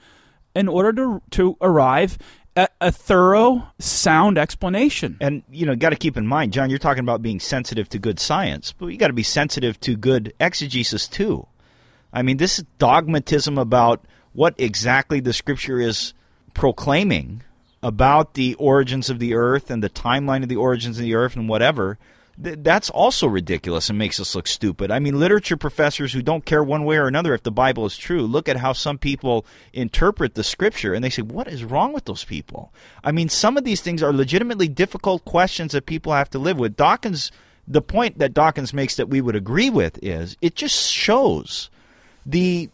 in 0.56 0.68
order 0.68 0.94
to 0.94 1.22
to 1.32 1.58
arrive 1.62 2.18
at 2.56 2.74
a 2.80 2.92
thorough, 2.92 3.68
sound 3.80 4.38
explanation. 4.38 5.18
And 5.20 5.44
you 5.50 5.66
know, 5.66 5.76
got 5.76 5.90
to 5.90 5.96
keep 5.96 6.18
in 6.18 6.28
mind, 6.28 6.54
John, 6.54 6.70
you're 6.70 6.80
talking 6.80 7.04
about 7.04 7.22
being 7.22 7.40
sensitive 7.40 7.90
to 7.90 8.00
good 8.00 8.20
science, 8.20 8.74
but 8.74 8.88
you 8.88 8.98
got 8.98 9.08
to 9.08 9.14
be 9.14 9.24
sensitive 9.24 9.80
to 9.82 9.96
good 9.96 10.34
exegesis 10.40 11.08
too. 11.08 11.48
I 12.12 12.22
mean, 12.22 12.38
this 12.38 12.64
dogmatism 12.78 13.58
about 13.58 14.06
what 14.34 14.54
exactly 14.58 15.20
the 15.20 15.34
scripture 15.34 15.80
is 15.80 16.14
proclaiming 16.54 17.42
about 17.84 18.34
the 18.34 18.56
origins 18.56 19.10
of 19.10 19.20
the 19.20 19.34
earth 19.34 19.70
and 19.70 19.84
the 19.84 19.90
timeline 19.90 20.44
of 20.44 20.50
the 20.50 20.56
origins 20.56 20.98
of 20.98 21.04
the 21.04 21.16
earth 21.16 21.36
and 21.36 21.48
whatever 21.50 21.98
th- 22.42 22.60
that's 22.62 22.90
also 22.90 23.28
ridiculous 23.28 23.90
and 23.90 23.98
makes 23.98 24.20
us 24.20 24.36
look 24.36 24.48
stupid. 24.48 24.92
I 24.92 25.00
mean, 25.00 25.20
literature 25.20 25.58
professors 25.58 26.14
who 26.14 26.22
don't 26.22 26.46
care 26.46 26.64
one 26.64 26.86
way 26.86 26.98
or 26.98 27.08
another 27.08 27.34
if 27.34 27.44
the 27.44 27.52
Bible 27.52 27.86
is 27.86 27.98
true, 27.98 28.22
look 28.22 28.50
at 28.50 28.58
how 28.58 28.74
some 28.74 28.98
people 28.98 29.46
interpret 29.72 30.36
the 30.36 30.44
scripture 30.44 30.94
and 30.94 31.04
they 31.04 31.10
say, 31.10 31.22
what 31.22 31.48
is 31.48 31.64
wrong 31.64 31.94
with 31.94 32.06
those 32.06 32.24
people? 32.24 32.74
I 33.04 33.12
mean, 33.12 33.30
some 33.30 33.58
of 33.58 33.64
these 33.64 33.82
things 33.82 34.02
are 34.02 34.14
legitimately 34.14 34.68
difficult 34.68 35.26
questions 35.26 35.74
that 35.74 35.86
people 35.86 36.14
have 36.14 36.30
to 36.32 36.40
live 36.40 36.58
with. 36.58 36.76
Dawkins, 36.76 37.32
the 37.68 37.82
point 37.82 38.20
that 38.20 38.34
Dawkins 38.34 38.74
makes 38.74 38.96
that 38.96 39.10
we 39.10 39.22
would 39.22 39.36
agree 39.36 39.70
with 39.70 40.00
is 40.02 40.38
it 40.42 40.56
just 40.56 40.92
shows 40.92 41.70
the 42.26 42.70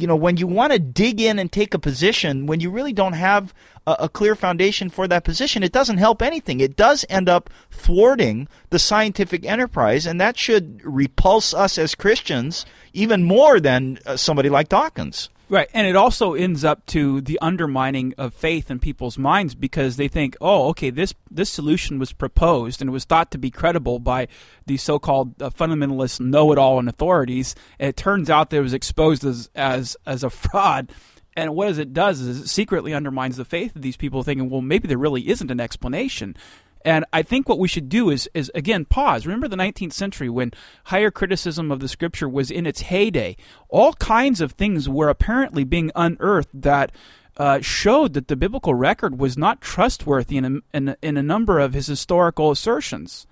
you 0.00 0.06
know, 0.06 0.16
when 0.16 0.36
you 0.36 0.46
want 0.46 0.72
to 0.72 0.78
dig 0.78 1.20
in 1.20 1.38
and 1.38 1.50
take 1.50 1.74
a 1.74 1.78
position, 1.78 2.46
when 2.46 2.60
you 2.60 2.70
really 2.70 2.92
don't 2.92 3.14
have 3.14 3.54
a, 3.86 3.96
a, 4.00 4.08
clear 4.08 4.34
foundation 4.34 4.90
for 4.90 5.06
that 5.08 5.24
position, 5.24 5.62
it 5.62 5.72
doesn't 5.72 5.98
help 5.98 6.22
anything. 6.22 6.60
It 6.60 6.76
does 6.76 7.04
end 7.08 7.28
up 7.28 7.50
thwarting 7.70 8.48
the 8.70 8.78
scientific 8.78 9.44
enterprise, 9.44 10.06
and 10.06 10.20
that 10.20 10.38
should 10.38 10.80
repulse 10.84 11.52
us 11.54 11.78
as 11.78 11.94
Christians 11.94 12.66
even 12.92 13.24
more 13.24 13.60
than 13.60 13.98
uh, 14.06 14.16
somebody 14.16 14.48
like 14.48 14.68
Dawkins. 14.68 15.28
Right, 15.50 15.68
and 15.74 15.86
it 15.86 15.94
also 15.94 16.32
ends 16.32 16.64
up 16.64 16.86
to 16.86 17.20
the 17.20 17.38
undermining 17.40 18.14
of 18.16 18.32
faith 18.32 18.70
in 18.70 18.78
people's 18.78 19.18
minds 19.18 19.54
because 19.54 19.96
they 19.96 20.08
think, 20.08 20.36
"Oh, 20.40 20.68
okay, 20.68 20.88
this 20.88 21.12
this 21.30 21.50
solution 21.50 21.98
was 21.98 22.12
proposed 22.14 22.80
and 22.80 22.88
it 22.88 22.92
was 22.92 23.04
thought 23.04 23.30
to 23.32 23.38
be 23.38 23.50
credible 23.50 23.98
by 23.98 24.26
the 24.64 24.78
so-called 24.78 25.42
uh, 25.42 25.50
fundamentalist 25.50 26.18
know-it-all 26.18 26.78
and 26.78 26.88
authorities." 26.88 27.54
And 27.78 27.90
it 27.90 27.96
turns 27.96 28.30
out 28.30 28.50
that 28.50 28.56
it 28.56 28.62
was 28.62 28.72
exposed 28.72 29.24
as 29.24 29.50
as 29.54 29.98
as 30.06 30.24
a 30.24 30.30
fraud. 30.44 30.90
And 31.36 31.54
what 31.54 31.78
it 31.78 31.92
does 31.92 32.20
is 32.20 32.40
it 32.40 32.48
secretly 32.48 32.94
undermines 32.94 33.36
the 33.36 33.44
faith 33.44 33.76
of 33.76 33.82
these 33.82 33.98
people, 33.98 34.22
thinking, 34.22 34.48
"Well, 34.48 34.62
maybe 34.62 34.88
there 34.88 34.96
really 34.96 35.28
isn't 35.28 35.50
an 35.50 35.60
explanation." 35.60 36.36
And 36.84 37.04
I 37.12 37.22
think 37.22 37.48
what 37.48 37.58
we 37.58 37.68
should 37.68 37.88
do 37.88 38.10
is, 38.10 38.28
is 38.34 38.50
again, 38.54 38.84
pause. 38.84 39.26
Remember 39.26 39.48
the 39.48 39.56
19th 39.56 39.94
century 39.94 40.28
when 40.28 40.52
higher 40.84 41.10
criticism 41.10 41.70
of 41.70 41.80
the 41.80 41.88
scripture 41.88 42.28
was 42.28 42.50
in 42.50 42.66
its 42.66 42.82
heyday. 42.82 43.36
All 43.68 43.94
kinds 43.94 44.40
of 44.40 44.52
things 44.52 44.88
were 44.88 45.08
apparently 45.08 45.64
being 45.64 45.90
unearthed 45.96 46.50
that 46.52 46.92
uh, 47.36 47.60
showed 47.60 48.12
that 48.12 48.28
the 48.28 48.36
biblical 48.36 48.74
record 48.74 49.18
was 49.18 49.36
not 49.36 49.60
trustworthy 49.60 50.36
in 50.36 50.44
a, 50.44 50.76
in, 50.76 50.96
in 51.02 51.16
a 51.16 51.22
number 51.22 51.58
of 51.58 51.72
his 51.72 51.86
historical 51.86 52.50
assertions. 52.50 53.26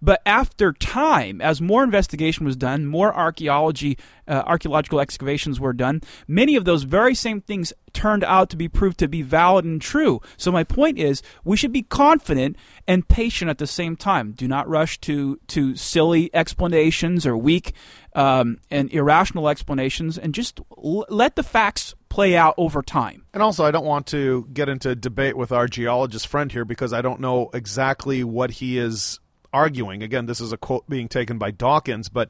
But 0.00 0.20
after 0.26 0.72
time, 0.72 1.40
as 1.40 1.60
more 1.60 1.84
investigation 1.84 2.46
was 2.46 2.56
done, 2.56 2.86
more 2.86 3.14
archaeology, 3.14 3.98
uh, 4.26 4.42
archaeological 4.46 5.00
excavations 5.00 5.60
were 5.60 5.72
done, 5.72 6.00
many 6.26 6.56
of 6.56 6.64
those 6.64 6.84
very 6.84 7.14
same 7.14 7.40
things 7.40 7.72
turned 7.92 8.24
out 8.24 8.50
to 8.50 8.56
be 8.56 8.68
proved 8.68 8.98
to 8.98 9.08
be 9.08 9.22
valid 9.22 9.64
and 9.64 9.80
true. 9.80 10.20
So 10.36 10.50
my 10.52 10.64
point 10.64 10.98
is, 10.98 11.22
we 11.44 11.56
should 11.56 11.72
be 11.72 11.82
confident 11.82 12.56
and 12.86 13.08
patient 13.08 13.50
at 13.50 13.58
the 13.58 13.66
same 13.66 13.96
time. 13.96 14.32
Do 14.32 14.48
not 14.48 14.68
rush 14.68 15.00
to 15.02 15.38
to 15.48 15.76
silly 15.76 16.30
explanations 16.34 17.26
or 17.26 17.36
weak 17.36 17.72
um, 18.14 18.58
and 18.70 18.92
irrational 18.92 19.48
explanations, 19.48 20.18
and 20.18 20.34
just 20.34 20.60
l- 20.76 21.06
let 21.08 21.36
the 21.36 21.42
facts 21.42 21.94
play 22.08 22.36
out 22.36 22.54
over 22.56 22.80
time. 22.80 23.24
And 23.34 23.42
also, 23.42 23.64
I 23.64 23.72
don't 23.72 23.84
want 23.84 24.06
to 24.08 24.46
get 24.52 24.68
into 24.68 24.94
debate 24.94 25.36
with 25.36 25.50
our 25.50 25.66
geologist 25.66 26.28
friend 26.28 26.50
here 26.50 26.64
because 26.64 26.92
I 26.92 27.02
don't 27.02 27.20
know 27.20 27.50
exactly 27.52 28.22
what 28.22 28.52
he 28.52 28.78
is 28.78 29.18
arguing. 29.54 30.02
Again, 30.02 30.26
this 30.26 30.40
is 30.40 30.52
a 30.52 30.58
quote 30.58 30.88
being 30.88 31.08
taken 31.08 31.38
by 31.38 31.50
Dawkins, 31.50 32.10
but 32.10 32.28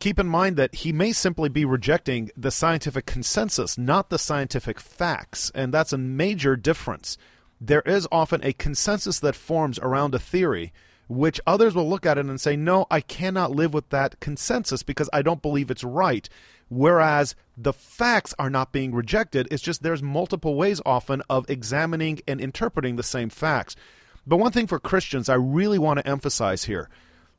keep 0.00 0.18
in 0.18 0.28
mind 0.28 0.56
that 0.56 0.76
he 0.76 0.92
may 0.92 1.12
simply 1.12 1.48
be 1.48 1.64
rejecting 1.64 2.30
the 2.36 2.50
scientific 2.50 3.04
consensus, 3.04 3.76
not 3.76 4.08
the 4.08 4.18
scientific 4.18 4.80
facts, 4.80 5.50
and 5.54 5.74
that's 5.74 5.92
a 5.92 5.98
major 5.98 6.56
difference. 6.56 7.18
There 7.60 7.82
is 7.82 8.08
often 8.10 8.42
a 8.42 8.52
consensus 8.52 9.20
that 9.20 9.36
forms 9.36 9.78
around 9.78 10.14
a 10.14 10.18
theory 10.18 10.72
which 11.08 11.40
others 11.46 11.74
will 11.74 11.88
look 11.88 12.06
at 12.06 12.16
it 12.16 12.26
and 12.26 12.40
say, 12.40 12.56
no, 12.56 12.86
I 12.90 13.00
cannot 13.00 13.50
live 13.50 13.74
with 13.74 13.90
that 13.90 14.18
consensus 14.20 14.82
because 14.82 15.10
I 15.12 15.22
don't 15.22 15.42
believe 15.42 15.70
it's 15.70 15.84
right. 15.84 16.28
Whereas 16.68 17.34
the 17.56 17.72
facts 17.72 18.34
are 18.38 18.48
not 18.48 18.72
being 18.72 18.94
rejected, 18.94 19.46
it's 19.50 19.62
just 19.62 19.82
there's 19.82 20.02
multiple 20.02 20.54
ways 20.54 20.80
often 20.86 21.22
of 21.28 21.48
examining 21.50 22.20
and 22.26 22.40
interpreting 22.40 22.96
the 22.96 23.02
same 23.02 23.28
facts. 23.28 23.76
But 24.26 24.36
one 24.36 24.52
thing 24.52 24.66
for 24.66 24.78
Christians 24.78 25.28
I 25.28 25.34
really 25.34 25.78
want 25.78 25.98
to 25.98 26.08
emphasize 26.08 26.64
here 26.64 26.88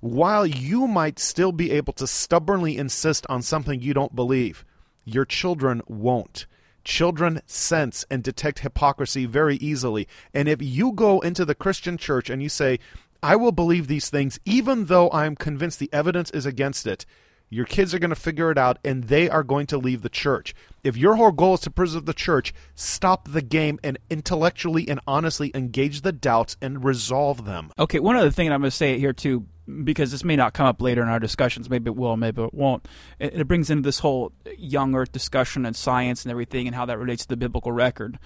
while 0.04 0.46
you 0.46 0.86
might 0.86 1.18
still 1.18 1.54
be 1.54 1.72
able 1.72 1.94
to 1.94 2.06
stubbornly 2.06 2.78
insist 2.78 3.26
on 3.30 3.42
something 3.42 3.82
you 3.82 3.94
don't 3.94 4.14
believe, 4.14 4.66
your 5.06 5.24
children 5.24 5.82
won't. 5.88 6.46
Children 6.84 7.42
sense 7.46 8.04
and 8.12 8.22
detect 8.22 8.60
hypocrisy 8.60 9.26
very 9.26 9.56
easily. 9.56 10.10
And 10.34 10.50
if 10.50 10.62
you 10.62 10.92
go 10.92 11.22
into 11.22 11.46
the 11.46 11.56
Christian 11.56 11.98
church 11.98 12.30
and 12.30 12.44
you 12.44 12.50
say, 12.50 12.80
I 13.22 13.38
will 13.38 13.54
believe 13.54 13.88
these 13.88 14.10
things 14.10 14.42
even 14.44 14.88
though 14.88 15.10
I'm 15.12 15.38
convinced 15.38 15.80
the 15.80 15.90
evidence 15.94 16.30
is 16.32 16.46
against 16.46 16.86
it, 16.86 17.06
your 17.50 17.66
kids 17.66 17.94
are 17.94 18.00
going 18.00 18.10
to 18.10 18.16
figure 18.16 18.52
it 18.52 18.58
out 18.58 18.80
and 18.84 19.06
they 19.06 19.30
are 19.30 19.44
going 19.44 19.68
to 19.68 19.78
leave 19.78 20.02
the 20.02 20.10
church. 20.10 20.54
If 20.84 20.98
your 20.98 21.16
whole 21.16 21.32
goal 21.32 21.54
is 21.54 21.62
to 21.62 21.72
preserve 21.72 22.06
the 22.06 22.14
church, 22.14 22.54
stop 22.76 23.30
the 23.30 23.42
game 23.42 23.80
and 23.84 23.98
intellectually 24.10 24.88
and 24.90 25.00
honestly 25.08 25.50
engage 25.56 26.02
the 26.02 26.12
doubts 26.12 26.58
and 26.62 26.84
resolve 26.84 27.46
them. 27.46 27.72
Okay, 27.80 28.00
one 28.00 28.18
other 28.18 28.32
thing 28.32 28.52
I'm 28.52 28.62
going 28.62 28.70
to 28.70 28.76
say 28.76 28.94
it 28.94 29.00
here 29.00 29.14
too, 29.14 29.46
because 29.86 30.12
this 30.12 30.26
may 30.26 30.36
not 30.36 30.54
come 30.54 30.66
up 30.66 30.82
later 30.82 31.02
in 31.02 31.08
our 31.08 31.20
discussions. 31.20 31.70
Maybe 31.70 31.88
it 31.88 31.96
will, 31.96 32.18
maybe 32.18 32.44
it 32.44 32.54
won't. 32.54 32.86
It, 33.18 33.34
it 33.34 33.48
brings 33.48 33.70
into 33.70 33.84
this 33.84 34.00
whole 34.00 34.34
young 34.58 34.94
earth 34.94 35.14
discussion 35.14 35.66
and 35.66 35.74
science 35.74 36.26
and 36.26 36.32
everything 36.32 36.68
and 36.68 36.76
how 36.76 36.86
that 36.86 37.00
relates 37.00 37.24
to 37.24 37.30
the 37.30 37.38
biblical 37.38 37.72
record. 37.72 38.20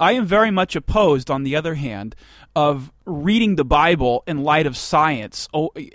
I 0.00 0.12
am 0.12 0.26
very 0.26 0.52
much 0.52 0.76
opposed, 0.76 1.28
on 1.28 1.42
the 1.42 1.56
other 1.56 1.74
hand, 1.74 2.14
of 2.54 2.92
reading 3.04 3.56
the 3.56 3.64
Bible 3.64 4.22
in 4.28 4.44
light 4.44 4.64
of 4.66 4.76
science, 4.76 5.48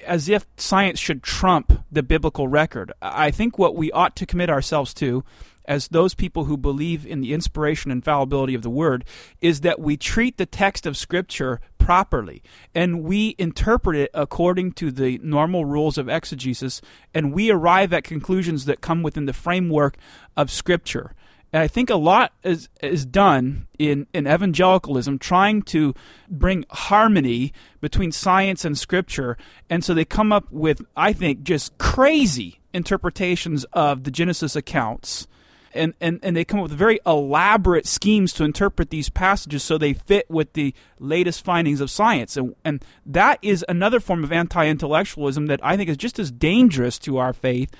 as 0.05 0.27
if 0.27 0.45
science 0.57 0.99
should 0.99 1.23
trump 1.23 1.85
the 1.89 2.03
biblical 2.03 2.49
record. 2.49 2.91
I 3.01 3.31
think 3.31 3.57
what 3.57 3.77
we 3.77 3.93
ought 3.93 4.17
to 4.17 4.25
commit 4.25 4.49
ourselves 4.49 4.93
to, 4.95 5.23
as 5.65 5.87
those 5.87 6.13
people 6.13 6.45
who 6.45 6.57
believe 6.57 7.05
in 7.05 7.21
the 7.21 7.33
inspiration 7.33 7.91
and 7.91 8.03
fallibility 8.03 8.53
of 8.53 8.61
the 8.61 8.69
Word, 8.69 9.05
is 9.41 9.61
that 9.61 9.79
we 9.79 9.97
treat 9.97 10.37
the 10.37 10.45
text 10.45 10.85
of 10.85 10.97
Scripture 10.97 11.59
properly 11.77 12.41
and 12.73 13.03
we 13.03 13.35
interpret 13.37 13.97
it 13.97 14.09
according 14.13 14.71
to 14.71 14.89
the 14.89 15.19
normal 15.21 15.65
rules 15.65 15.97
of 15.97 16.07
exegesis 16.07 16.81
and 17.13 17.33
we 17.33 17.51
arrive 17.51 17.91
at 17.91 18.05
conclusions 18.05 18.63
that 18.63 18.79
come 18.79 19.03
within 19.03 19.25
the 19.25 19.33
framework 19.33 19.97
of 20.37 20.49
Scripture. 20.49 21.13
And 21.53 21.61
I 21.61 21.67
think 21.67 21.91
a 21.91 21.95
lot 21.95 22.33
is 22.41 22.67
is 22.81 23.05
done 23.05 23.67
in, 23.77 24.07
in 24.11 24.25
evangelicalism 24.25 25.19
trying 25.19 25.61
to 25.63 25.93
bring 26.27 26.65
harmony 26.71 27.53
between 27.79 28.11
science 28.11 28.65
and 28.65 28.75
scripture. 28.75 29.37
And 29.69 29.83
so 29.83 29.93
they 29.93 30.03
come 30.03 30.33
up 30.33 30.51
with, 30.51 30.81
I 30.97 31.13
think, 31.13 31.43
just 31.43 31.77
crazy 31.77 32.59
interpretations 32.73 33.65
of 33.65 34.03
the 34.03 34.09
Genesis 34.09 34.55
accounts. 34.55 35.27
And, 35.75 35.93
and, 35.99 36.19
and 36.21 36.35
they 36.35 36.45
come 36.45 36.59
up 36.59 36.63
with 36.63 36.77
very 36.77 36.99
elaborate 37.05 37.87
schemes 37.87 38.33
to 38.33 38.43
interpret 38.43 38.89
these 38.89 39.09
passages 39.09 39.63
so 39.63 39.77
they 39.77 39.93
fit 39.93 40.29
with 40.29 40.53
the 40.53 40.73
latest 40.99 41.43
findings 41.43 41.81
of 41.81 41.89
science. 41.89 42.37
And, 42.37 42.55
and 42.63 42.85
that 43.05 43.39
is 43.41 43.65
another 43.67 43.99
form 43.99 44.23
of 44.23 44.31
anti 44.31 44.67
intellectualism 44.67 45.47
that 45.47 45.59
I 45.63 45.77
think 45.77 45.89
is 45.89 45.97
just 45.97 46.19
as 46.19 46.31
dangerous 46.31 46.99
to 46.99 47.17
our 47.17 47.33
faith 47.33 47.71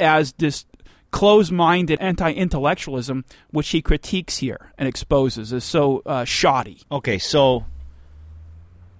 as 0.00 0.32
this 0.34 0.66
closed 1.10 1.52
minded 1.52 2.00
anti 2.00 2.32
intellectualism, 2.32 3.24
which 3.50 3.70
he 3.70 3.82
critiques 3.82 4.38
here 4.38 4.72
and 4.76 4.88
exposes, 4.88 5.52
is 5.52 5.64
so 5.64 6.02
uh, 6.06 6.24
shoddy. 6.24 6.82
Okay, 6.90 7.18
so 7.18 7.64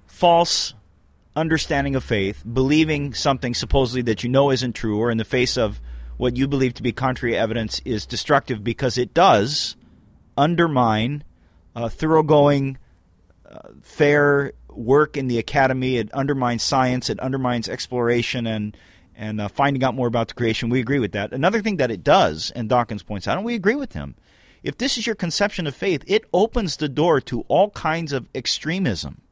false 0.07 0.75
understanding 1.37 1.95
of 1.95 2.03
faith, 2.03 2.43
believing 2.51 3.15
something 3.15 3.55
supposedly 3.55 4.03
that 4.03 4.25
you 4.25 4.29
know 4.29 4.51
isn't 4.51 4.75
true, 4.75 4.99
or 4.99 5.11
in 5.11 5.19
the 5.19 5.25
face 5.25 5.57
of 5.57 5.81
what 6.19 6.37
you 6.37 6.47
believe 6.47 6.75
to 6.75 6.83
be 6.83 6.93
contrary 6.93 7.37
evidence, 7.37 7.81
is 7.85 8.05
destructive 8.05 8.63
because 8.63 8.99
it 8.99 9.15
does 9.15 9.77
undermine 10.37 11.25
uh, 11.75 11.89
thoroughgoing, 11.89 12.77
uh, 13.51 13.69
fair 13.81 14.53
work 14.69 15.17
in 15.17 15.29
the 15.29 15.39
academy. 15.39 15.97
It 15.97 16.13
undermines 16.13 16.63
science. 16.63 17.09
It 17.09 17.19
undermines 17.21 17.69
exploration 17.69 18.47
and 18.47 18.77
and 19.15 19.41
uh, 19.41 19.49
finding 19.49 19.83
out 19.83 19.97
more 19.97 20.07
about 20.07 20.29
the 20.29 20.35
creation. 20.35 20.69
We 20.69 20.79
agree 20.79 21.01
with 21.01 21.11
that. 21.13 21.33
Another 21.33 21.61
thing 21.61 21.79
that 21.79 21.91
it 21.91 22.05
does, 22.05 22.53
and 22.53 22.69
Dawkins 22.69 23.03
points 23.03 23.27
out, 23.27 23.37
and 23.37 23.45
we 23.45 23.57
agree 23.57 23.75
with 23.75 23.93
him, 23.93 24.15
if 24.63 24.79
this 24.79 24.97
is 24.97 25.07
your 25.07 25.17
conception 25.17 25.67
of 25.67 25.75
faith, 25.75 26.05
it 26.07 26.25
opens 26.33 26.77
the 26.77 26.89
door 26.89 27.21
to 27.23 27.41
all 27.49 27.71
kinds 27.71 28.13
of 28.13 28.29
extremism. 28.33 29.23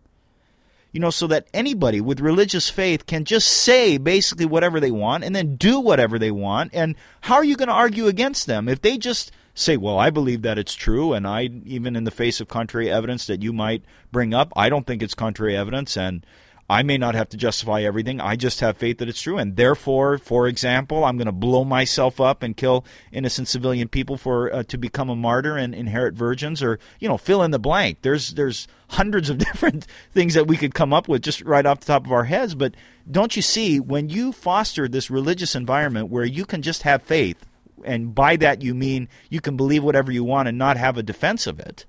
You 0.93 1.01
know, 1.01 1.11
so 1.11 1.27
that 1.27 1.47
anybody 1.53 2.01
with 2.01 2.21
religious 2.21 2.71
faith 2.71 3.07
can 3.07 3.25
just 3.25 3.49
say 3.49 3.99
basically 3.99 4.47
whatever 4.47 4.81
they 4.81 4.91
want 4.91 5.25
and 5.25 5.37
then 5.37 5.57
do 5.57 5.79
whatever 5.79 6.19
they 6.19 6.31
want. 6.31 6.71
And 6.73 6.97
how 7.23 7.35
are 7.35 7.45
you 7.45 7.57
going 7.57 7.69
to 7.69 7.75
argue 7.75 8.07
against 8.07 8.47
them 8.47 8.67
if 8.67 8.81
they 8.81 8.97
just 8.97 9.31
say, 9.57 9.77
well, 9.77 9.99
I 9.99 10.11
believe 10.11 10.43
that 10.43 10.59
it's 10.59 10.75
true, 10.75 11.15
and 11.15 11.27
I, 11.27 11.49
even 11.65 11.97
in 11.97 12.05
the 12.05 12.11
face 12.11 12.41
of 12.41 12.49
contrary 12.49 12.91
evidence 12.91 13.27
that 13.27 13.43
you 13.43 13.53
might 13.53 13.83
bring 14.13 14.35
up, 14.35 14.53
I 14.55 14.69
don't 14.69 14.87
think 14.87 15.03
it's 15.03 15.15
contrary 15.15 15.57
evidence, 15.57 15.97
and 15.97 16.25
I 16.69 16.83
may 16.83 16.99
not 16.99 17.15
have 17.15 17.29
to 17.31 17.37
justify 17.37 17.83
everything. 17.83 18.21
I 18.21 18.35
just 18.35 18.61
have 18.61 18.77
faith 18.77 18.99
that 18.99 19.09
it's 19.09 19.23
true. 19.23 19.39
And 19.39 19.57
therefore, 19.57 20.19
for 20.19 20.49
example, 20.49 21.05
I'm 21.05 21.17
going 21.17 21.27
to 21.27 21.33
blow 21.33 21.65
myself 21.65 22.21
up 22.21 22.43
and 22.43 22.57
kill 22.57 22.85
innocent 23.13 23.49
civilian 23.49 23.89
people 23.89 24.17
for 24.17 24.53
uh, 24.53 24.63
to 24.65 24.77
become 24.77 25.09
a 25.09 25.17
martyr 25.17 25.57
and 25.57 25.75
inherit 25.75 26.15
virgins 26.15 26.63
or, 26.63 26.81
you 26.99 27.09
know, 27.09 27.17
fill 27.17 27.43
in 27.43 27.53
the 27.53 27.59
blank. 27.59 28.03
There's 28.03 28.35
there's 28.35 28.67
hundreds 28.89 29.31
of 29.31 29.39
different 29.47 29.87
things 30.13 30.35
that 30.35 30.49
we 30.49 30.57
could 30.57 30.75
come 30.75 30.93
up 30.93 31.07
with 31.09 31.23
just 31.23 31.43
right 31.43 31.67
off 31.67 31.81
the 31.81 31.87
top 31.87 32.05
of 32.05 32.13
our 32.13 32.25
heads, 32.25 32.55
but 32.55 32.75
don't 33.09 33.37
you 33.37 33.43
see 33.43 33.79
when 33.79 34.09
you 34.09 34.33
foster 34.33 34.89
this 34.89 35.11
religious 35.11 35.55
environment 35.55 36.11
where 36.11 36.25
you 36.25 36.45
can 36.45 36.63
just 36.63 36.83
have 36.83 37.03
faith 37.03 37.47
and 37.85 38.15
by 38.15 38.37
that 38.37 38.63
you 38.63 38.75
mean 38.75 39.09
you 39.31 39.41
can 39.41 39.57
believe 39.57 39.85
whatever 39.85 40.11
you 40.11 40.25
want 40.25 40.49
and 40.49 40.59
not 40.59 40.77
have 40.77 40.97
a 40.97 41.03
defense 41.03 41.47
of 41.47 41.61
it 41.61 41.85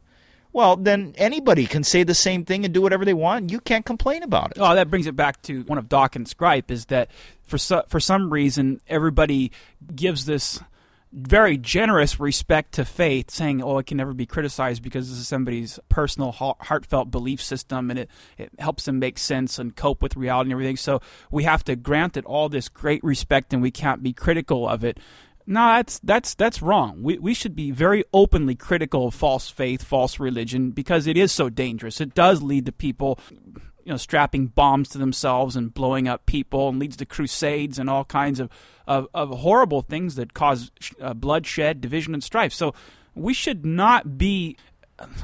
well, 0.57 0.75
then 0.75 1.13
anybody 1.19 1.67
can 1.67 1.83
say 1.83 2.01
the 2.01 2.15
same 2.15 2.43
thing 2.43 2.65
and 2.65 2.73
do 2.73 2.81
whatever 2.81 3.05
they 3.05 3.13
want. 3.13 3.51
You 3.51 3.59
can't 3.59 3.85
complain 3.85 4.23
about 4.23 4.49
it. 4.49 4.57
Oh, 4.59 4.73
that 4.73 4.89
brings 4.89 5.05
it 5.05 5.15
back 5.15 5.39
to 5.43 5.61
one 5.65 5.77
of 5.77 5.87
Dawkins' 5.87 6.33
gripe 6.33 6.71
is 6.71 6.85
that 6.85 7.11
for 7.43 7.59
so, 7.59 7.83
for 7.87 7.99
some 7.99 8.33
reason 8.33 8.81
everybody 8.87 9.51
gives 9.95 10.25
this 10.25 10.59
very 11.13 11.57
generous 11.57 12.19
respect 12.19 12.71
to 12.73 12.85
faith, 12.85 13.29
saying, 13.29 13.61
"Oh, 13.61 13.77
it 13.77 13.85
can 13.85 13.97
never 13.97 14.15
be 14.15 14.25
criticized 14.25 14.81
because 14.81 15.11
this 15.11 15.19
is 15.19 15.27
somebody's 15.27 15.79
personal, 15.89 16.31
heartfelt 16.31 17.11
belief 17.11 17.39
system, 17.39 17.91
and 17.91 17.99
it, 17.99 18.09
it 18.39 18.49
helps 18.57 18.85
them 18.85 18.97
make 18.97 19.19
sense 19.19 19.59
and 19.59 19.75
cope 19.75 20.01
with 20.01 20.15
reality 20.17 20.47
and 20.47 20.53
everything." 20.53 20.75
So 20.75 21.01
we 21.29 21.43
have 21.43 21.63
to 21.65 21.75
grant 21.75 22.17
it 22.17 22.25
all 22.25 22.49
this 22.49 22.67
great 22.67 23.03
respect, 23.03 23.53
and 23.53 23.61
we 23.61 23.69
can't 23.69 24.01
be 24.01 24.11
critical 24.11 24.67
of 24.67 24.83
it. 24.83 24.99
No, 25.49 25.61
that's 25.61 25.99
that's 25.99 26.35
that's 26.35 26.61
wrong. 26.61 27.01
We 27.01 27.17
we 27.19 27.33
should 27.33 27.55
be 27.55 27.71
very 27.71 28.03
openly 28.13 28.53
critical 28.53 29.07
of 29.07 29.15
false 29.15 29.49
faith, 29.49 29.81
false 29.81 30.19
religion, 30.19 30.71
because 30.71 31.07
it 31.07 31.15
is 31.15 31.31
so 31.31 31.49
dangerous. 31.49 32.01
It 32.01 32.13
does 32.13 32.41
lead 32.41 32.65
to 32.65 32.73
people, 32.73 33.17
you 33.31 33.91
know, 33.91 33.97
strapping 33.97 34.47
bombs 34.47 34.89
to 34.89 34.97
themselves 34.97 35.55
and 35.55 35.73
blowing 35.73 36.05
up 36.05 36.25
people, 36.25 36.67
and 36.67 36.79
leads 36.79 36.97
to 36.97 37.05
crusades 37.05 37.79
and 37.79 37.89
all 37.89 38.03
kinds 38.03 38.41
of 38.41 38.49
of, 38.87 39.07
of 39.13 39.29
horrible 39.29 39.81
things 39.81 40.15
that 40.15 40.33
cause 40.33 40.69
uh, 40.99 41.13
bloodshed, 41.13 41.79
division, 41.79 42.13
and 42.13 42.23
strife. 42.23 42.51
So 42.51 42.73
we 43.15 43.33
should 43.33 43.65
not 43.65 44.17
be 44.17 44.57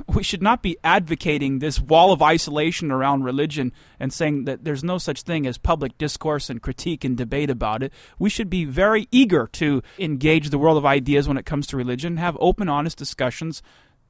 we 0.07 0.23
should 0.23 0.41
not 0.41 0.61
be 0.61 0.77
advocating 0.83 1.59
this 1.59 1.79
wall 1.79 2.11
of 2.11 2.21
isolation 2.21 2.91
around 2.91 3.23
religion 3.23 3.71
and 3.99 4.13
saying 4.13 4.45
that 4.45 4.63
there's 4.63 4.83
no 4.83 4.97
such 4.97 5.23
thing 5.23 5.47
as 5.47 5.57
public 5.57 5.97
discourse 5.97 6.49
and 6.49 6.61
critique 6.61 7.03
and 7.03 7.17
debate 7.17 7.49
about 7.49 7.81
it. 7.81 7.91
We 8.19 8.29
should 8.29 8.49
be 8.49 8.65
very 8.65 9.07
eager 9.11 9.47
to 9.53 9.81
engage 9.97 10.49
the 10.49 10.59
world 10.59 10.77
of 10.77 10.85
ideas 10.85 11.27
when 11.27 11.37
it 11.37 11.45
comes 11.45 11.67
to 11.67 11.77
religion, 11.77 12.17
have 12.17 12.37
open, 12.39 12.69
honest 12.69 12.97
discussions 12.97 13.61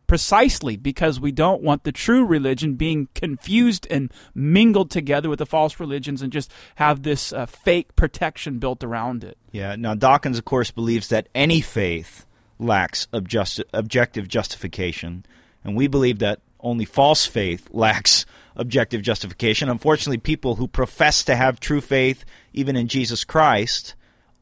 precisely 0.07 0.78
because 0.78 1.20
we 1.20 1.32
don't 1.32 1.61
want 1.61 1.84
the 1.84 1.91
true 1.91 2.26
religion 2.26 2.76
being 2.76 3.07
confused 3.16 3.88
and 3.89 4.11
mingled 4.36 4.91
together 4.91 5.30
with 5.30 5.39
the 5.39 5.45
false 5.45 5.80
religions 5.80 6.22
and 6.22 6.32
just 6.32 6.51
have 6.76 7.03
this 7.03 7.32
uh, 7.34 7.45
fake 7.45 7.95
protection 7.95 8.59
built 8.59 8.84
around 8.84 9.24
it. 9.24 9.38
Yeah. 9.51 9.76
Now, 9.76 9.95
Dawkins, 9.95 10.38
of 10.38 10.45
course, 10.45 10.72
believes 10.72 11.07
that 11.07 11.30
any 11.34 11.61
faith 11.61 12.26
lacks 12.59 13.07
object- 13.14 13.64
objective 13.74 14.28
justification, 14.28 15.26
and 15.64 15.76
we 15.76 15.88
believe 15.88 16.20
that 16.20 16.41
only 16.59 16.86
false 16.86 17.26
faith 17.26 17.68
lacks 17.72 18.26
objective 18.55 19.01
justification. 19.01 19.70
Unfortunately, 19.70 20.18
people 20.18 20.55
who 20.55 20.68
profess 20.68 21.24
to 21.24 21.36
have 21.36 21.59
true 21.59 21.82
faith, 21.82 22.24
even 22.53 22.76
in 22.76 22.88
Jesus 22.88 23.24
Christ, 23.24 23.95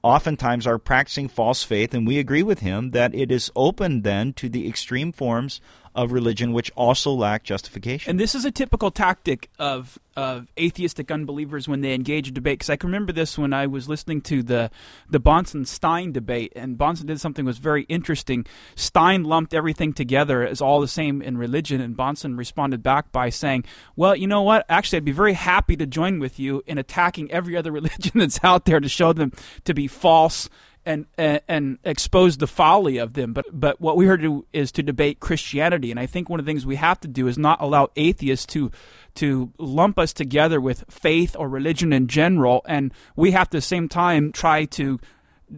oftentimes 0.04 0.66
are 0.66 0.78
practicing 0.78 1.28
false 1.28 1.64
faith, 1.64 1.94
and 1.94 2.08
we 2.08 2.18
agree 2.18 2.44
with 2.44 2.60
him 2.60 2.92
that 2.92 3.14
it 3.14 3.32
is 3.32 3.52
open 3.56 4.02
then 4.02 4.34
to 4.34 4.50
the 4.50 4.68
extreme 4.68 5.12
forms 5.12 5.62
of 5.94 6.12
religion 6.12 6.54
which 6.54 6.72
also 6.76 7.12
lack 7.12 7.44
justification. 7.44 8.10
And 8.10 8.20
this 8.20 8.36
is 8.36 8.46
a 8.46 8.52
typical 8.52 8.92
tactic 8.92 9.50
of 9.60 10.00
of 10.18 10.48
atheistic 10.60 11.10
unbelievers 11.10 11.70
when 11.70 11.82
they 11.82 11.94
engage 11.94 12.28
in 12.28 12.34
debate. 12.34 12.60
Because 12.60 12.70
I 12.70 12.76
can 12.76 12.90
remember 12.90 13.14
this 13.14 13.38
when 13.38 13.54
I 13.54 13.68
was 13.68 13.88
listening 13.88 14.22
to 14.22 14.44
the 14.44 14.72
the 15.10 15.20
Bahnsen 15.20 15.66
Stein 15.66 16.12
debate, 16.12 16.54
and 16.56 16.78
Bahnsen 16.78 17.06
did 17.06 17.20
something 17.20 17.46
that 17.46 17.50
was 17.50 17.58
very 17.60 17.84
interesting. 17.84 18.46
Stein 18.76 19.24
lumped 19.24 19.54
everything 19.54 19.94
together 19.94 20.46
as 20.46 20.62
all 20.62 20.82
the 20.82 20.88
same 20.88 21.22
in 21.22 21.38
religion, 21.38 21.82
and 21.82 21.96
Bahnsen 21.96 22.38
responded 22.38 22.84
back 22.84 23.12
by 23.12 23.30
saying, 23.30 23.66
"Well, 23.96 24.16
you 24.16 24.28
know 24.28 24.42
what? 24.42 24.66
Actually, 24.70 24.98
I'd 24.98 25.06
be 25.06 25.12
very 25.12 25.34
happy 25.34 25.76
to 25.78 25.86
join 25.86 26.20
with 26.20 26.40
you 26.40 26.64
in 26.68 26.78
attacking 26.78 27.32
every 27.32 27.56
other 27.56 27.72
religion 27.82 28.14
that's 28.16 28.40
out 28.44 28.66
there 28.66 28.80
to 28.80 28.90
show 28.90 29.14
them 29.14 29.32
to 29.66 29.74
be 29.74 29.88
false." 29.88 30.50
And, 30.86 31.06
and, 31.18 31.42
and 31.48 31.78
expose 31.84 32.38
the 32.38 32.48
folly 32.48 32.98
of 32.98 33.14
them. 33.14 33.34
But 33.34 33.46
but 33.52 33.80
what 33.80 33.98
we 33.98 34.08
are 34.08 34.18
to 34.18 34.46
is 34.54 34.72
to 34.74 34.84
debate 34.84 35.20
Christianity, 35.20 35.92
and 35.92 36.00
I 36.00 36.06
think 36.06 36.30
one 36.30 36.40
of 36.40 36.46
the 36.46 36.50
things 36.50 36.66
we 36.66 36.78
have 36.78 37.00
to 37.02 37.08
do 37.08 37.28
is 37.28 37.38
not 37.38 37.62
allow 37.62 37.90
atheists 37.96 38.46
to 38.48 38.72
to 39.16 39.52
lump 39.58 40.00
us 40.00 40.14
together 40.14 40.62
with 40.62 40.86
faith 40.90 41.36
or 41.38 41.50
religion 41.50 41.94
in 41.94 42.08
general, 42.08 42.62
and 42.66 42.94
we 43.16 43.32
have 43.32 43.50
to 43.50 43.58
at 43.58 43.62
the 43.62 43.62
same 43.62 43.90
time 43.90 44.32
try 44.32 44.66
to 44.66 45.00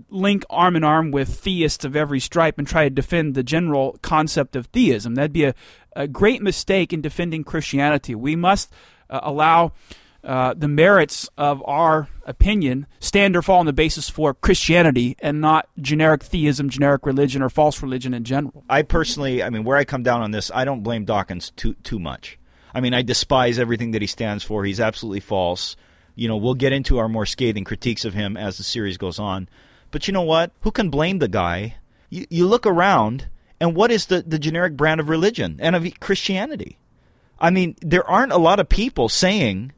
link 0.09 0.43
arm 0.49 0.75
in 0.75 0.83
arm 0.83 1.11
with 1.11 1.29
theists 1.29 1.85
of 1.85 1.95
every 1.95 2.19
stripe 2.19 2.57
and 2.57 2.67
try 2.67 2.85
to 2.85 2.89
defend 2.89 3.35
the 3.35 3.43
general 3.43 3.97
concept 4.01 4.55
of 4.55 4.65
theism. 4.67 5.15
That'd 5.15 5.33
be 5.33 5.45
a, 5.45 5.53
a 5.95 6.07
great 6.07 6.41
mistake 6.41 6.91
in 6.91 7.01
defending 7.01 7.43
Christianity. 7.43 8.15
We 8.15 8.35
must 8.35 8.73
uh, 9.09 9.19
allow 9.21 9.73
uh, 10.23 10.53
the 10.55 10.67
merits 10.67 11.29
of 11.37 11.61
our 11.65 12.07
opinion 12.25 12.87
stand 12.99 13.35
or 13.35 13.41
fall 13.41 13.59
on 13.59 13.65
the 13.65 13.73
basis 13.73 14.09
for 14.09 14.33
Christianity 14.33 15.17
and 15.19 15.41
not 15.41 15.67
generic 15.79 16.23
theism, 16.23 16.69
generic 16.69 17.05
religion, 17.05 17.41
or 17.41 17.49
false 17.49 17.81
religion 17.81 18.13
in 18.13 18.23
general. 18.23 18.63
I 18.69 18.83
personally, 18.83 19.43
I 19.43 19.49
mean, 19.49 19.63
where 19.63 19.77
I 19.77 19.83
come 19.83 20.03
down 20.03 20.21
on 20.21 20.31
this, 20.31 20.49
I 20.53 20.63
don't 20.65 20.83
blame 20.83 21.05
Dawkins 21.05 21.51
too 21.51 21.73
too 21.83 21.99
much. 21.99 22.39
I 22.73 22.81
mean, 22.81 22.93
I 22.93 23.01
despise 23.01 23.59
everything 23.59 23.91
that 23.91 24.01
he 24.01 24.07
stands 24.07 24.43
for. 24.43 24.63
He's 24.65 24.79
absolutely 24.79 25.19
false. 25.19 25.75
You 26.15 26.27
know, 26.27 26.37
we'll 26.37 26.53
get 26.53 26.73
into 26.73 26.97
our 26.97 27.09
more 27.09 27.25
scathing 27.25 27.63
critiques 27.63 28.05
of 28.05 28.13
him 28.13 28.37
as 28.37 28.57
the 28.57 28.63
series 28.63 28.97
goes 28.97 29.19
on. 29.19 29.49
But 29.91 30.07
you 30.07 30.13
know 30.13 30.21
what? 30.21 30.51
Who 30.61 30.71
can 30.71 30.89
blame 30.89 31.19
the 31.19 31.27
guy? 31.27 31.75
You, 32.09 32.25
you 32.29 32.47
look 32.47 32.65
around, 32.65 33.27
and 33.59 33.75
what 33.75 33.91
is 33.91 34.07
the, 34.07 34.21
the 34.21 34.39
generic 34.39 34.75
brand 34.75 34.99
of 34.99 35.09
religion 35.09 35.59
and 35.59 35.75
of 35.75 35.87
Christianity? 35.99 36.79
I 37.39 37.49
mean, 37.49 37.75
there 37.81 38.09
aren't 38.09 38.31
a 38.31 38.37
lot 38.37 38.59
of 38.59 38.69
people 38.69 39.09
saying 39.09 39.73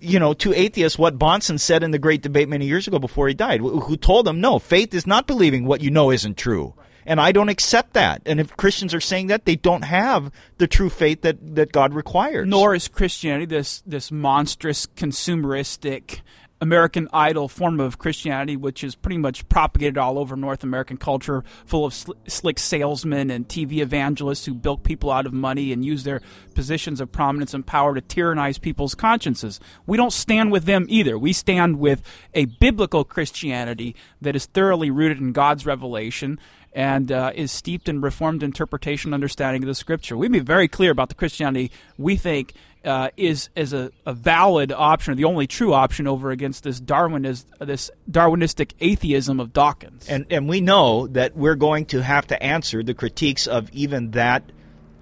you 0.00 0.18
know, 0.18 0.32
to 0.34 0.52
atheists 0.54 0.98
what 0.98 1.18
Bahnsen 1.18 1.60
said 1.60 1.82
in 1.82 1.90
the 1.90 1.98
great 1.98 2.22
debate 2.22 2.48
many 2.48 2.66
years 2.66 2.88
ago 2.88 2.98
before 2.98 3.28
he 3.28 3.34
died, 3.34 3.60
who 3.60 3.96
told 3.96 4.26
them, 4.26 4.40
no, 4.40 4.58
faith 4.58 4.94
is 4.94 5.06
not 5.06 5.26
believing 5.26 5.64
what 5.64 5.80
you 5.80 5.90
know 5.90 6.10
isn't 6.10 6.36
true. 6.36 6.74
And 7.06 7.20
I 7.20 7.32
don't 7.32 7.48
accept 7.48 7.94
that. 7.94 8.22
And 8.26 8.38
if 8.38 8.56
Christians 8.56 8.94
are 8.94 9.00
saying 9.00 9.28
that, 9.28 9.44
they 9.44 9.56
don't 9.56 9.82
have 9.82 10.30
the 10.58 10.66
true 10.66 10.90
faith 10.90 11.22
that, 11.22 11.56
that 11.56 11.72
God 11.72 11.94
requires. 11.94 12.46
Nor 12.46 12.74
is 12.74 12.88
Christianity 12.88 13.46
this 13.46 13.82
this 13.86 14.12
monstrous 14.12 14.86
consumeristic 14.86 16.20
American 16.60 17.08
Idol 17.12 17.48
form 17.48 17.80
of 17.80 17.98
Christianity, 17.98 18.56
which 18.56 18.84
is 18.84 18.94
pretty 18.94 19.16
much 19.16 19.48
propagated 19.48 19.96
all 19.96 20.18
over 20.18 20.36
North 20.36 20.62
American 20.62 20.98
culture, 20.98 21.42
full 21.64 21.86
of 21.86 21.94
sl- 21.94 22.12
slick 22.26 22.58
salesmen 22.58 23.30
and 23.30 23.48
TV 23.48 23.78
evangelists 23.78 24.44
who 24.44 24.54
bilk 24.54 24.82
people 24.82 25.10
out 25.10 25.24
of 25.24 25.32
money 25.32 25.72
and 25.72 25.84
use 25.84 26.04
their 26.04 26.20
positions 26.54 27.00
of 27.00 27.10
prominence 27.10 27.54
and 27.54 27.66
power 27.66 27.94
to 27.94 28.00
tyrannize 28.02 28.58
people's 28.58 28.94
consciences. 28.94 29.58
We 29.86 29.96
don't 29.96 30.12
stand 30.12 30.52
with 30.52 30.64
them 30.64 30.84
either. 30.88 31.18
We 31.18 31.32
stand 31.32 31.78
with 31.78 32.02
a 32.34 32.44
biblical 32.44 33.04
Christianity 33.04 33.96
that 34.20 34.36
is 34.36 34.44
thoroughly 34.46 34.90
rooted 34.90 35.18
in 35.18 35.32
God's 35.32 35.64
revelation 35.64 36.38
and 36.72 37.10
uh, 37.10 37.32
is 37.34 37.50
steeped 37.50 37.88
in 37.88 38.00
reformed 38.00 38.42
interpretation 38.42 39.12
understanding 39.12 39.62
of 39.62 39.66
the 39.66 39.74
scripture. 39.74 40.16
We'd 40.16 40.32
be 40.32 40.38
very 40.38 40.68
clear 40.68 40.90
about 40.90 41.08
the 41.08 41.14
Christianity 41.14 41.70
we 41.98 42.16
think 42.16 42.54
uh, 42.84 43.10
is 43.16 43.50
as 43.56 43.72
a, 43.72 43.90
a, 44.06 44.14
valid 44.14 44.72
option, 44.72 45.14
the 45.16 45.24
only 45.24 45.46
true 45.46 45.74
option 45.74 46.06
over 46.06 46.30
against 46.30 46.64
this 46.64 46.80
Darwinist, 46.80 47.44
this 47.58 47.90
Darwinistic 48.10 48.72
atheism 48.80 49.38
of 49.38 49.52
Dawkins. 49.52 50.08
And 50.08 50.26
and 50.30 50.48
we 50.48 50.60
know 50.60 51.06
that 51.08 51.36
we're 51.36 51.56
going 51.56 51.86
to 51.86 52.02
have 52.02 52.26
to 52.28 52.42
answer 52.42 52.82
the 52.82 52.94
critiques 52.94 53.46
of 53.46 53.70
even 53.72 54.12
that 54.12 54.44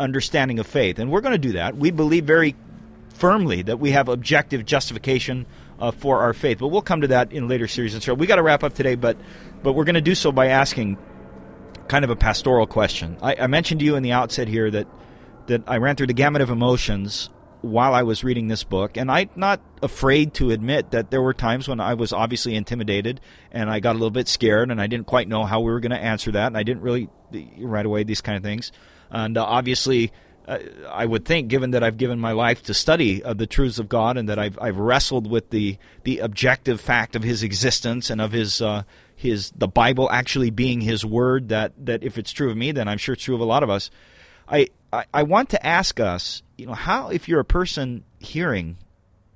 understanding 0.00 0.58
of 0.58 0.66
faith, 0.66 0.98
and 0.98 1.10
we're 1.10 1.20
going 1.20 1.32
to 1.32 1.38
do 1.38 1.52
that. 1.52 1.76
We 1.76 1.90
believe 1.90 2.24
very 2.24 2.56
firmly 3.10 3.62
that 3.62 3.78
we 3.78 3.92
have 3.92 4.08
objective 4.08 4.64
justification 4.64 5.46
uh, 5.78 5.92
for 5.92 6.20
our 6.20 6.32
faith, 6.32 6.58
but 6.58 6.68
we'll 6.68 6.82
come 6.82 7.02
to 7.02 7.08
that 7.08 7.32
in 7.32 7.46
later 7.46 7.68
series 7.68 7.94
and 7.94 8.02
so 8.02 8.14
we 8.14 8.26
got 8.26 8.36
to 8.36 8.42
wrap 8.42 8.64
up 8.64 8.74
today, 8.74 8.96
but 8.96 9.16
but 9.62 9.74
we're 9.74 9.84
going 9.84 9.94
to 9.94 10.00
do 10.00 10.16
so 10.16 10.32
by 10.32 10.48
asking 10.48 10.98
kind 11.88 12.04
of 12.04 12.10
a 12.10 12.16
pastoral 12.16 12.66
question. 12.66 13.16
I, 13.22 13.36
I 13.36 13.46
mentioned 13.46 13.80
to 13.80 13.86
you 13.86 13.96
in 13.96 14.02
the 14.02 14.12
outset 14.12 14.48
here 14.48 14.70
that 14.70 14.86
that 15.46 15.62
I 15.66 15.78
ran 15.78 15.96
through 15.96 16.08
the 16.08 16.12
gamut 16.12 16.42
of 16.42 16.50
emotions 16.50 17.30
while 17.62 17.94
I 17.94 18.02
was 18.02 18.22
reading 18.22 18.48
this 18.48 18.62
book, 18.62 18.96
and 18.96 19.10
I'm 19.10 19.30
not 19.34 19.60
afraid 19.82 20.34
to 20.34 20.50
admit 20.50 20.90
that 20.92 21.10
there 21.10 21.22
were 21.22 21.34
times 21.34 21.66
when 21.66 21.80
I 21.80 21.94
was 21.94 22.12
obviously 22.12 22.54
intimidated 22.54 23.20
and 23.50 23.70
I 23.70 23.80
got 23.80 23.92
a 23.92 23.98
little 23.98 24.10
bit 24.10 24.28
scared 24.28 24.70
and 24.70 24.80
I 24.80 24.86
didn't 24.86 25.06
quite 25.06 25.26
know 25.26 25.44
how 25.44 25.60
we 25.60 25.72
were 25.72 25.80
going 25.80 25.90
to 25.90 25.98
answer 25.98 26.30
that, 26.32 26.48
and 26.48 26.56
I 26.56 26.62
didn't 26.62 26.82
really 26.82 27.08
right 27.58 27.84
away 27.84 28.04
these 28.04 28.20
kind 28.20 28.36
of 28.36 28.42
things. 28.42 28.70
And 29.10 29.36
uh, 29.38 29.44
obviously, 29.44 30.12
uh, 30.46 30.58
I 30.90 31.04
would 31.04 31.24
think, 31.24 31.48
given 31.48 31.72
that 31.72 31.82
I've 31.82 31.96
given 31.96 32.18
my 32.18 32.32
life 32.32 32.62
to 32.64 32.74
study 32.74 33.22
of 33.22 33.38
the 33.38 33.46
truths 33.46 33.78
of 33.78 33.88
God 33.88 34.16
and 34.16 34.28
that 34.28 34.38
I've 34.38 34.58
I've 34.60 34.78
wrestled 34.78 35.28
with 35.28 35.50
the 35.50 35.78
the 36.04 36.20
objective 36.20 36.80
fact 36.80 37.16
of 37.16 37.22
His 37.22 37.42
existence 37.42 38.10
and 38.10 38.20
of 38.20 38.32
His 38.32 38.62
uh, 38.62 38.84
His 39.18 39.50
the 39.50 39.66
Bible 39.66 40.08
actually 40.12 40.50
being 40.50 40.80
His 40.80 41.04
word, 41.04 41.48
that 41.48 41.72
that 41.84 42.04
if 42.04 42.18
it's 42.18 42.30
true 42.30 42.52
of 42.52 42.56
me, 42.56 42.70
then 42.70 42.86
I'm 42.86 42.98
sure 42.98 43.14
it's 43.14 43.24
true 43.24 43.34
of 43.34 43.40
a 43.40 43.44
lot 43.44 43.64
of 43.64 43.68
us. 43.68 43.90
I, 44.48 44.68
I, 44.92 45.06
I 45.12 45.22
want 45.24 45.50
to 45.50 45.66
ask 45.66 45.98
us, 45.98 46.44
you 46.56 46.66
know, 46.66 46.74
how 46.74 47.08
if 47.08 47.28
you're 47.28 47.40
a 47.40 47.44
person 47.44 48.04
hearing 48.20 48.76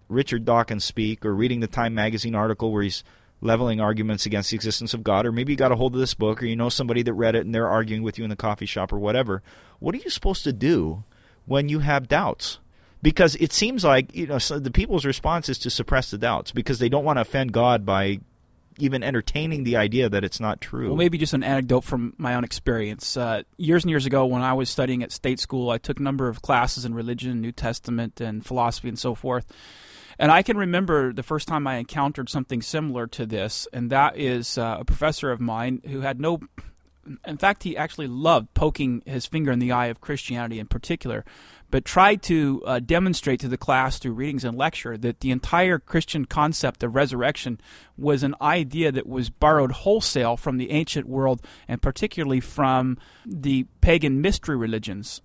Richard 0.09 0.45
Dawkins 0.45 0.85
speak 0.85 1.27
or 1.27 1.35
reading 1.35 1.59
the 1.59 1.67
Time 1.67 1.95
magazine 1.95 2.37
article 2.37 2.71
where 2.71 2.85
he's 2.85 3.03
leveling 3.41 3.81
arguments 3.81 4.25
against 4.25 4.51
the 4.51 4.55
existence 4.55 4.95
of 4.95 5.03
God, 5.03 5.27
or 5.27 5.33
maybe 5.33 5.53
you 5.53 5.57
got 5.57 5.73
a 5.73 5.77
hold 5.77 5.95
of 5.95 6.01
this 6.01 6.15
book 6.15 6.41
or 6.41 6.47
you 6.47 6.55
know 6.55 6.69
somebody 6.69 7.03
that 7.03 7.13
read 7.13 7.35
it 7.35 7.45
and 7.45 7.53
they're 7.53 7.69
arguing 7.69 8.05
with 8.05 8.19
you 8.19 8.25
in 8.25 8.31
the 8.31 8.37
coffee 8.37 8.67
shop 8.67 8.93
or 8.93 9.01
whatever, 9.01 9.43
what 9.81 9.97
are 9.97 9.99
you 9.99 10.11
supposed 10.11 10.45
to 10.45 10.53
do 10.53 11.03
when 11.45 11.69
you 11.69 11.81
have 11.81 12.07
doubts? 12.07 12.61
Because 13.03 13.35
it 13.41 13.53
seems 13.53 13.83
like 13.83 14.15
you 14.15 14.29
know 14.29 14.39
so 14.39 14.61
the 14.61 14.71
people's 14.71 15.05
response 15.05 15.49
is 15.49 15.59
to 15.59 15.71
suppress 15.71 16.13
the 16.13 16.19
doubts 16.19 16.53
because 16.53 16.79
they 16.79 16.89
don't 16.89 17.05
want 17.05 17.17
to 17.17 17.23
offend 17.23 17.53
God 17.53 17.85
by 17.85 18.21
even 18.79 19.03
entertaining 19.03 19.65
the 19.65 19.77
idea 19.77 20.09
that 20.09 20.25
it's 20.25 20.41
not 20.41 20.61
true. 20.61 20.89
Well, 20.89 20.97
maybe 20.97 21.19
just 21.19 21.35
an 21.35 21.43
anecdote 21.43 21.83
from 21.83 22.15
my 22.19 22.35
own 22.35 22.45
experience. 22.45 23.17
Uh, 23.17 23.43
years 23.57 23.85
and 23.85 23.91
years 23.91 24.07
ago, 24.07 24.27
when 24.27 24.43
I 24.43 24.53
was 24.53 24.71
studying 24.71 25.03
at 25.03 25.13
state 25.13 25.41
school, 25.41 25.71
I 25.71 25.79
took 25.79 26.01
a 26.01 26.03
number 26.03 26.29
of 26.29 26.43
classes 26.43 26.85
in 26.85 26.95
religion, 26.95 27.41
New 27.41 27.53
Testament, 27.53 28.21
and 28.21 28.45
philosophy, 28.45 28.89
and 28.89 28.99
so 28.99 29.15
forth. 29.15 29.47
And 30.19 30.31
I 30.31 30.43
can 30.43 30.57
remember 30.57 31.13
the 31.13 31.23
first 31.23 31.49
time 31.49 31.67
I 31.67 31.77
encountered 31.77 32.29
something 32.29 32.63
similar 32.63 33.07
to 33.09 33.27
this, 33.27 33.67
and 33.73 33.91
that 33.91 34.17
is 34.17 34.59
uh, 34.59 34.77
a 34.81 34.85
professor 34.85 35.31
of 35.31 35.41
mine 35.41 35.81
who 35.87 36.01
had 36.01 36.21
no. 36.21 36.41
In 37.27 37.37
fact, 37.37 37.65
he 37.65 37.77
actually 37.77 38.07
loved 38.07 38.55
poking 38.55 39.03
his 39.05 39.27
finger 39.27 39.51
in 39.51 39.59
the 39.59 39.73
eye 39.73 39.87
of 39.87 40.01
Christianity 40.01 40.61
in 40.61 40.69
particular 40.69 41.25
but 41.73 41.87
tried 41.87 42.23
to 42.23 42.63
uh, 42.67 42.79
demonstrate 42.81 43.41
to 43.41 43.49
the 43.49 43.57
class 43.57 43.99
through 43.99 44.13
readings 44.13 44.45
and 44.45 44.57
lecture 44.59 44.99
that 44.99 45.21
the 45.21 45.31
entire 45.31 45.79
Christian 45.79 46.27
concept 46.27 46.83
of 46.83 46.95
resurrection 46.95 47.59
was 47.97 48.23
an 48.23 48.35
idea 48.43 48.93
that 48.93 49.07
was 49.07 49.31
borrowed 49.31 49.73
wholesale 49.73 50.37
from 50.37 50.59
the 50.59 50.71
ancient 50.71 51.09
world 51.09 51.41
and 51.67 51.81
particularly 51.81 52.41
from 52.41 52.99
the 53.25 53.65
pagan 53.81 54.21
mystery 54.21 54.55
religions. 54.55 55.23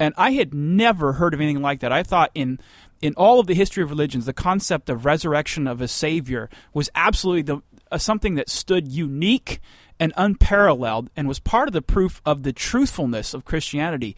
And 0.00 0.14
I 0.16 0.32
had 0.32 0.54
never 0.54 1.12
heard 1.12 1.34
of 1.34 1.42
anything 1.42 1.62
like 1.62 1.80
that. 1.80 1.92
I 1.92 2.02
thought 2.02 2.30
in 2.34 2.58
in 3.02 3.12
all 3.14 3.38
of 3.38 3.46
the 3.46 3.54
history 3.54 3.82
of 3.82 3.90
religions, 3.90 4.24
the 4.24 4.32
concept 4.32 4.88
of 4.88 5.04
resurrection 5.04 5.66
of 5.66 5.82
a 5.82 5.88
savior 5.88 6.48
was 6.72 6.88
absolutely 6.94 7.42
the, 7.42 7.62
uh, 7.90 7.98
something 7.98 8.36
that 8.36 8.48
stood 8.48 8.88
unique 8.88 9.60
and 10.00 10.12
unparalleled 10.16 11.10
and 11.16 11.28
was 11.28 11.38
part 11.38 11.68
of 11.68 11.74
the 11.74 11.82
proof 11.82 12.22
of 12.24 12.44
the 12.44 12.52
truthfulness 12.52 13.34
of 13.34 13.44
Christianity 13.44 14.16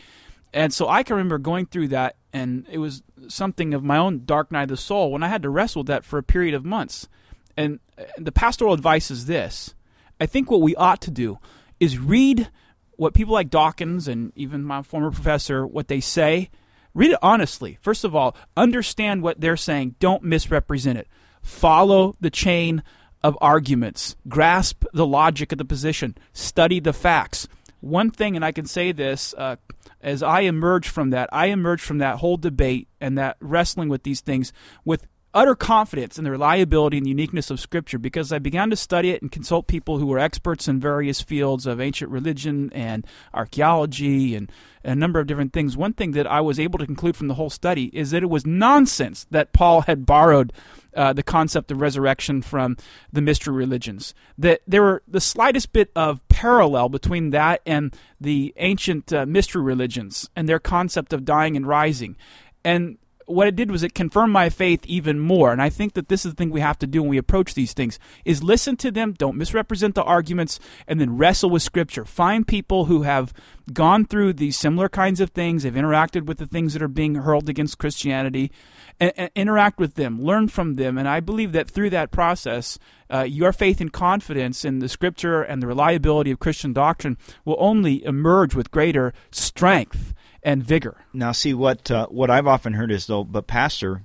And 0.55 0.73
so 0.73 0.89
I 0.89 1.03
can 1.03 1.17
remember 1.17 1.39
going 1.39 1.67
through 1.67 1.89
that, 1.89 2.15
and 2.33 2.65
it 2.71 2.79
was 2.79 3.03
something 3.27 3.75
of 3.75 3.83
my 3.83 3.99
own 3.99 4.23
dark 4.25 4.53
night 4.53 4.63
of 4.63 4.69
the 4.69 4.77
soul 4.77 5.11
when 5.11 5.25
I 5.25 5.29
had 5.29 5.43
to 5.43 5.51
wrestle 5.51 5.81
with 5.81 5.89
that 5.89 6.05
for 6.05 6.17
a 6.17 6.23
period 6.23 6.55
of 6.55 6.65
months. 6.65 7.09
And 7.57 7.81
the 8.17 8.33
pastoral 8.33 8.73
advice 8.73 9.11
is 9.11 9.27
this 9.27 9.75
I 10.21 10.27
think 10.27 10.51
what 10.51 10.63
we 10.63 10.77
ought 10.77 11.01
to 11.03 11.11
do 11.11 11.39
is 11.81 11.99
read 11.99 12.49
what 12.97 13.15
people 13.15 13.35
like 13.35 13.51
Dawkins 13.51 14.07
and 14.07 14.33
even 14.37 14.63
my 14.63 14.83
former 14.83 15.11
professor, 15.11 15.67
what 15.67 15.89
they 15.89 16.01
say. 16.01 16.51
Read 16.95 17.11
it 17.11 17.19
honestly. 17.21 17.79
First 17.83 18.05
of 18.05 18.15
all, 18.15 18.37
understand 18.57 19.23
what 19.23 19.41
they're 19.41 19.57
saying. 19.57 19.97
Don't 19.99 20.23
misrepresent 20.23 20.97
it. 20.97 21.09
Follow 21.43 22.15
the 22.21 22.31
chain 22.31 22.85
of 23.25 23.37
arguments. 23.41 24.15
Grasp 24.29 24.85
the 24.93 25.07
logic 25.07 25.51
of 25.51 25.59
the 25.59 25.65
position. 25.65 26.17
Study 26.33 26.79
the 26.79 26.93
facts. 26.93 27.49
One 27.81 28.13
thing, 28.13 28.37
and 28.37 28.45
I 28.45 28.53
can 28.53 28.67
say 28.67 28.93
this, 28.93 29.35
uh, 29.37 29.57
as 30.05 30.23
I 30.23 30.41
emerge 30.41 30.89
from 30.89 31.11
that, 31.11 31.29
I 31.33 31.47
emerge 31.47 31.81
from 31.81 31.99
that 31.99 32.19
whole 32.19 32.37
debate 32.37 32.89
and 33.01 33.17
that 33.19 33.37
wrestling 33.41 33.89
with 33.89 34.03
these 34.03 34.21
things 34.21 34.53
with 34.85 35.07
utter 35.35 35.57
confidence 35.57 36.17
in 36.17 36.25
the 36.25 36.31
reliability 36.31 36.97
and 36.97 37.07
uniqueness 37.07 37.51
of 37.51 37.59
Scripture 37.59 37.99
because 37.99 38.33
I 38.33 38.39
began 38.39 38.71
to 38.71 38.77
study 38.77 39.11
it 39.11 39.21
and 39.21 39.33
consult 39.33 39.67
people 39.67 39.99
who 39.99 40.07
were 40.07 40.19
experts 40.19 40.69
in 40.69 40.79
various 40.79 41.21
fields 41.21 41.67
of 41.67 41.81
ancient 41.81 42.11
religion 42.11 42.73
and 42.73 43.05
archaeology 43.35 44.37
and 44.37 44.51
a 44.85 44.95
number 44.95 45.19
of 45.19 45.27
different 45.27 45.53
things. 45.53 45.77
One 45.77 45.93
thing 45.93 46.13
that 46.13 46.27
I 46.27 46.41
was 46.41 46.61
able 46.61 46.79
to 46.79 46.87
conclude 46.87 47.17
from 47.17 47.29
the 47.29 47.35
whole 47.35 47.51
study 47.51 47.87
is 47.93 48.13
that 48.13 48.23
it 48.23 48.31
was 48.31 48.47
nonsense 48.47 49.27
that 49.31 49.53
Paul 49.53 49.83
had 49.83 50.07
borrowed 50.07 50.53
uh, 50.95 51.13
the 51.13 51.23
concept 51.23 51.73
of 51.73 51.81
resurrection 51.81 52.41
from 52.41 52.77
the 53.13 53.21
mystery 53.21 53.55
religions. 53.55 54.15
That 54.39 54.61
there 54.67 54.83
were 54.83 55.03
the 55.09 55.21
slightest 55.21 55.73
bit 55.73 55.91
of 55.97 56.27
parallel 56.29 56.89
between 56.89 57.31
that 57.31 57.61
and 57.67 57.97
the 58.21 58.55
ancient 58.59 59.13
uh, 59.13 59.27
mystery 59.27 59.63
religions 59.63 60.31
and 60.37 60.49
their 60.49 60.61
concept 60.61 61.13
of 61.13 61.25
dying 61.25 61.57
and 61.57 61.67
rising. 61.67 62.17
And 62.65 62.99
what 63.27 63.47
it 63.47 63.57
did 63.57 63.71
was 63.71 63.83
it 63.83 63.95
confirmed 63.95 64.33
my 64.33 64.49
faith 64.49 64.85
even 64.87 65.19
more. 65.19 65.53
And 65.53 65.63
I 65.63 65.71
think 65.71 65.95
that 65.95 66.09
this 66.09 66.25
is 66.25 66.33
the 66.33 66.37
thing 66.37 66.51
we 66.51 66.61
have 66.61 66.79
to 66.79 66.87
do 66.87 67.03
when 67.03 67.11
we 67.11 67.19
approach 67.19 67.55
these 67.55 67.73
things 67.73 67.99
is 68.25 68.43
listen 68.43 68.77
to 68.77 68.91
them, 68.91 69.13
don't 69.13 69.37
misrepresent 69.37 69.95
the 69.95 70.03
arguments, 70.03 70.61
and 70.87 71.01
then 71.01 71.17
wrestle 71.17 71.51
with 71.51 71.63
scripture. 71.63 72.05
Find 72.05 72.47
people 72.47 72.87
who 72.87 73.03
have 73.03 73.33
gone 73.73 74.05
through 74.05 74.35
these 74.35 74.59
similar 74.59 74.89
kinds 74.89 75.21
of 75.21 75.31
things, 75.31 75.63
they've 75.63 75.73
interacted 75.73 76.27
with 76.27 76.39
the 76.39 76.47
things 76.47 76.75
that 76.75 76.83
are 76.83 76.89
being 76.89 77.15
hurled 77.15 77.49
against 77.49 77.79
Christianity, 77.79 78.53
and, 79.01 79.13
and 79.17 79.31
interact 79.35 79.79
with 79.79 79.95
them, 79.95 80.21
learn 80.21 80.49
from 80.49 80.75
them. 80.75 80.99
And 80.99 81.09
I 81.09 81.21
believe 81.21 81.53
that 81.53 81.71
through 81.71 81.91
that 81.91 82.11
process, 82.11 82.79
uh, 83.11 83.23
your 83.23 83.53
faith 83.53 83.81
and 83.81 83.93
confidence 83.93 84.65
in 84.65 84.81
the 84.81 84.89
scripture 84.89 85.43
and 85.43 85.63
the 85.63 85.67
reliability 85.67 86.31
of 86.31 86.39
Christian 86.39 86.73
doctrine 86.73 87.17
will 87.45 87.57
only 87.59 88.05
emerge 88.05 88.55
with 88.55 88.71
greater 88.71 89.13
strength 89.31 90.15
and 90.45 90.63
vigor. 90.63 91.05
Now, 91.13 91.33
see 91.33 91.55
what 91.55 91.91
uh, 91.91 92.07
what 92.09 92.31
I've 92.31 92.47
often 92.47 92.75
heard 92.75 92.93
is 92.93 93.07
though, 93.07 93.25
but 93.25 93.47
pastor, 93.47 94.03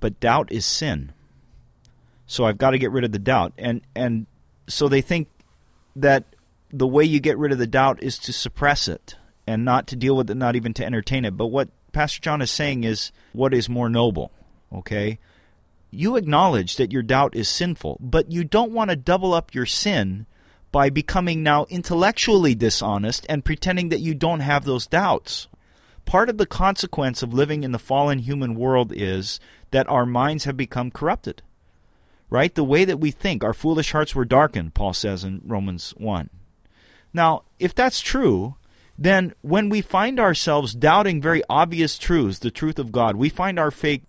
but 0.00 0.20
doubt 0.20 0.50
is 0.50 0.66
sin. 0.66 1.12
So 2.26 2.44
I've 2.44 2.58
got 2.58 2.70
to 2.70 2.78
get 2.78 2.90
rid 2.90 3.04
of 3.04 3.12
the 3.12 3.18
doubt, 3.20 3.52
and 3.56 3.80
and 3.94 4.26
so 4.66 4.88
they 4.88 5.00
think 5.00 5.28
that 5.94 6.24
the 6.70 6.86
way 6.86 7.04
you 7.04 7.20
get 7.20 7.38
rid 7.38 7.52
of 7.52 7.58
the 7.58 7.66
doubt 7.66 8.02
is 8.02 8.18
to 8.18 8.32
suppress 8.32 8.88
it 8.88 9.16
and 9.46 9.64
not 9.64 9.86
to 9.86 9.96
deal 9.96 10.16
with 10.16 10.28
it, 10.28 10.34
not 10.34 10.56
even 10.56 10.74
to 10.74 10.84
entertain 10.84 11.24
it. 11.24 11.36
But 11.36 11.46
what 11.46 11.68
Pastor 11.92 12.20
John 12.20 12.42
is 12.42 12.50
saying 12.50 12.82
is 12.82 13.12
what 13.32 13.54
is 13.54 13.68
more 13.68 13.88
noble. 13.88 14.32
Okay, 14.72 15.20
you 15.92 16.16
acknowledge 16.16 16.76
that 16.76 16.92
your 16.92 17.02
doubt 17.02 17.36
is 17.36 17.48
sinful, 17.48 17.98
but 18.00 18.32
you 18.32 18.42
don't 18.42 18.72
want 18.72 18.90
to 18.90 18.96
double 18.96 19.32
up 19.32 19.54
your 19.54 19.66
sin 19.66 20.26
by 20.76 20.90
becoming 20.90 21.42
now 21.42 21.64
intellectually 21.70 22.54
dishonest 22.54 23.24
and 23.30 23.46
pretending 23.46 23.88
that 23.88 24.02
you 24.02 24.12
don't 24.12 24.40
have 24.40 24.66
those 24.66 24.86
doubts. 24.86 25.48
Part 26.04 26.28
of 26.28 26.36
the 26.36 26.44
consequence 26.44 27.22
of 27.22 27.32
living 27.32 27.64
in 27.64 27.72
the 27.72 27.78
fallen 27.78 28.18
human 28.18 28.54
world 28.54 28.92
is 28.94 29.40
that 29.70 29.88
our 29.88 30.04
minds 30.04 30.44
have 30.44 30.54
become 30.54 30.90
corrupted. 30.90 31.40
Right? 32.28 32.54
The 32.54 32.62
way 32.62 32.84
that 32.84 33.00
we 33.00 33.10
think, 33.10 33.42
our 33.42 33.54
foolish 33.54 33.92
hearts 33.92 34.14
were 34.14 34.26
darkened, 34.26 34.74
Paul 34.74 34.92
says 34.92 35.24
in 35.24 35.40
Romans 35.46 35.94
1. 35.96 36.28
Now, 37.10 37.44
if 37.58 37.74
that's 37.74 38.02
true, 38.02 38.56
then 38.98 39.32
when 39.40 39.70
we 39.70 39.80
find 39.80 40.20
ourselves 40.20 40.74
doubting 40.74 41.22
very 41.22 41.42
obvious 41.48 41.96
truths, 41.96 42.40
the 42.40 42.50
truth 42.50 42.78
of 42.78 42.92
God, 42.92 43.16
we 43.16 43.30
find 43.30 43.58
our 43.58 43.70
faith, 43.70 44.02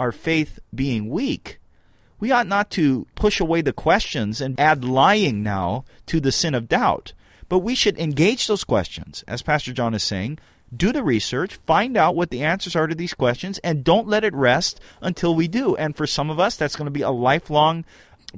our 0.00 0.10
faith 0.10 0.58
being 0.74 1.10
weak, 1.10 1.60
we 2.20 2.32
ought 2.32 2.46
not 2.46 2.70
to 2.70 3.06
push 3.14 3.40
away 3.40 3.60
the 3.60 3.72
questions 3.72 4.40
and 4.40 4.58
add 4.58 4.84
lying 4.84 5.42
now 5.42 5.84
to 6.06 6.20
the 6.20 6.32
sin 6.32 6.54
of 6.54 6.68
doubt. 6.68 7.12
But 7.48 7.60
we 7.60 7.74
should 7.74 7.98
engage 7.98 8.46
those 8.46 8.64
questions, 8.64 9.24
as 9.26 9.42
Pastor 9.42 9.72
John 9.72 9.94
is 9.94 10.02
saying. 10.02 10.38
Do 10.76 10.92
the 10.92 11.02
research, 11.02 11.58
find 11.66 11.96
out 11.96 12.14
what 12.14 12.28
the 12.28 12.42
answers 12.42 12.76
are 12.76 12.86
to 12.86 12.94
these 12.94 13.14
questions, 13.14 13.58
and 13.60 13.82
don't 13.82 14.06
let 14.06 14.22
it 14.22 14.34
rest 14.34 14.80
until 15.00 15.34
we 15.34 15.48
do. 15.48 15.74
And 15.76 15.96
for 15.96 16.06
some 16.06 16.28
of 16.28 16.38
us, 16.38 16.56
that's 16.56 16.76
going 16.76 16.84
to 16.84 16.90
be 16.90 17.00
a 17.00 17.10
lifelong 17.10 17.86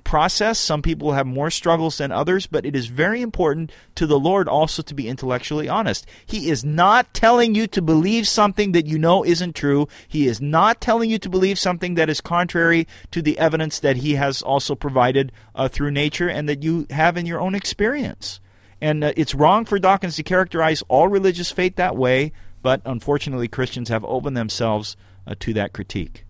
process. 0.05 0.59
Some 0.59 0.83
people 0.83 1.13
have 1.13 1.27
more 1.27 1.51
struggles 1.51 1.99
than 1.99 2.13
others, 2.13 2.47
but 2.47 2.65
it 2.65 2.77
is 2.77 2.87
very 2.87 3.23
important 3.23 3.73
to 3.97 4.07
the 4.07 4.19
Lord 4.19 4.49
also 4.49 4.83
to 4.83 4.95
be 4.95 5.09
intellectually 5.09 5.69
honest. 5.69 6.07
He 6.25 6.49
is 6.49 6.65
not 6.65 7.13
telling 7.13 7.55
you 7.55 7.67
to 7.69 7.83
believe 7.83 8.29
something 8.29 8.73
that 8.73 8.87
you 8.87 8.99
know 8.99 9.25
isn't 9.25 9.55
true. 9.55 9.89
He 10.07 10.27
is 10.27 10.41
not 10.41 10.81
telling 10.81 11.11
you 11.11 11.19
to 11.19 11.29
believe 11.29 11.59
something 11.59 11.95
that 11.95 12.09
is 12.09 12.21
contrary 12.21 12.87
to 13.11 13.21
the 13.21 13.39
evidence 13.39 13.81
that 13.81 13.99
He 13.99 14.15
has 14.15 14.43
also 14.43 14.75
provided 14.75 15.33
uh, 15.55 15.69
through 15.69 15.91
nature 15.91 16.29
and 16.29 16.49
that 16.49 16.63
you 16.63 16.87
have 16.91 17.17
in 17.17 17.27
your 17.27 17.41
own 17.41 17.55
experience. 17.55 18.41
And 18.81 19.05
uh, 19.05 19.13
it's 19.17 19.35
wrong 19.35 19.65
for 19.65 19.79
Dawkins 19.79 20.17
to 20.17 20.23
characterize 20.23 20.83
all 20.89 21.09
religious 21.09 21.51
faith 21.51 21.77
that 21.77 21.97
way, 21.97 22.33
but 22.63 22.81
unfortunately, 22.85 23.49
Christians 23.49 23.89
have 23.89 24.05
opened 24.05 24.37
themselves 24.37 24.97
uh, 25.27 25.35
to 25.41 25.53
that 25.55 25.73
critique. 25.73 26.25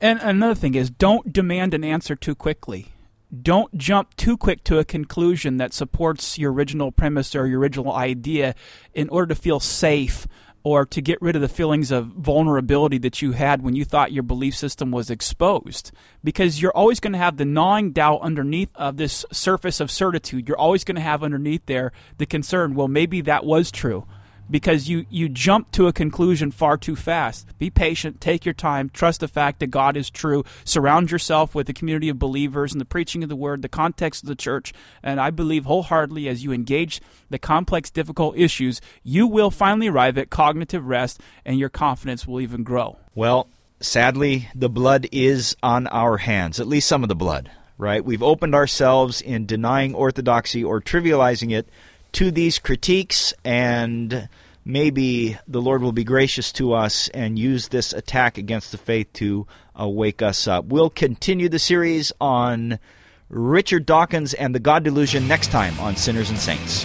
And 0.00 0.20
another 0.20 0.54
thing 0.54 0.74
is 0.74 0.90
don't 0.90 1.32
demand 1.32 1.74
an 1.74 1.84
answer 1.84 2.14
too 2.14 2.34
quickly 2.34 2.89
don't 3.42 3.76
jump 3.76 4.16
too 4.16 4.36
quick 4.36 4.64
to 4.64 4.78
a 4.78 4.84
conclusion 4.84 5.58
that 5.58 5.72
supports 5.72 6.38
your 6.38 6.52
original 6.52 6.90
premise 6.90 7.34
or 7.34 7.46
your 7.46 7.60
original 7.60 7.92
idea 7.92 8.54
in 8.94 9.08
order 9.08 9.34
to 9.34 9.40
feel 9.40 9.60
safe 9.60 10.26
or 10.62 10.84
to 10.84 11.00
get 11.00 11.20
rid 11.22 11.36
of 11.36 11.42
the 11.42 11.48
feelings 11.48 11.90
of 11.90 12.06
vulnerability 12.06 12.98
that 12.98 13.22
you 13.22 13.32
had 13.32 13.62
when 13.62 13.74
you 13.74 13.84
thought 13.84 14.12
your 14.12 14.22
belief 14.22 14.54
system 14.54 14.90
was 14.90 15.08
exposed. 15.08 15.90
Because 16.22 16.60
you're 16.60 16.76
always 16.76 17.00
going 17.00 17.14
to 17.14 17.18
have 17.18 17.38
the 17.38 17.46
gnawing 17.46 17.92
doubt 17.92 18.20
underneath 18.20 18.70
of 18.74 18.98
this 18.98 19.24
surface 19.32 19.80
of 19.80 19.90
certitude. 19.90 20.48
You're 20.48 20.58
always 20.58 20.84
going 20.84 20.96
to 20.96 21.00
have 21.00 21.22
underneath 21.22 21.64
there 21.66 21.92
the 22.18 22.26
concern, 22.26 22.74
well, 22.74 22.88
maybe 22.88 23.22
that 23.22 23.46
was 23.46 23.70
true 23.70 24.06
because 24.50 24.88
you, 24.88 25.06
you 25.08 25.28
jump 25.28 25.70
to 25.72 25.86
a 25.86 25.92
conclusion 25.92 26.50
far 26.50 26.76
too 26.76 26.96
fast. 26.96 27.46
Be 27.58 27.70
patient, 27.70 28.20
take 28.20 28.44
your 28.44 28.54
time, 28.54 28.90
trust 28.90 29.20
the 29.20 29.28
fact 29.28 29.60
that 29.60 29.68
God 29.68 29.96
is 29.96 30.10
true, 30.10 30.44
surround 30.64 31.10
yourself 31.10 31.54
with 31.54 31.68
a 31.68 31.72
community 31.72 32.08
of 32.08 32.18
believers 32.18 32.72
and 32.72 32.80
the 32.80 32.86
preaching 32.86 33.22
of 33.22 33.28
the 33.28 33.36
word, 33.36 33.62
the 33.62 33.68
context 33.68 34.22
of 34.22 34.28
the 34.28 34.34
church, 34.34 34.72
and 35.02 35.20
I 35.20 35.30
believe 35.30 35.64
wholeheartedly 35.64 36.28
as 36.28 36.42
you 36.42 36.52
engage 36.52 37.00
the 37.28 37.38
complex, 37.38 37.90
difficult 37.90 38.36
issues, 38.36 38.80
you 39.02 39.26
will 39.26 39.50
finally 39.50 39.88
arrive 39.88 40.18
at 40.18 40.30
cognitive 40.30 40.86
rest 40.86 41.20
and 41.44 41.58
your 41.58 41.68
confidence 41.68 42.26
will 42.26 42.40
even 42.40 42.62
grow. 42.62 42.98
Well, 43.14 43.48
sadly, 43.80 44.48
the 44.54 44.68
blood 44.68 45.06
is 45.12 45.56
on 45.62 45.86
our 45.88 46.18
hands, 46.18 46.60
at 46.60 46.66
least 46.66 46.88
some 46.88 47.02
of 47.02 47.08
the 47.08 47.14
blood, 47.14 47.50
right? 47.78 48.04
We've 48.04 48.22
opened 48.22 48.54
ourselves 48.54 49.20
in 49.20 49.46
denying 49.46 49.94
orthodoxy 49.94 50.64
or 50.64 50.80
trivializing 50.80 51.52
it 51.52 51.68
to 52.12 52.30
these 52.30 52.58
critiques, 52.58 53.32
and 53.44 54.28
maybe 54.64 55.38
the 55.46 55.60
Lord 55.60 55.82
will 55.82 55.92
be 55.92 56.04
gracious 56.04 56.52
to 56.52 56.72
us 56.72 57.08
and 57.08 57.38
use 57.38 57.68
this 57.68 57.92
attack 57.92 58.38
against 58.38 58.72
the 58.72 58.78
faith 58.78 59.12
to 59.14 59.46
uh, 59.78 59.88
wake 59.88 60.22
us 60.22 60.46
up. 60.46 60.66
We'll 60.66 60.90
continue 60.90 61.48
the 61.48 61.58
series 61.58 62.12
on 62.20 62.78
Richard 63.28 63.86
Dawkins 63.86 64.34
and 64.34 64.54
the 64.54 64.60
God 64.60 64.82
Delusion 64.82 65.28
next 65.28 65.50
time 65.50 65.78
on 65.80 65.96
Sinners 65.96 66.30
and 66.30 66.38
Saints. 66.38 66.84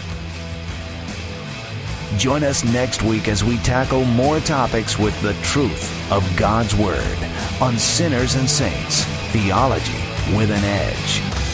Join 2.17 2.43
us 2.43 2.63
next 2.63 3.03
week 3.03 3.27
as 3.27 3.43
we 3.43 3.57
tackle 3.57 4.05
more 4.05 4.39
topics 4.39 4.97
with 4.97 5.19
the 5.21 5.33
truth 5.43 6.11
of 6.11 6.23
God's 6.37 6.73
Word 6.75 7.17
on 7.59 7.77
Sinners 7.77 8.35
and 8.35 8.49
Saints 8.49 9.03
Theology 9.33 9.91
with 10.37 10.49
an 10.49 10.63
Edge. 10.63 11.44